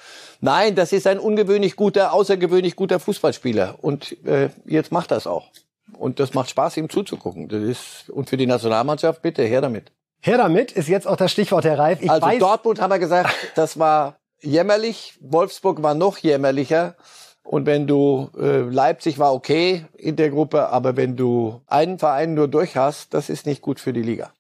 Nein, 0.41 0.75
das 0.75 0.93
ist 0.93 1.07
ein 1.07 1.21
ungewöhnlich 1.21 1.77
guter, 1.77 2.13
außergewöhnlich 2.13 2.75
guter 2.75 2.99
Fußballspieler 2.99 3.77
und 3.81 4.17
äh, 4.27 4.49
jetzt 4.65 4.91
macht 4.91 5.13
das 5.13 5.29
auch. 5.29 5.53
Und 5.97 6.19
das 6.19 6.35
macht 6.35 6.51
Spaß, 6.51 6.79
ihm 6.79 6.91
zuzugucken. 6.91 7.47
Das 7.47 7.63
ist 7.63 8.11
und 8.11 8.29
für 8.29 8.37
die 8.37 8.49
Nationalmannschaft 8.49 9.23
bitte 9.23 9.45
her 9.45 9.61
damit. 9.61 9.93
Her 10.21 10.39
damit 10.39 10.73
ist 10.73 10.89
jetzt 10.89 11.07
auch 11.07 11.17
das 11.17 11.31
Stichwort, 11.31 11.65
Herr 11.65 11.79
Reif. 11.79 12.03
Ich 12.03 12.11
also 12.11 12.27
weiß, 12.27 12.41
Dortmund 12.41 12.81
haben 12.81 12.91
wir 12.91 12.99
gesagt, 12.99 13.33
das 13.55 13.79
war 13.79 14.17
jämmerlich. 14.43 15.15
Wolfsburg 15.21 15.83
war 15.83 15.95
noch 15.95 16.19
jämmerlicher. 16.19 16.97
Und 17.45 17.67
wenn 17.67 17.87
du 17.87 18.31
äh, 18.39 18.61
Leipzig 18.61 19.19
war 19.19 19.35
okay 19.35 19.87
in 19.97 20.17
der 20.17 20.31
Gruppe, 20.31 20.69
aber 20.69 20.97
wenn 20.97 21.17
du 21.17 21.61
einen 21.67 21.99
Verein 21.99 22.35
nur 22.35 22.49
durch 22.49 22.77
hast, 22.77 23.15
das 23.15 23.29
ist 23.29 23.47
nicht 23.47 23.63
gut 23.63 23.81
für 23.81 23.93
die 23.93 24.03
Liga. 24.03 24.33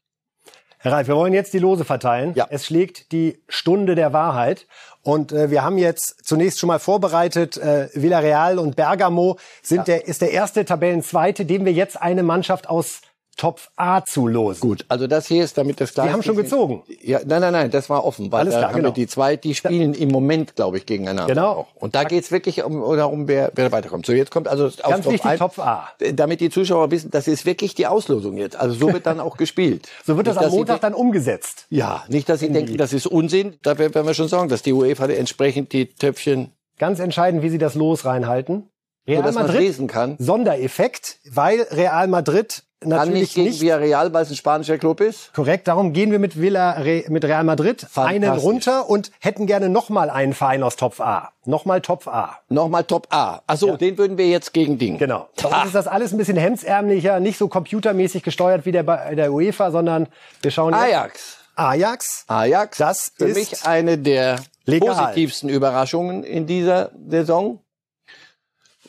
Herr 0.79 0.93
Reif, 0.93 1.07
wir 1.07 1.15
wollen 1.15 1.33
jetzt 1.33 1.53
die 1.55 1.61
Lose 1.61 1.85
verteilen. 1.85 2.33
Ja. 2.35 2.49
Es 2.51 2.67
schlägt 2.67 3.13
die 3.13 3.41
Stunde 3.49 3.95
der 3.95 4.13
Wahrheit. 4.13 4.67
Und 5.03 5.31
äh, 5.31 5.51
wir 5.51 5.63
haben 5.63 5.79
jetzt 5.79 6.25
zunächst 6.25 6.59
schon 6.59 6.69
mal 6.69 6.81
vorbereitet, 6.81 7.57
äh, 7.57 7.89
Villarreal 7.95 8.59
und 8.59 8.75
Bergamo 8.75 9.39
sind 9.63 9.79
ja. 9.79 9.85
der, 9.85 10.09
ist 10.09 10.23
der 10.23 10.33
erste 10.33 10.65
Tabellenzweite, 10.65 11.45
dem 11.45 11.65
wir 11.65 11.73
jetzt 11.73 12.01
eine 12.01 12.25
Mannschaft 12.25 12.69
aus 12.69 13.01
Topf 13.37 13.71
A 13.77 14.05
zu 14.05 14.27
losen. 14.27 14.61
Gut, 14.61 14.85
also 14.89 15.07
das 15.07 15.27
hier 15.27 15.43
ist 15.43 15.57
damit 15.57 15.81
das 15.81 15.95
klar. 15.95 16.07
Wir 16.07 16.13
haben 16.13 16.23
schon 16.23 16.37
gezogen. 16.37 16.83
Ja, 17.01 17.21
nein, 17.25 17.41
nein, 17.41 17.53
nein, 17.53 17.71
das 17.71 17.89
war 17.89 18.05
offen. 18.05 18.31
Weil 18.31 18.41
Alles 18.41 18.55
klar, 18.55 18.73
genau. 18.73 18.91
die 18.91 19.07
zwei, 19.07 19.37
die 19.37 19.55
spielen 19.55 19.95
im 19.95 20.11
Moment, 20.11 20.55
glaube 20.55 20.77
ich, 20.77 20.87
gegeneinander. 20.87 21.27
Genau. 21.35 21.67
Und 21.75 21.95
da 21.95 22.05
geht's 22.05 22.31
wirklich 22.31 22.63
um, 22.63 22.97
darum, 22.97 23.29
wer, 23.29 23.51
wer 23.55 23.73
weiterkommt. 23.73 24.07
So, 24.07 24.13
jetzt 24.13 24.31
kommt 24.31 24.49
also 24.49 24.67
auf 24.67 24.77
Ganz 24.77 25.05
Topf 25.05 25.15
wichtig, 25.15 25.39
Topf 25.39 25.59
A. 25.59 25.89
Damit 26.13 26.41
die 26.41 26.51
Zuschauer 26.51 26.91
wissen, 26.91 27.11
das 27.11 27.27
ist 27.27 27.47
wirklich 27.47 27.75
die 27.75 27.87
Auslosung 27.87 28.37
jetzt. 28.37 28.57
Also 28.57 28.75
so 28.75 28.93
wird 28.93 29.07
dann 29.07 29.19
auch 29.19 29.37
gespielt. 29.37 29.89
so 30.05 30.17
wird 30.17 30.27
das 30.27 30.37
nicht, 30.37 30.47
am 30.47 30.53
Montag 30.53 30.81
dann 30.81 30.95
umgesetzt. 30.95 31.67
Ja, 31.71 32.05
nicht, 32.09 32.29
dass 32.29 32.41
sie 32.41 32.51
denken, 32.51 32.77
das 32.77 32.93
ist 32.93 33.07
Unsinn. 33.07 33.57
Da 33.63 33.79
werden 33.79 34.07
wir 34.07 34.15
schon 34.15 34.29
sagen, 34.29 34.49
dass 34.49 34.63
die 34.63 34.73
UEFA 34.73 35.07
entsprechend 35.07 35.73
die 35.73 35.87
Töpfchen... 35.87 36.53
Ganz 36.79 36.99
entscheidend, 36.99 37.43
wie 37.43 37.49
sie 37.49 37.59
das 37.59 37.75
Los 37.75 38.05
reinhalten. 38.05 38.69
Real 39.07 39.33
so, 39.33 39.39
Madrid, 39.39 39.61
lesen 39.61 39.87
kann. 39.89 40.17
Sondereffekt, 40.19 41.19
weil 41.31 41.63
Real 41.71 42.07
Madrid 42.09 42.63
natürlich 42.85 43.35
Kann 43.35 43.45
nicht 43.45 43.59
gegen 43.59 43.61
Villarreal, 43.61 44.13
weil 44.13 44.23
es 44.23 44.31
ein 44.31 44.37
spanischer 44.37 44.79
Club 44.79 45.01
ist. 45.01 45.33
Korrekt, 45.35 45.69
darum 45.69 45.93
gehen 45.93 46.11
wir 46.11 46.19
mit, 46.19 46.41
Villa, 46.41 46.79
mit 47.09 47.25
Real 47.25 47.45
Madrid 47.45 47.87
einen 47.97 48.31
runter 48.31 48.89
und 48.89 49.11
hätten 49.21 49.47
gerne 49.47 49.69
nochmal 49.69 50.11
einen 50.11 50.35
Verein 50.35 50.63
aus 50.63 50.77
Top 50.77 51.01
A. 51.01 51.33
Nochmal 51.45 51.81
Top 51.81 52.07
A. 52.07 52.39
Nochmal 52.49 52.85
Top 52.85 53.09
A. 53.11 53.43
Achso, 53.47 53.69
ja. 53.69 53.77
den 53.77 53.99
würden 53.99 54.19
wir 54.19 54.29
jetzt 54.29 54.53
gegen 54.53 54.79
Ding. 54.79 54.99
Genau. 54.99 55.29
Bei 55.43 55.49
uns 55.49 55.67
ist 55.67 55.75
das 55.75 55.87
alles 55.87 56.13
ein 56.13 56.19
bisschen 56.19 56.37
hemdsärmlicher, 56.37 57.21
nicht 57.21 57.39
so 57.39 57.49
computermäßig 57.49 58.23
gesteuert 58.23 58.65
wie 58.65 58.73
der, 58.73 58.85
der 59.15 59.33
UEFA, 59.33 59.71
sondern 59.71 60.09
wir 60.41 60.51
schauen 60.51 60.73
jetzt. 60.73 60.83
Ajax. 60.83 61.39
Ajax. 61.55 62.25
Ajax. 62.29 62.79
Das 62.79 63.13
für 63.17 63.27
ist 63.27 63.37
mich 63.37 63.67
eine 63.67 63.99
der 63.99 64.37
legal. 64.65 64.95
positivsten 64.95 65.49
Überraschungen 65.49 66.25
in 66.25 66.47
dieser 66.47 66.91
Saison, 67.09 67.61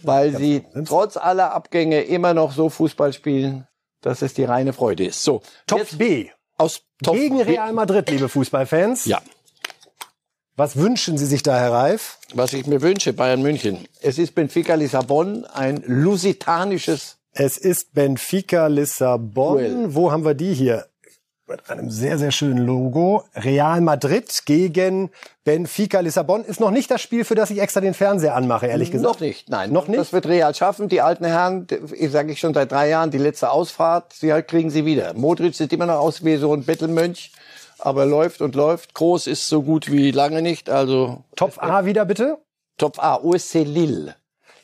weil 0.01 0.35
sie 0.35 0.63
trotz 0.85 1.17
aller 1.17 1.53
Abgänge 1.53 2.01
immer 2.01 2.33
noch 2.33 2.51
so 2.51 2.69
Fußball 2.69 3.13
spielen, 3.13 3.67
dass 4.03 4.21
es 4.21 4.35
die 4.35 4.43
reine 4.43 4.73
Freude 4.73 5.05
ist. 5.05 5.23
So, 5.23 5.41
Top 5.65 5.87
B. 5.97 6.29
Aus 6.57 6.81
Top 7.03 7.15
Gegen 7.15 7.41
Real 7.41 7.73
Madrid, 7.73 8.09
liebe 8.11 8.29
Fußballfans. 8.29 9.05
Ja. 9.05 9.21
Was 10.55 10.75
wünschen 10.75 11.17
Sie 11.17 11.25
sich 11.25 11.41
da, 11.41 11.57
Herr 11.57 11.71
Reif? 11.71 12.19
Was 12.35 12.53
ich 12.53 12.67
mir 12.67 12.81
wünsche, 12.81 13.11
Bayern 13.13 13.41
München. 13.41 13.87
Es 14.01 14.19
ist 14.19 14.35
Benfica 14.35 14.75
Lissabon, 14.75 15.45
ein 15.45 15.83
lusitanisches. 15.87 17.17
Es 17.31 17.57
ist 17.57 17.93
Benfica 17.95 18.67
Lissabon. 18.67 19.57
Duell. 19.57 19.95
Wo 19.95 20.11
haben 20.11 20.23
wir 20.23 20.35
die 20.35 20.53
hier? 20.53 20.85
Mit 21.47 21.69
einem 21.69 21.89
sehr, 21.89 22.17
sehr 22.17 22.31
schönen 22.31 22.65
Logo. 22.65 23.23
Real 23.35 23.81
Madrid 23.81 24.43
gegen 24.45 25.09
Benfica 25.43 25.99
Lissabon 25.99 26.45
ist 26.45 26.59
noch 26.59 26.71
nicht 26.71 26.89
das 26.89 27.01
Spiel, 27.01 27.25
für 27.25 27.35
das 27.35 27.49
ich 27.49 27.59
extra 27.59 27.81
den 27.81 27.93
Fernseher 27.93 28.35
anmache, 28.35 28.67
ehrlich 28.67 28.91
gesagt. 28.91 29.15
Noch 29.15 29.19
nicht, 29.19 29.49
nein. 29.49 29.71
Noch 29.71 29.87
nicht? 29.87 29.99
Das 29.99 30.13
wird 30.13 30.27
Real 30.27 30.55
schaffen. 30.55 30.87
Die 30.87 31.01
alten 31.01 31.25
Herren, 31.25 31.67
ich 31.93 32.11
sage 32.11 32.31
ich 32.31 32.39
schon 32.39 32.53
seit 32.53 32.71
drei 32.71 32.89
Jahren, 32.89 33.11
die 33.11 33.17
letzte 33.17 33.51
Ausfahrt, 33.51 34.13
sie 34.13 34.31
halt 34.31 34.47
kriegen 34.47 34.69
sie 34.69 34.85
wieder. 34.85 35.13
Modric 35.13 35.55
sieht 35.55 35.73
immer 35.73 35.85
noch 35.85 35.99
aus 35.99 36.23
wie 36.23 36.37
so 36.37 36.53
ein 36.53 36.63
Bettelmönch, 36.63 37.33
aber 37.79 38.05
läuft 38.05 38.41
und 38.41 38.55
läuft. 38.55 38.93
Groß 38.93 39.27
ist 39.27 39.49
so 39.49 39.63
gut 39.63 39.91
wie 39.91 40.11
lange 40.11 40.41
nicht, 40.41 40.69
also. 40.69 41.23
Top 41.35 41.61
A 41.61 41.85
wieder 41.85 42.05
bitte? 42.05 42.37
Top 42.77 43.03
A, 43.03 43.17
OSC 43.17 43.65
Lille. 43.65 44.15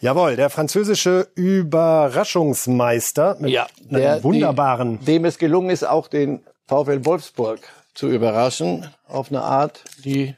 Jawohl, 0.01 0.37
der 0.37 0.49
französische 0.49 1.27
Überraschungsmeister 1.35 3.35
mit 3.39 3.51
ja, 3.51 3.67
einem 3.91 4.23
wunderbaren. 4.23 4.99
Die, 5.01 5.05
dem 5.05 5.25
es 5.25 5.37
gelungen 5.37 5.71
ist, 5.71 5.85
auch 5.85 6.07
den 6.07 6.39
VfL 6.69 7.03
Wolfsburg 7.03 7.61
zu 7.95 8.09
überraschen 8.09 8.87
auf 9.07 9.31
eine 9.31 9.41
Art, 9.41 9.83
die 10.05 10.35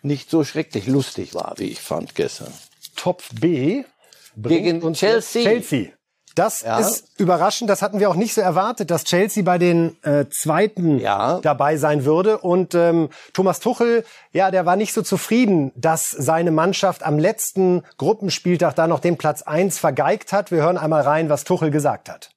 nicht 0.00 0.30
so 0.30 0.42
schrecklich 0.42 0.86
lustig 0.86 1.34
war, 1.34 1.52
wie 1.58 1.64
ich 1.64 1.82
fand 1.82 2.14
gestern. 2.14 2.50
Top 2.96 3.22
B 3.38 3.84
gegen 4.36 4.94
Chelsea. 4.94 5.42
Chelsea. 5.42 5.88
Das 6.34 6.62
ja. 6.62 6.78
ist 6.78 7.08
überraschend. 7.18 7.68
Das 7.68 7.82
hatten 7.82 8.00
wir 8.00 8.08
auch 8.08 8.14
nicht 8.14 8.32
so 8.32 8.40
erwartet, 8.40 8.90
dass 8.90 9.04
Chelsea 9.04 9.42
bei 9.42 9.58
den 9.58 10.02
äh, 10.02 10.30
Zweiten 10.30 10.98
ja. 10.98 11.40
dabei 11.42 11.76
sein 11.76 12.06
würde. 12.06 12.38
Und 12.38 12.74
ähm, 12.74 13.10
Thomas 13.34 13.60
Tuchel, 13.60 14.06
ja, 14.32 14.50
der 14.50 14.64
war 14.64 14.76
nicht 14.76 14.94
so 14.94 15.02
zufrieden, 15.02 15.72
dass 15.74 16.10
seine 16.10 16.52
Mannschaft 16.52 17.02
am 17.02 17.18
letzten 17.18 17.82
Gruppenspieltag 17.98 18.76
da 18.76 18.86
noch 18.86 19.00
den 19.00 19.18
Platz 19.18 19.42
eins 19.42 19.78
vergeigt 19.78 20.32
hat. 20.32 20.50
Wir 20.50 20.62
hören 20.62 20.78
einmal 20.78 21.02
rein, 21.02 21.28
was 21.28 21.44
Tuchel 21.44 21.70
gesagt 21.70 22.08
hat. 22.08 22.30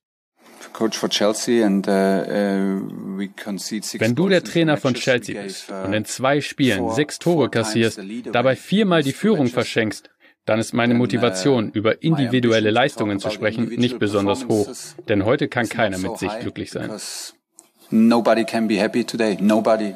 Wenn 4.00 4.16
du 4.16 4.30
der 4.30 4.44
Trainer 4.44 4.78
von 4.78 4.94
Chelsea 4.94 5.42
bist 5.42 5.70
uh, 5.70 5.86
und 5.86 5.94
in 5.94 6.06
zwei 6.06 6.42
Spielen 6.42 6.92
sechs 6.92 7.20
Tore 7.20 7.50
kassierst, 7.50 8.02
dabei 8.32 8.56
viermal 8.56 9.04
die 9.04 9.14
Führung 9.14 9.48
verschenkst, 9.48 10.10
dann 10.46 10.60
ist 10.60 10.74
meine 10.74 10.94
Motivation, 10.94 11.72
über 11.72 12.04
individuelle 12.04 12.70
Leistungen 12.70 13.20
zu 13.20 13.30
sprechen, 13.30 13.70
nicht 13.70 13.98
besonders 14.00 14.48
hoch. 14.48 14.70
Denn 15.08 15.26
heute 15.26 15.48
kann 15.48 15.70
keiner 15.70 15.98
mit 15.98 16.18
sich 16.18 16.32
glücklich 16.40 16.72
sein. 16.72 16.92
Nobody 17.90 18.44
can 18.44 18.68
be 18.68 18.80
happy 18.80 19.04
today. 19.06 19.38
Nobody. 19.40 19.96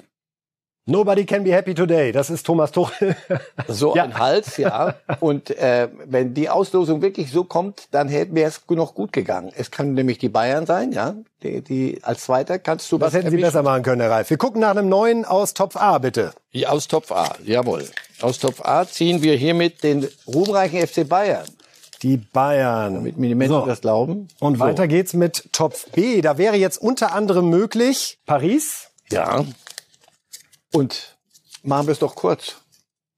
Nobody 0.89 1.25
can 1.25 1.43
be 1.43 1.51
happy 1.51 1.73
today. 1.73 2.13
Das 2.13 2.29
ist 2.29 2.45
Thomas 2.45 2.71
Tuchel. 2.71 3.17
so 3.67 3.93
ja. 3.93 4.05
ein 4.05 4.17
Hals, 4.17 4.55
ja. 4.55 4.95
Und 5.19 5.51
äh, 5.51 5.89
wenn 6.05 6.33
die 6.33 6.49
Auslosung 6.49 7.01
wirklich 7.01 7.29
so 7.29 7.43
kommt, 7.43 7.89
dann 7.91 8.09
wäre 8.09 8.47
es 8.47 8.61
noch 8.69 8.95
gut 8.95 9.11
gegangen. 9.11 9.51
Es 9.53 9.69
kann 9.69 9.95
nämlich 9.95 10.17
die 10.17 10.29
Bayern 10.29 10.65
sein, 10.65 10.93
ja. 10.93 11.15
Die, 11.43 11.61
die 11.61 11.99
als 12.03 12.23
Zweiter 12.23 12.57
kannst 12.57 12.89
du 12.89 13.01
was, 13.01 13.07
was 13.07 13.13
hätten 13.15 13.25
erwischen? 13.25 13.39
Sie 13.39 13.45
besser 13.47 13.63
machen 13.63 13.83
können, 13.83 13.99
Herr 13.99 14.11
Reif? 14.11 14.29
Wir 14.29 14.37
gucken 14.37 14.61
nach 14.61 14.71
einem 14.71 14.87
neuen 14.87 15.25
aus 15.25 15.53
Topf 15.53 15.75
A, 15.75 15.97
bitte. 15.97 16.31
Ja, 16.51 16.69
aus 16.69 16.87
Topf 16.87 17.11
A, 17.11 17.35
jawohl. 17.43 17.83
Aus 18.21 18.39
Topf 18.39 18.61
A 18.63 18.87
ziehen 18.87 19.21
wir 19.21 19.35
hiermit 19.35 19.83
den 19.83 20.07
ruhmreichen 20.25 20.87
FC 20.87 21.07
Bayern. 21.07 21.45
Die 22.01 22.15
Bayern. 22.15 22.93
Damit 22.93 23.17
mir 23.17 23.27
die 23.27 23.35
Menschen 23.35 23.59
so. 23.59 23.65
das 23.65 23.81
glauben. 23.81 24.29
Und 24.39 24.55
so. 24.55 24.59
weiter 24.61 24.87
geht's 24.87 25.13
mit 25.13 25.51
Topf 25.51 25.91
B. 25.91 26.21
Da 26.21 26.37
wäre 26.37 26.55
jetzt 26.55 26.77
unter 26.77 27.13
anderem 27.13 27.49
möglich 27.49 28.19
Paris. 28.25 28.87
Ja. 29.11 29.43
Und 30.73 31.17
machen 31.63 31.87
wir 31.87 31.93
es 31.93 31.99
doch 31.99 32.15
kurz. 32.15 32.57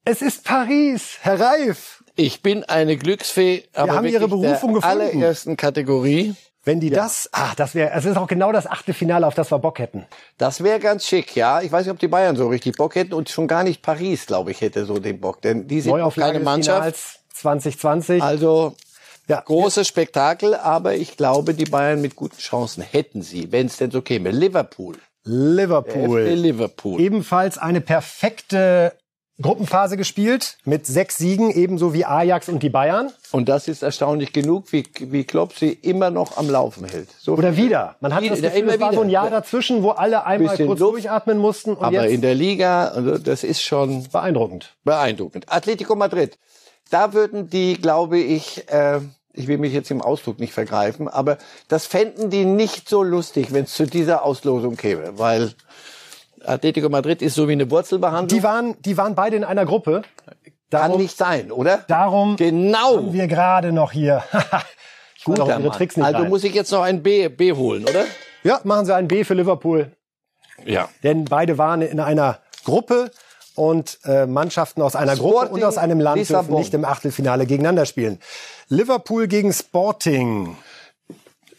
Es 0.05 0.21
ist 0.21 0.43
Paris, 0.43 1.17
Herr 1.21 1.39
Reif. 1.39 2.03
Ich 2.15 2.41
bin 2.41 2.63
eine 2.63 2.97
Glücksfee, 2.97 3.63
aber 3.73 3.88
Wir 3.88 3.95
haben 3.95 4.07
Ihre 4.07 4.27
Berufung 4.27 4.73
der 4.73 4.81
gefunden. 4.81 4.83
allerersten 4.83 5.57
Kategorie. 5.57 6.35
Wenn 6.65 6.79
die 6.79 6.89
ja. 6.89 6.97
das, 6.97 7.29
ah, 7.31 7.53
das 7.55 7.73
wäre, 7.73 7.91
es 7.91 8.05
ist 8.05 8.17
auch 8.17 8.27
genau 8.27 8.51
das 8.51 8.67
achte 8.67 8.93
Finale, 8.93 9.25
auf 9.25 9.33
das 9.33 9.51
wir 9.51 9.59
Bock 9.59 9.79
hätten. 9.79 10.05
Das 10.38 10.62
wäre 10.62 10.79
ganz 10.79 11.05
schick, 11.05 11.35
ja. 11.35 11.62
Ich 11.62 11.71
weiß 11.71 11.85
nicht, 11.85 11.93
ob 11.93 11.99
die 11.99 12.09
Bayern 12.09 12.35
so 12.35 12.47
richtig 12.47 12.75
Bock 12.75 12.95
hätten 12.95 13.13
und 13.13 13.29
schon 13.29 13.47
gar 13.47 13.63
nicht 13.63 13.81
Paris, 13.81 14.25
glaube 14.25 14.51
ich, 14.51 14.62
hätte 14.62 14.85
so 14.85 14.99
den 14.99 15.21
Bock, 15.21 15.41
denn 15.41 15.67
die 15.67 15.81
sind 15.81 15.95
keine 16.15 16.39
Mannschaft. 16.41 17.21
2020. 17.33 18.21
Also 18.21 18.75
ja. 19.27 19.39
großes 19.39 19.88
Spektakel, 19.88 20.55
aber 20.55 20.95
ich 20.95 21.15
glaube, 21.15 21.53
die 21.53 21.65
Bayern 21.65 22.01
mit 22.01 22.15
guten 22.15 22.38
Chancen 22.38 22.83
hätten 22.83 23.21
sie, 23.21 23.51
wenn 23.51 23.67
es 23.67 23.77
denn 23.77 23.91
so 23.91 24.01
käme. 24.01 24.31
Liverpool. 24.31 24.97
Liverpool. 25.23 26.21
Liverpool. 26.21 26.99
Ebenfalls 26.99 27.58
eine 27.58 27.82
perfekte 27.82 28.93
Gruppenphase 29.41 29.95
gespielt 29.95 30.58
mit 30.65 30.86
sechs 30.86 31.17
Siegen, 31.17 31.49
ebenso 31.49 31.93
wie 31.93 32.03
Ajax 32.03 32.49
und 32.49 32.62
die 32.62 32.69
Bayern. 32.69 33.12
Und 33.32 33.47
das 33.47 33.69
ist 33.69 33.84
erstaunlich 33.84 34.34
genug, 34.34 34.73
wie, 34.73 34.84
wie 34.99 35.23
Klopp 35.23 35.53
sie 35.53 35.71
immer 35.71 36.10
noch 36.10 36.36
am 36.36 36.49
Laufen 36.49 36.86
hält. 36.86 37.08
So 37.17 37.36
Oder 37.36 37.55
wieder. 37.55 37.95
Man 38.01 38.13
hat 38.13 38.29
das 38.29 38.41
Gefühl, 38.41 38.69
es 38.69 38.79
war 38.82 38.93
so 38.93 39.01
ein 39.01 39.10
Jahr 39.10 39.29
dazwischen, 39.29 39.82
wo 39.82 39.91
alle 39.91 40.25
einmal 40.25 40.58
kurz 40.58 40.79
Luft, 40.79 40.82
durchatmen 40.82 41.38
mussten. 41.38 41.77
Aber 41.77 42.08
in 42.08 42.21
der 42.21 42.36
Liga, 42.36 42.89
also 42.89 43.17
das 43.17 43.45
ist 43.45 43.62
schon 43.62 44.08
beeindruckend. 44.10 44.75
Beeindruckend. 44.84 45.45
Atletico 45.47 45.95
Madrid. 45.95 46.38
Da 46.89 47.13
würden 47.13 47.49
die, 47.49 47.75
glaube 47.75 48.19
ich, 48.19 48.67
äh, 48.69 48.99
ich 49.33 49.47
will 49.47 49.57
mich 49.57 49.73
jetzt 49.73 49.91
im 49.91 50.01
Ausdruck 50.01 50.39
nicht 50.39 50.53
vergreifen, 50.53 51.07
aber 51.07 51.37
das 51.67 51.85
fänden 51.85 52.29
die 52.29 52.45
nicht 52.45 52.89
so 52.89 53.03
lustig, 53.03 53.53
wenn 53.53 53.65
es 53.65 53.73
zu 53.73 53.85
dieser 53.85 54.23
Auslosung 54.23 54.75
käme, 54.75 55.17
weil 55.17 55.53
Atletico 56.45 56.89
Madrid 56.89 57.21
ist 57.21 57.35
so 57.35 57.47
wie 57.47 57.53
eine 57.53 57.69
Wurzelbehandlung. 57.69 58.27
Die 58.27 58.43
waren, 58.43 58.75
die 58.81 58.97
waren 58.97 59.15
beide 59.15 59.35
in 59.35 59.43
einer 59.43 59.65
Gruppe. 59.65 60.01
Darum, 60.69 60.91
Kann 60.91 61.01
nicht 61.01 61.17
sein, 61.17 61.51
oder? 61.51 61.79
Darum 61.87 62.35
genau. 62.35 62.97
haben 62.97 63.13
wir 63.13 63.27
gerade 63.27 63.71
noch 63.71 63.91
hier. 63.91 64.23
ich 65.17 65.23
Gut, 65.23 65.39
ihre 65.39 65.71
Tricks 65.71 65.97
nicht 65.97 66.05
Also 66.05 66.19
rein. 66.19 66.29
muss 66.29 66.43
ich 66.43 66.53
jetzt 66.53 66.71
noch 66.71 66.83
ein 66.83 67.01
B, 67.01 67.27
B 67.27 67.53
holen, 67.53 67.83
oder? 67.83 68.05
Ja, 68.43 68.61
machen 68.63 68.85
Sie 68.85 68.95
ein 68.95 69.07
B 69.07 69.23
für 69.23 69.33
Liverpool. 69.33 69.91
Ja. 70.65 70.89
Denn 71.03 71.25
beide 71.25 71.57
waren 71.57 71.81
in 71.81 71.99
einer 71.99 72.39
Gruppe 72.65 73.11
und 73.55 73.99
äh, 74.05 74.25
Mannschaften 74.25 74.81
aus 74.81 74.95
einer 74.95 75.15
Sporting 75.15 75.39
Gruppe 75.39 75.53
und 75.55 75.63
aus 75.63 75.77
einem 75.77 75.99
Land 75.99 76.19
Lissabon. 76.19 76.45
dürfen 76.47 76.59
nicht 76.59 76.73
im 76.73 76.85
Achtelfinale 76.85 77.45
gegeneinander 77.45 77.85
spielen. 77.85 78.19
Liverpool 78.71 79.27
gegen 79.27 79.51
Sporting. 79.51 80.55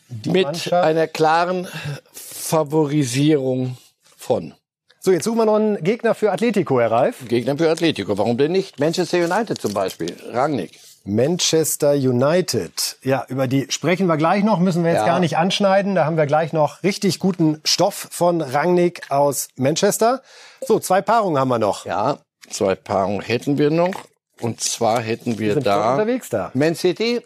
Die 0.08 0.30
Mit 0.30 0.44
Mannschaft. 0.44 0.84
einer 0.84 1.08
klaren 1.08 1.66
Favorisierung 2.12 3.76
von. 4.16 4.54
So, 5.00 5.10
jetzt 5.10 5.24
suchen 5.24 5.38
wir 5.38 5.44
noch 5.44 5.56
einen 5.56 5.82
Gegner 5.82 6.14
für 6.14 6.30
Atletico, 6.30 6.78
Herr 6.78 6.92
Reif. 6.92 7.26
Gegner 7.26 7.56
für 7.56 7.68
Atletico, 7.68 8.16
warum 8.16 8.38
denn 8.38 8.52
nicht? 8.52 8.78
Manchester 8.78 9.18
United 9.18 9.60
zum 9.60 9.74
Beispiel, 9.74 10.16
Rangnick. 10.30 10.78
Manchester 11.02 11.94
United. 11.94 12.98
Ja, 13.02 13.24
über 13.28 13.48
die 13.48 13.66
sprechen 13.70 14.06
wir 14.06 14.16
gleich 14.16 14.44
noch, 14.44 14.60
müssen 14.60 14.84
wir 14.84 14.92
jetzt 14.92 15.00
ja. 15.00 15.06
gar 15.06 15.18
nicht 15.18 15.36
anschneiden. 15.36 15.96
Da 15.96 16.04
haben 16.04 16.16
wir 16.16 16.26
gleich 16.26 16.52
noch 16.52 16.84
richtig 16.84 17.18
guten 17.18 17.60
Stoff 17.64 18.08
von 18.12 18.40
Rangnick 18.40 19.10
aus 19.10 19.48
Manchester. 19.56 20.22
So, 20.60 20.78
zwei 20.78 21.00
Paarungen 21.02 21.40
haben 21.40 21.48
wir 21.48 21.58
noch. 21.58 21.86
Ja, 21.86 22.18
zwei 22.48 22.76
Paarungen 22.76 23.22
hätten 23.22 23.58
wir 23.58 23.70
noch. 23.70 24.04
Und 24.40 24.60
zwar 24.60 25.00
hätten 25.00 25.38
wir, 25.38 25.56
wir 25.56 25.62
da, 25.62 25.92
unterwegs 25.92 26.28
da 26.28 26.50
Man 26.54 26.74
City. 26.74 27.20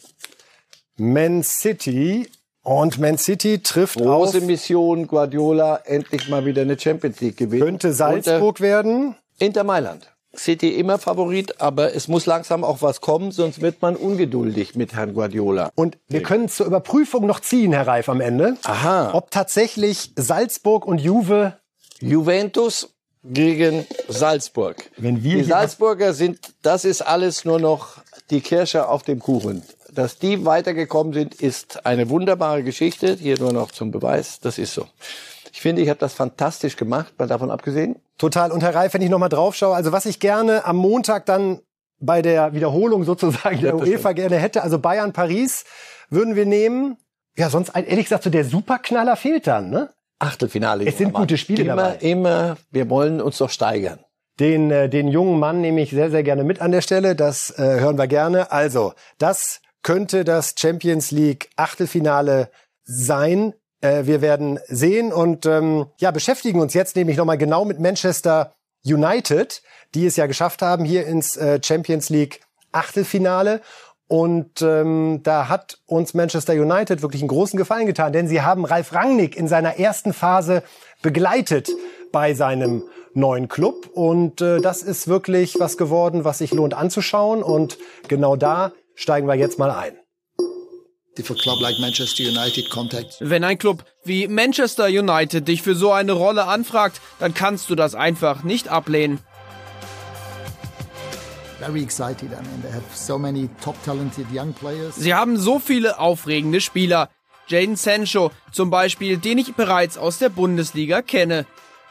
Man 0.96 1.42
City 1.42 2.28
und 2.62 2.98
Man 2.98 3.18
City 3.18 3.62
trifft 3.62 3.98
Große 3.98 4.38
auf, 4.38 4.44
Mission 4.44 5.06
Guardiola, 5.06 5.80
endlich 5.84 6.28
mal 6.28 6.44
wieder 6.46 6.62
eine 6.62 6.78
Champions 6.78 7.20
League 7.20 7.36
gewinnen. 7.36 7.64
Könnte 7.64 7.92
Salzburg 7.92 8.42
Unter 8.42 8.60
werden. 8.60 9.16
Inter 9.38 9.64
Mailand. 9.64 10.10
City 10.36 10.70
immer 10.70 10.98
Favorit, 10.98 11.60
aber 11.60 11.94
es 11.94 12.08
muss 12.08 12.26
langsam 12.26 12.64
auch 12.64 12.82
was 12.82 13.00
kommen, 13.00 13.30
sonst 13.30 13.60
wird 13.60 13.82
man 13.82 13.96
ungeduldig 13.96 14.74
mit 14.74 14.94
Herrn 14.94 15.14
Guardiola. 15.14 15.70
Und 15.74 15.98
wir 16.08 16.22
können 16.22 16.48
zur 16.48 16.66
Überprüfung 16.66 17.26
noch 17.26 17.40
ziehen, 17.40 17.72
Herr 17.72 17.86
Reif, 17.86 18.08
am 18.08 18.20
Ende. 18.20 18.56
Aha. 18.64 19.12
Ob 19.12 19.30
tatsächlich 19.30 20.12
Salzburg 20.16 20.86
und 20.86 21.00
Juve 21.00 21.58
Juventus 22.00 22.93
gegen 23.24 23.86
Salzburg. 24.08 24.90
Wenn 24.96 25.22
wir 25.22 25.38
die 25.38 25.44
Salzburger 25.44 26.12
sind, 26.12 26.38
das 26.62 26.84
ist 26.84 27.02
alles 27.02 27.44
nur 27.44 27.58
noch 27.58 27.98
die 28.30 28.40
Kirsche 28.40 28.88
auf 28.88 29.02
dem 29.02 29.18
Kuchen. 29.18 29.62
Dass 29.92 30.18
die 30.18 30.44
weitergekommen 30.44 31.12
sind, 31.12 31.34
ist 31.34 31.86
eine 31.86 32.10
wunderbare 32.10 32.62
Geschichte. 32.62 33.14
Hier 33.14 33.38
nur 33.38 33.52
noch 33.52 33.70
zum 33.70 33.90
Beweis. 33.90 34.40
Das 34.40 34.58
ist 34.58 34.74
so. 34.74 34.86
Ich 35.52 35.60
finde, 35.60 35.82
ich 35.82 35.88
habe 35.88 36.00
das 36.00 36.14
fantastisch 36.14 36.76
gemacht, 36.76 37.14
mal 37.16 37.28
davon 37.28 37.50
abgesehen. 37.50 37.96
Total. 38.18 38.50
Und 38.50 38.62
Herr 38.62 38.74
Reif, 38.74 38.94
wenn 38.94 39.02
ich 39.02 39.10
nochmal 39.10 39.28
drauf 39.28 39.54
schaue, 39.54 39.76
also 39.76 39.92
was 39.92 40.04
ich 40.04 40.18
gerne 40.18 40.64
am 40.64 40.76
Montag 40.76 41.26
dann 41.26 41.60
bei 42.00 42.22
der 42.22 42.54
Wiederholung 42.54 43.04
sozusagen 43.04 43.60
der 43.60 43.76
UEFA 43.76 44.12
gerne 44.12 44.36
hätte, 44.36 44.62
also 44.62 44.78
Bayern, 44.78 45.12
Paris, 45.12 45.64
würden 46.10 46.34
wir 46.34 46.44
nehmen. 46.44 46.96
Ja, 47.36 47.50
sonst 47.50 47.70
ehrlich 47.70 48.06
gesagt, 48.06 48.24
so 48.24 48.30
der 48.30 48.44
Superknaller 48.44 49.16
fehlt 49.16 49.46
dann, 49.46 49.70
ne? 49.70 49.90
Achtelfinale. 50.18 50.86
Es 50.86 50.98
sind 50.98 51.12
gute 51.12 51.36
Spiele 51.38 51.62
immer, 51.62 51.76
dabei. 51.76 51.96
Immer, 51.96 52.56
wir 52.70 52.88
wollen 52.90 53.20
uns 53.20 53.38
doch 53.38 53.50
steigern. 53.50 53.98
Den, 54.40 54.70
äh, 54.70 54.88
den 54.88 55.08
jungen 55.08 55.38
Mann 55.38 55.60
nehme 55.60 55.80
ich 55.80 55.90
sehr, 55.90 56.10
sehr 56.10 56.22
gerne 56.22 56.44
mit 56.44 56.60
an 56.60 56.72
der 56.72 56.80
Stelle. 56.80 57.14
Das 57.14 57.50
äh, 57.58 57.62
hören 57.80 57.98
wir 57.98 58.06
gerne. 58.06 58.50
Also, 58.50 58.94
das 59.18 59.60
könnte 59.82 60.24
das 60.24 60.54
Champions 60.58 61.10
League 61.10 61.50
Achtelfinale 61.56 62.50
sein. 62.84 63.54
Äh, 63.80 64.06
wir 64.06 64.22
werden 64.22 64.58
sehen 64.66 65.12
und 65.12 65.46
ähm, 65.46 65.86
ja, 66.00 66.10
beschäftigen 66.10 66.60
uns 66.60 66.74
jetzt 66.74 66.96
nämlich 66.96 67.16
nochmal 67.16 67.38
genau 67.38 67.64
mit 67.64 67.78
Manchester 67.78 68.54
United, 68.84 69.62
die 69.94 70.06
es 70.06 70.16
ja 70.16 70.26
geschafft 70.26 70.62
haben 70.62 70.84
hier 70.84 71.06
ins 71.06 71.36
äh, 71.36 71.60
Champions 71.62 72.10
League 72.10 72.40
Achtelfinale. 72.72 73.60
Und 74.06 74.60
ähm, 74.60 75.20
da 75.22 75.48
hat 75.48 75.78
uns 75.86 76.14
Manchester 76.14 76.52
United 76.52 77.02
wirklich 77.02 77.22
einen 77.22 77.28
großen 77.28 77.58
Gefallen 77.58 77.86
getan, 77.86 78.12
denn 78.12 78.28
sie 78.28 78.42
haben 78.42 78.64
Ralf 78.64 78.92
Rangnick 78.92 79.36
in 79.36 79.48
seiner 79.48 79.78
ersten 79.78 80.12
Phase 80.12 80.62
begleitet 81.02 81.70
bei 82.12 82.34
seinem 82.34 82.84
neuen 83.14 83.48
Club. 83.48 83.90
Und 83.94 84.40
äh, 84.40 84.60
das 84.60 84.82
ist 84.82 85.08
wirklich 85.08 85.56
was 85.58 85.76
geworden, 85.76 86.24
was 86.24 86.38
sich 86.38 86.52
lohnt 86.52 86.74
anzuschauen. 86.74 87.42
Und 87.42 87.78
genau 88.08 88.36
da 88.36 88.72
steigen 88.94 89.26
wir 89.26 89.34
jetzt 89.34 89.58
mal 89.58 89.70
ein. 89.70 89.96
Wenn 93.20 93.44
ein 93.44 93.56
Club 93.58 93.84
wie 94.04 94.26
Manchester 94.26 94.86
United 94.86 95.46
dich 95.46 95.62
für 95.62 95.76
so 95.76 95.92
eine 95.92 96.12
Rolle 96.12 96.46
anfragt, 96.46 97.00
dann 97.20 97.34
kannst 97.34 97.70
du 97.70 97.76
das 97.76 97.94
einfach 97.94 98.42
nicht 98.42 98.68
ablehnen. 98.68 99.20
Sie 104.96 105.14
haben 105.14 105.36
so 105.36 105.58
viele 105.58 105.98
aufregende 105.98 106.60
Spieler. 106.60 107.08
Jaden 107.48 107.76
Sancho 107.76 108.30
zum 108.52 108.70
Beispiel, 108.70 109.18
den 109.18 109.38
ich 109.38 109.54
bereits 109.54 109.98
aus 109.98 110.18
der 110.18 110.28
Bundesliga 110.28 111.02
kenne. 111.02 111.46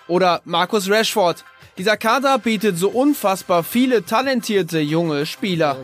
Oder 0.08 0.42
Markus 0.46 0.90
Rashford. 0.90 1.46
Dieser 1.78 1.98
Kader 1.98 2.38
bietet 2.38 2.78
so 2.78 2.90
unfassbar 2.90 3.64
viele 3.64 4.06
talentierte 4.06 4.80
junge 4.80 5.26
Spieler. 5.26 5.78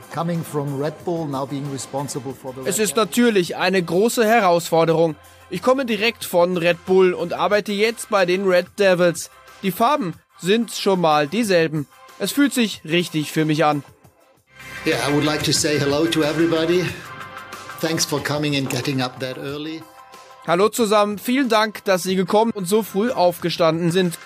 Es 2.65 2.77
ist 2.77 2.95
natürlich 2.95 3.55
eine 3.55 3.81
große 3.81 4.23
Herausforderung. 4.25 5.15
Ich 5.49 5.63
komme 5.63 5.85
direkt 5.85 6.25
von 6.25 6.57
Red 6.57 6.85
Bull 6.85 7.13
und 7.13 7.33
arbeite 7.33 7.71
jetzt 7.71 8.09
bei 8.09 8.27
den 8.27 8.47
Red 8.47 8.67
Devils. 8.77 9.31
Die 9.63 9.71
Farben 9.71 10.13
sind 10.39 10.71
schon 10.71 11.01
mal 11.01 11.27
dieselben. 11.27 11.87
Es 12.19 12.33
fühlt 12.33 12.53
sich 12.53 12.81
richtig 12.83 13.31
für 13.31 13.45
mich 13.45 13.63
an. 13.63 13.83
Yeah, 14.85 14.97
I 15.07 15.13
would 15.13 15.23
like 15.23 15.43
to 15.43 15.53
say 15.53 15.79
hello 15.79 16.05
to 16.05 16.21
everybody. 16.21 16.83
Thanks 17.79 18.03
for 18.05 18.21
coming 18.21 18.57
and 18.57 18.69
getting 18.69 19.01
up 19.01 19.19
that 19.21 19.37
early. 19.37 19.81
Hallo 20.45 20.67
zusammen, 20.67 21.17
vielen 21.17 21.47
Dank, 21.47 21.83
dass 21.85 22.03
Sie 22.03 22.15
gekommen 22.15 22.51
und 22.53 22.65
so 22.67 22.83
früh 22.83 23.11
aufgestanden 23.11 23.91
sind. 23.91 24.17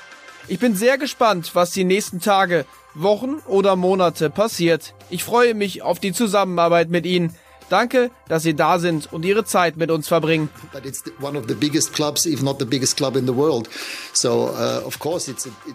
Ich 0.47 0.57
bin 0.57 0.75
sehr 0.75 0.97
gespannt, 0.97 1.51
was 1.53 1.71
die 1.71 1.83
nächsten 1.83 2.19
Tage, 2.19 2.65
Wochen 2.95 3.41
oder 3.47 3.75
Monate 3.75 4.29
passiert. 4.29 4.95
Ich 5.09 5.23
freue 5.23 5.53
mich 5.53 5.83
auf 5.83 5.99
die 5.99 6.13
Zusammenarbeit 6.13 6.89
mit 6.89 7.05
Ihnen. 7.05 7.35
Danke, 7.73 8.11
dass 8.27 8.43
Sie 8.43 8.53
da 8.53 8.77
sind 8.77 9.11
und 9.11 9.25
Ihre 9.25 9.45
Zeit 9.45 9.77
mit 9.77 9.89
uns 9.89 10.07
verbringen. 10.07 10.47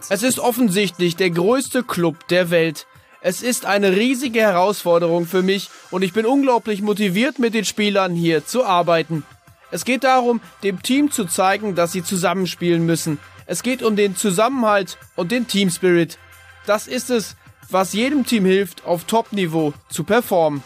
Es 0.09 0.23
ist 0.23 0.39
offensichtlich 0.39 1.17
der 1.17 1.31
größte 1.31 1.83
Club 1.83 2.29
der 2.29 2.51
Welt. 2.51 2.87
Es 3.21 3.43
ist 3.43 3.67
eine 3.67 3.97
riesige 3.97 4.39
Herausforderung 4.39 5.27
für 5.27 5.43
mich 5.43 5.71
und 5.91 6.03
ich 6.03 6.13
bin 6.13 6.25
unglaublich 6.25 6.83
motiviert, 6.83 7.41
mit 7.41 7.53
den 7.53 7.65
Spielern 7.65 8.15
hier 8.15 8.47
zu 8.47 8.65
arbeiten. 8.65 9.25
Es 9.73 9.85
geht 9.85 10.05
darum, 10.05 10.41
dem 10.63 10.81
Team 10.85 11.11
zu 11.11 11.25
zeigen, 11.25 11.75
dass 11.75 11.91
sie 11.91 12.05
zusammenspielen 12.05 12.87
müssen. 12.87 13.19
Es 13.47 13.65
geht 13.65 13.83
um 13.83 13.97
den 13.97 14.15
Zusammenhalt 14.15 14.99
und 15.17 15.33
den 15.33 15.49
Team 15.49 15.69
Spirit. 15.69 16.17
Das 16.65 16.87
ist 16.87 17.11
es, 17.11 17.35
was 17.69 17.93
jedem 17.93 18.25
Team 18.25 18.45
hilft, 18.45 18.85
auf 18.85 19.03
Top-Niveau 19.03 19.73
zu 19.91 20.05
performen. 20.05 20.63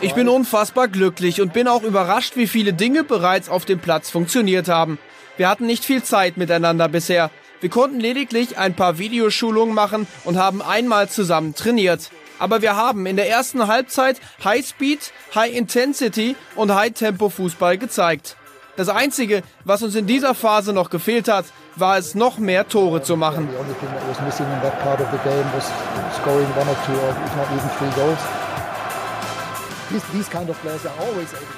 Ich 0.00 0.14
bin 0.14 0.28
unfassbar 0.28 0.88
glücklich 0.88 1.40
und 1.40 1.52
bin 1.52 1.68
auch 1.68 1.82
überrascht, 1.82 2.36
wie 2.36 2.46
viele 2.46 2.72
Dinge 2.72 3.04
bereits 3.04 3.48
auf 3.48 3.64
dem 3.64 3.78
Platz 3.78 4.10
funktioniert 4.10 4.68
haben. 4.68 4.98
Wir 5.36 5.48
hatten 5.48 5.66
nicht 5.66 5.84
viel 5.84 6.02
Zeit 6.02 6.36
miteinander 6.36 6.88
bisher. 6.88 7.30
Wir 7.60 7.70
konnten 7.70 8.00
lediglich 8.00 8.56
ein 8.56 8.74
paar 8.74 8.98
Videoschulungen 8.98 9.74
machen 9.74 10.06
und 10.24 10.38
haben 10.38 10.62
einmal 10.62 11.08
zusammen 11.08 11.54
trainiert. 11.54 12.10
Aber 12.38 12.62
wir 12.62 12.76
haben 12.76 13.04
in 13.06 13.16
der 13.16 13.28
ersten 13.28 13.66
Halbzeit 13.66 14.20
High 14.42 14.66
Speed, 14.66 15.12
High 15.34 15.54
Intensity 15.54 16.36
und 16.56 16.74
High 16.74 16.94
Tempo 16.94 17.28
Fußball 17.28 17.78
gezeigt. 17.78 18.36
Das 18.78 18.88
Einzige, 18.88 19.42
was 19.64 19.82
uns 19.82 19.96
in 19.96 20.06
dieser 20.06 20.36
Phase 20.36 20.72
noch 20.72 20.88
gefehlt 20.88 21.26
hat, 21.26 21.46
war 21.74 21.98
es, 21.98 22.14
noch 22.14 22.38
mehr 22.38 22.68
Tore 22.68 23.02
zu 23.02 23.16
machen. 23.16 23.48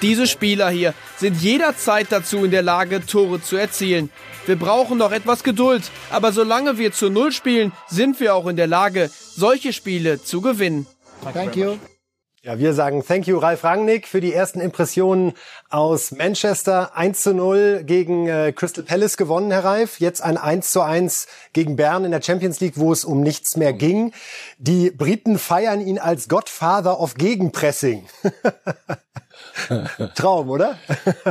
Diese 0.00 0.26
Spieler 0.26 0.70
hier 0.70 0.94
sind 1.18 1.42
jederzeit 1.42 2.06
dazu 2.08 2.42
in 2.42 2.50
der 2.52 2.62
Lage, 2.62 3.04
Tore 3.04 3.42
zu 3.42 3.56
erzielen. 3.56 4.08
Wir 4.46 4.56
brauchen 4.56 4.96
noch 4.96 5.12
etwas 5.12 5.44
Geduld, 5.44 5.82
aber 6.10 6.32
solange 6.32 6.78
wir 6.78 6.90
zu 6.90 7.10
Null 7.10 7.32
spielen, 7.32 7.72
sind 7.86 8.18
wir 8.18 8.34
auch 8.34 8.46
in 8.46 8.56
der 8.56 8.66
Lage, 8.66 9.10
solche 9.12 9.74
Spiele 9.74 10.22
zu 10.22 10.40
gewinnen. 10.40 10.86
Thank 11.34 11.54
you. 11.54 11.76
Ja, 12.42 12.58
wir 12.58 12.72
sagen 12.72 13.04
Thank 13.06 13.26
you, 13.26 13.36
Ralf 13.36 13.64
Rangnick, 13.64 14.08
für 14.08 14.22
die 14.22 14.32
ersten 14.32 14.62
Impressionen 14.62 15.34
aus 15.68 16.10
Manchester. 16.10 16.96
1 16.96 17.20
zu 17.20 17.34
0 17.34 17.82
gegen 17.84 18.28
äh, 18.28 18.54
Crystal 18.56 18.82
Palace 18.82 19.18
gewonnen, 19.18 19.50
Herr 19.50 19.62
Ralf. 19.62 20.00
Jetzt 20.00 20.22
ein 20.22 20.38
1 20.38 20.70
zu 20.70 20.80
1 20.80 21.26
gegen 21.52 21.76
Bern 21.76 22.06
in 22.06 22.12
der 22.12 22.22
Champions 22.22 22.58
League, 22.60 22.78
wo 22.78 22.94
es 22.94 23.04
um 23.04 23.20
nichts 23.20 23.58
mehr 23.58 23.74
ging. 23.74 24.14
Die 24.56 24.90
Briten 24.90 25.38
feiern 25.38 25.82
ihn 25.82 25.98
als 25.98 26.30
Godfather 26.30 26.98
of 26.98 27.16
Gegenpressing. 27.16 28.06
Traum, 30.14 30.48
oder? 30.48 30.78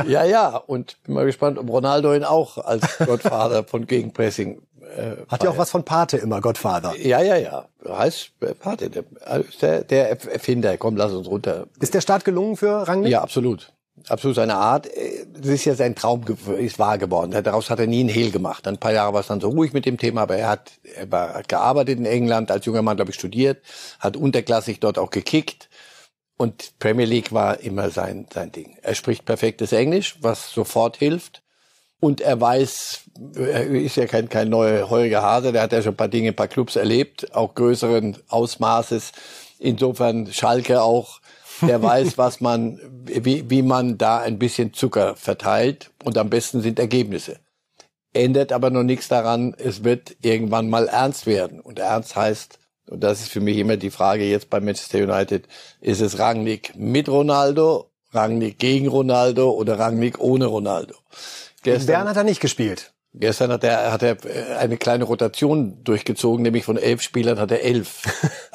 ja, 0.06 0.22
ja. 0.22 0.56
Und 0.58 1.02
bin 1.02 1.14
mal 1.14 1.26
gespannt, 1.26 1.58
ob 1.58 1.68
Ronaldo 1.70 2.14
ihn 2.14 2.22
auch 2.22 2.56
als 2.58 2.98
Godfather 2.98 3.64
von 3.64 3.88
Gegenpressing 3.88 4.62
äh, 4.96 5.16
Hat 5.28 5.42
ja 5.42 5.50
auch 5.50 5.58
was 5.58 5.70
von 5.70 5.84
Pate 5.84 6.16
immer, 6.16 6.40
Godfather. 6.40 6.94
Ja, 6.96 7.20
ja, 7.22 7.36
ja. 7.36 7.68
Heißt 7.86 8.32
äh, 8.40 8.54
Pate, 8.54 8.90
der, 8.90 9.04
der, 9.60 9.84
der 9.84 10.10
Erfinder. 10.10 10.76
Komm, 10.76 10.96
lass 10.96 11.12
uns 11.12 11.28
runter. 11.28 11.66
Ist 11.80 11.94
der 11.94 12.00
Start 12.00 12.24
gelungen 12.24 12.56
für 12.56 12.88
Rangnick? 12.88 13.12
Ja, 13.12 13.22
absolut. 13.22 13.72
Absolut 14.08 14.36
seine 14.36 14.54
Art. 14.54 14.88
Das 15.34 15.46
ist 15.46 15.64
ja 15.64 15.74
sein 15.74 15.94
Traum 15.94 16.24
ist 16.58 16.78
wahr 16.78 16.98
geworden. 16.98 17.32
Daraus 17.42 17.68
hat 17.70 17.80
er 17.80 17.86
nie 17.86 18.00
einen 18.00 18.08
Hehl 18.08 18.30
gemacht. 18.30 18.66
Ein 18.66 18.78
paar 18.78 18.92
Jahre 18.92 19.12
war 19.12 19.20
es 19.20 19.26
dann 19.26 19.40
so 19.40 19.50
ruhig 19.50 19.72
mit 19.72 19.84
dem 19.84 19.98
Thema, 19.98 20.22
aber 20.22 20.36
er 20.36 20.48
hat, 20.48 20.72
er 20.94 21.10
war, 21.10 21.34
hat 21.34 21.48
gearbeitet 21.48 21.98
in 21.98 22.06
England, 22.06 22.50
als 22.50 22.64
junger 22.64 22.82
Mann, 22.82 22.96
glaube 22.96 23.10
ich, 23.10 23.16
studiert, 23.16 23.62
hat 23.98 24.16
unterklassig 24.16 24.80
dort 24.80 24.98
auch 24.98 25.10
gekickt. 25.10 25.68
Und 26.36 26.78
Premier 26.78 27.04
League 27.04 27.32
war 27.32 27.60
immer 27.60 27.90
sein, 27.90 28.26
sein 28.32 28.50
Ding. 28.50 28.78
Er 28.80 28.94
spricht 28.94 29.26
perfektes 29.26 29.72
Englisch, 29.72 30.16
was 30.22 30.50
sofort 30.50 30.96
hilft. 30.96 31.42
Und 32.00 32.22
er 32.22 32.40
weiß, 32.40 33.02
ist 33.34 33.96
ja 33.96 34.06
kein, 34.06 34.28
kein 34.28 34.48
neuer 34.48 34.88
heuriger 34.88 35.22
Hase, 35.22 35.52
der 35.52 35.62
hat 35.62 35.72
ja 35.72 35.82
schon 35.82 35.92
ein 35.92 35.96
paar 35.96 36.08
Dinge, 36.08 36.28
ein 36.28 36.36
paar 36.36 36.48
Clubs 36.48 36.76
erlebt, 36.76 37.34
auch 37.34 37.54
größeren 37.54 38.16
Ausmaßes. 38.28 39.12
Insofern 39.58 40.32
Schalke 40.32 40.82
auch, 40.82 41.20
der 41.60 41.82
weiß, 41.82 42.16
was 42.16 42.40
man, 42.40 42.80
wie, 43.04 43.48
wie 43.50 43.62
man 43.62 43.98
da 43.98 44.18
ein 44.18 44.38
bisschen 44.38 44.72
Zucker 44.72 45.16
verteilt 45.16 45.90
und 46.04 46.16
am 46.16 46.30
besten 46.30 46.62
sind 46.62 46.78
Ergebnisse. 46.78 47.38
Ändert 48.12 48.52
aber 48.52 48.70
noch 48.70 48.82
nichts 48.82 49.08
daran, 49.08 49.54
es 49.56 49.84
wird 49.84 50.16
irgendwann 50.22 50.68
mal 50.68 50.88
ernst 50.88 51.26
werden. 51.26 51.60
Und 51.60 51.78
ernst 51.78 52.16
heißt, 52.16 52.58
und 52.88 53.04
das 53.04 53.20
ist 53.20 53.30
für 53.30 53.40
mich 53.40 53.58
immer 53.58 53.76
die 53.76 53.90
Frage 53.90 54.24
jetzt 54.24 54.50
bei 54.50 54.60
Manchester 54.60 54.98
United, 54.98 55.46
ist 55.80 56.00
es 56.00 56.18
Rangnick 56.18 56.72
mit 56.74 57.08
Ronaldo, 57.08 57.90
Rangnick 58.12 58.58
gegen 58.58 58.88
Ronaldo 58.88 59.50
oder 59.50 59.78
Rangnick 59.78 60.18
ohne 60.18 60.46
Ronaldo? 60.46 60.96
Gestern, 61.62 61.86
Bern 61.86 62.08
hat 62.08 62.16
er 62.16 62.24
nicht 62.24 62.40
gespielt. 62.40 62.89
Gestern 63.12 63.50
hat 63.50 63.64
er, 63.64 63.90
hat 63.90 64.02
er 64.02 64.24
äh, 64.24 64.56
eine 64.56 64.76
kleine 64.76 65.04
Rotation 65.04 65.82
durchgezogen, 65.82 66.42
nämlich 66.42 66.64
von 66.64 66.76
elf 66.76 67.02
Spielern 67.02 67.40
hat 67.40 67.50
er 67.50 67.62
elf 67.62 68.02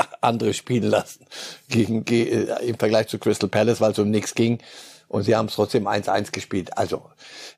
andere 0.22 0.54
spielen 0.54 0.90
lassen 0.90 1.26
gegen, 1.68 2.06
äh, 2.08 2.66
im 2.66 2.78
Vergleich 2.78 3.08
zu 3.08 3.20
Crystal 3.20 3.50
Palace, 3.50 3.82
weil 3.82 3.92
es 3.92 4.00
um 4.00 4.10
nichts 4.10 4.34
ging. 4.34 4.60
Und 5.08 5.24
sie 5.24 5.36
haben 5.36 5.48
es 5.48 5.56
trotzdem 5.56 5.88
1-1 5.88 6.32
gespielt. 6.32 6.78
Also, 6.78 7.10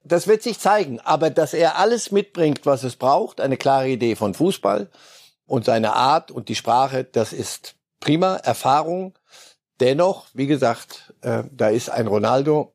das 0.04 0.28
wird 0.28 0.44
sich 0.44 0.60
zeigen. 0.60 1.00
Aber 1.00 1.30
dass 1.30 1.54
er 1.54 1.78
alles 1.78 2.12
mitbringt, 2.12 2.66
was 2.66 2.84
es 2.84 2.96
braucht, 2.96 3.40
eine 3.40 3.58
klare 3.58 3.90
Idee 3.90 4.16
von 4.16 4.34
Fußball 4.34 4.90
und 5.46 5.66
seine 5.66 5.94
Art 5.94 6.30
und 6.30 6.50
die 6.50 6.56
Sprache, 6.56 7.06
das 7.06 7.32
ist 7.32 7.76
prima. 8.00 8.36
Erfahrung. 8.36 9.18
Dennoch, 9.80 10.26
wie 10.34 10.48
gesagt, 10.48 11.14
äh, 11.22 11.44
da 11.52 11.70
ist 11.70 11.90
ein 11.90 12.08
Ronaldo, 12.08 12.74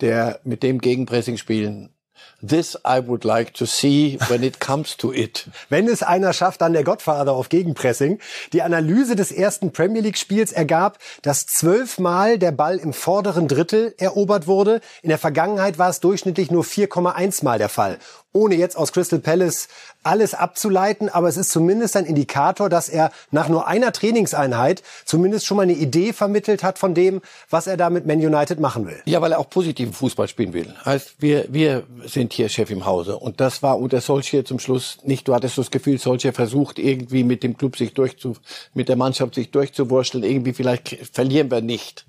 der 0.00 0.40
mit 0.44 0.62
dem 0.62 0.80
Gegenpressing 0.80 1.36
spielen 1.36 1.94
This 2.42 2.76
I 2.86 3.00
would 3.06 3.24
like 3.24 3.52
to 3.54 3.66
see 3.66 4.18
when 4.28 4.42
it 4.42 4.60
comes 4.60 4.96
to 4.98 5.12
it. 5.12 5.46
Wenn 5.68 5.88
es 5.88 6.02
einer 6.02 6.32
schafft, 6.32 6.62
dann 6.62 6.72
der 6.72 6.84
Gottvater 6.84 7.32
auf 7.32 7.48
Gegenpressing. 7.48 8.18
Die 8.52 8.62
Analyse 8.62 9.14
des 9.14 9.30
ersten 9.30 9.72
Premier 9.72 10.00
League 10.00 10.16
Spiels 10.16 10.52
ergab, 10.52 10.98
dass 11.22 11.46
zwölfmal 11.46 12.38
der 12.38 12.52
Ball 12.52 12.78
im 12.78 12.92
vorderen 12.92 13.46
Drittel 13.46 13.94
erobert 13.98 14.46
wurde. 14.46 14.80
In 15.02 15.10
der 15.10 15.18
Vergangenheit 15.18 15.78
war 15.78 15.90
es 15.90 16.00
durchschnittlich 16.00 16.50
nur 16.50 16.64
4,1 16.64 17.44
Mal 17.44 17.58
der 17.58 17.68
Fall 17.68 17.98
ohne 18.32 18.54
jetzt 18.54 18.76
aus 18.76 18.92
Crystal 18.92 19.18
Palace 19.18 19.68
alles 20.02 20.34
abzuleiten, 20.34 21.08
aber 21.08 21.28
es 21.28 21.36
ist 21.36 21.50
zumindest 21.50 21.96
ein 21.96 22.06
Indikator, 22.06 22.68
dass 22.68 22.88
er 22.88 23.10
nach 23.30 23.48
nur 23.48 23.66
einer 23.66 23.92
Trainingseinheit 23.92 24.82
zumindest 25.04 25.46
schon 25.46 25.56
mal 25.56 25.64
eine 25.64 25.72
Idee 25.72 26.12
vermittelt 26.12 26.62
hat 26.62 26.78
von 26.78 26.94
dem, 26.94 27.20
was 27.50 27.66
er 27.66 27.76
da 27.76 27.90
mit 27.90 28.06
Man 28.06 28.18
United 28.18 28.60
machen 28.60 28.86
will. 28.86 29.02
Ja, 29.04 29.20
weil 29.20 29.32
er 29.32 29.40
auch 29.40 29.50
positiven 29.50 29.92
Fußball 29.92 30.28
spielen 30.28 30.52
will. 30.52 30.74
Heißt, 30.84 31.16
wir, 31.18 31.46
wir 31.50 31.84
sind 32.06 32.32
hier 32.32 32.48
Chef 32.48 32.70
im 32.70 32.86
Hause 32.86 33.16
und 33.16 33.40
das 33.40 33.62
war 33.62 33.78
unter 33.78 34.00
Solskjaer 34.00 34.44
zum 34.44 34.58
Schluss 34.58 34.98
nicht, 35.02 35.26
du 35.26 35.34
hattest 35.34 35.58
das 35.58 35.70
Gefühl, 35.70 35.98
Solskjaer 35.98 36.32
versucht 36.32 36.78
irgendwie 36.78 37.24
mit 37.24 37.42
dem 37.42 37.56
Club 37.56 37.76
sich 37.76 37.94
durchzu, 37.94 38.36
mit 38.74 38.88
der 38.88 38.96
Mannschaft 38.96 39.34
sich 39.34 39.50
durchzuwurschteln, 39.50 40.24
irgendwie 40.24 40.52
vielleicht 40.52 40.96
verlieren 41.12 41.50
wir 41.50 41.60
nicht. 41.60 42.06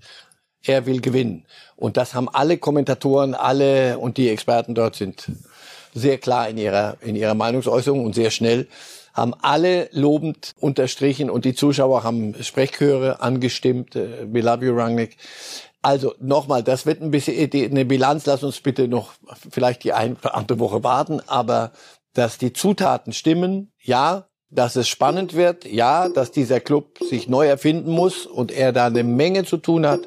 Er 0.64 0.86
will 0.86 1.02
gewinnen. 1.02 1.46
Und 1.76 1.98
das 1.98 2.14
haben 2.14 2.30
alle 2.30 2.60
Kommentatoren, 2.60 3.34
alle 3.34 3.98
und 3.98 4.18
die 4.18 4.30
Experten 4.30 4.76
dort 4.76 4.96
sind 4.96 5.32
sehr 5.93 6.17
klar 6.17 6.49
in 6.49 6.58
ihrer, 6.58 6.97
in 7.01 7.15
ihrer 7.15 7.36
Meinungsäußerung 7.36 8.06
und 8.06 8.15
sehr 8.15 8.32
schnell 8.32 8.67
haben 9.13 9.34
alle 9.41 9.89
lobend 9.91 10.54
unterstrichen 10.60 11.30
und 11.30 11.45
die 11.45 11.54
Zuschauer 11.54 12.04
haben 12.04 12.36
Sprechchöre 12.41 13.21
angestimmt. 13.21 13.95
Äh, 13.95 14.27
We 14.32 14.41
love 14.41 14.65
you, 14.65 14.73
Rangnick. 14.73 15.17
Also 15.82 16.13
nochmal, 16.19 16.63
das 16.63 16.86
wird 16.86 17.01
ein 17.01 17.12
bisschen 17.12 17.51
eine 17.51 17.86
Bilanz. 17.86 18.25
Lass 18.25 18.43
uns 18.43 18.62
bitte 18.62 18.88
noch 18.88 19.13
vielleicht 19.49 19.84
die 19.84 19.93
eine 19.93 20.15
oder 20.15 20.36
andere 20.36 20.60
Woche 20.60 20.84
warten. 20.84 21.21
Aber 21.25 21.71
dass 22.13 22.38
die 22.38 22.54
Zutaten 22.54 23.13
stimmen, 23.13 23.71
ja. 23.80 24.27
Dass 24.54 24.75
es 24.75 24.89
spannend 24.89 25.34
wird, 25.34 25.65
ja. 25.65 26.10
Dass 26.10 26.32
dieser 26.32 26.60
Club 26.60 26.99
sich 26.99 27.27
neu 27.27 27.47
erfinden 27.47 27.91
muss 27.91 28.25
und 28.25 28.51
er 28.51 28.73
da 28.73 28.88
eine 28.88 29.04
Menge 29.04 29.43
zu 29.43 29.58
tun 29.58 29.88
hat, 29.88 30.01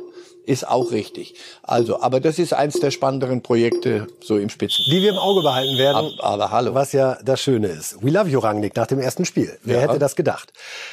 ist 0.46 0.68
auch 0.68 0.92
richtig. 0.92 1.34
Also, 1.62 2.00
aber 2.00 2.20
das 2.20 2.38
ist 2.38 2.52
eins 2.52 2.78
der 2.80 2.90
spannenderen 2.90 3.42
Projekte 3.42 4.06
so 4.20 4.36
im 4.36 4.48
Spitzen. 4.48 4.84
Die 4.90 5.02
wir 5.02 5.10
im 5.10 5.18
Auge 5.18 5.42
behalten 5.42 5.78
werden. 5.78 6.12
Aber, 6.18 6.24
aber 6.24 6.50
hallo. 6.50 6.74
Was 6.74 6.92
ja 6.92 7.18
das 7.24 7.40
Schöne 7.40 7.68
ist. 7.68 8.02
We 8.02 8.10
love 8.10 8.28
you, 8.28 8.38
Rangnick, 8.38 8.76
nach 8.76 8.86
dem 8.86 9.00
ersten 9.00 9.24
Spiel. 9.24 9.56
Wer 9.62 9.76
ja. 9.76 9.82
hätte 9.82 9.98
das 9.98 10.16
gedacht? 10.16 10.52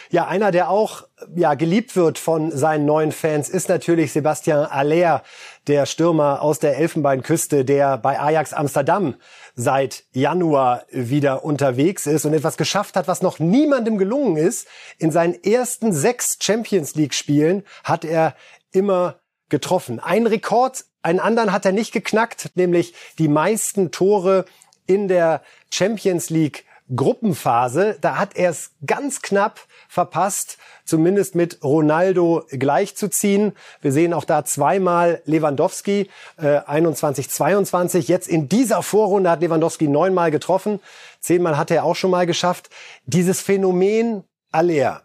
Ja, 0.09 0.27
einer, 0.27 0.51
der 0.51 0.69
auch 0.69 1.03
ja 1.35 1.53
geliebt 1.53 1.95
wird 1.95 2.17
von 2.17 2.51
seinen 2.51 2.85
neuen 2.85 3.11
Fans, 3.11 3.49
ist 3.49 3.69
natürlich 3.69 4.11
Sebastian 4.11 4.65
Aller, 4.65 5.23
der 5.67 5.85
Stürmer 5.85 6.41
aus 6.41 6.59
der 6.59 6.77
Elfenbeinküste, 6.77 7.63
der 7.65 7.97
bei 7.97 8.19
Ajax 8.19 8.53
Amsterdam 8.53 9.15
seit 9.55 10.05
Januar 10.13 10.85
wieder 10.91 11.43
unterwegs 11.43 12.07
ist 12.07 12.25
und 12.25 12.33
etwas 12.33 12.57
geschafft 12.57 12.95
hat, 12.95 13.07
was 13.07 13.21
noch 13.21 13.39
niemandem 13.39 13.97
gelungen 13.97 14.37
ist. 14.37 14.67
In 14.97 15.11
seinen 15.11 15.35
ersten 15.43 15.93
sechs 15.93 16.37
Champions 16.39 16.95
League 16.95 17.13
Spielen 17.13 17.63
hat 17.83 18.05
er 18.05 18.35
immer 18.71 19.20
getroffen. 19.51 19.99
Ein 19.99 20.25
Rekord, 20.25 20.85
einen 21.03 21.19
anderen 21.19 21.51
hat 21.51 21.65
er 21.65 21.71
nicht 21.71 21.91
geknackt, 21.91 22.49
nämlich 22.55 22.95
die 23.19 23.27
meisten 23.27 23.91
Tore 23.91 24.45
in 24.87 25.07
der 25.07 25.43
Champions 25.69 26.31
League 26.31 26.65
Gruppenphase. 26.93 27.97
Da 28.01 28.17
hat 28.17 28.35
er 28.35 28.49
es 28.49 28.71
ganz 28.85 29.21
knapp 29.21 29.61
verpasst, 29.87 30.57
zumindest 30.85 31.35
mit 31.35 31.63
Ronaldo 31.63 32.45
gleichzuziehen. 32.49 33.53
Wir 33.81 33.91
sehen 33.91 34.13
auch 34.13 34.25
da 34.25 34.43
zweimal 34.43 35.21
Lewandowski, 35.25 36.09
äh, 36.37 36.59
21, 36.65 37.29
22. 37.29 38.07
Jetzt 38.07 38.27
in 38.27 38.49
dieser 38.49 38.83
Vorrunde 38.83 39.29
hat 39.29 39.41
Lewandowski 39.41 39.87
neunmal 39.87 40.31
getroffen. 40.31 40.79
Zehnmal 41.19 41.57
hat 41.57 41.71
er 41.71 41.85
auch 41.85 41.95
schon 41.95 42.11
mal 42.11 42.25
geschafft. 42.25 42.69
Dieses 43.05 43.41
Phänomen 43.41 44.23
Aller 44.51 45.03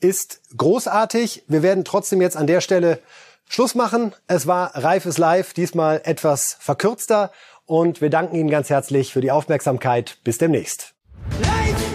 ist 0.00 0.42
großartig. 0.56 1.44
Wir 1.48 1.62
werden 1.62 1.84
trotzdem 1.84 2.20
jetzt 2.20 2.36
an 2.36 2.46
der 2.46 2.60
Stelle 2.60 3.00
Schluss 3.48 3.74
machen. 3.74 4.14
Es 4.26 4.46
war 4.46 4.74
Reifes 4.74 5.18
Live, 5.18 5.54
diesmal 5.54 6.00
etwas 6.04 6.56
verkürzter. 6.60 7.30
Und 7.64 8.00
wir 8.00 8.10
danken 8.10 8.36
Ihnen 8.36 8.50
ganz 8.50 8.70
herzlich 8.70 9.12
für 9.12 9.20
die 9.20 9.30
Aufmerksamkeit. 9.30 10.18
Bis 10.24 10.38
demnächst. 10.38 10.94
Live! 11.40 11.85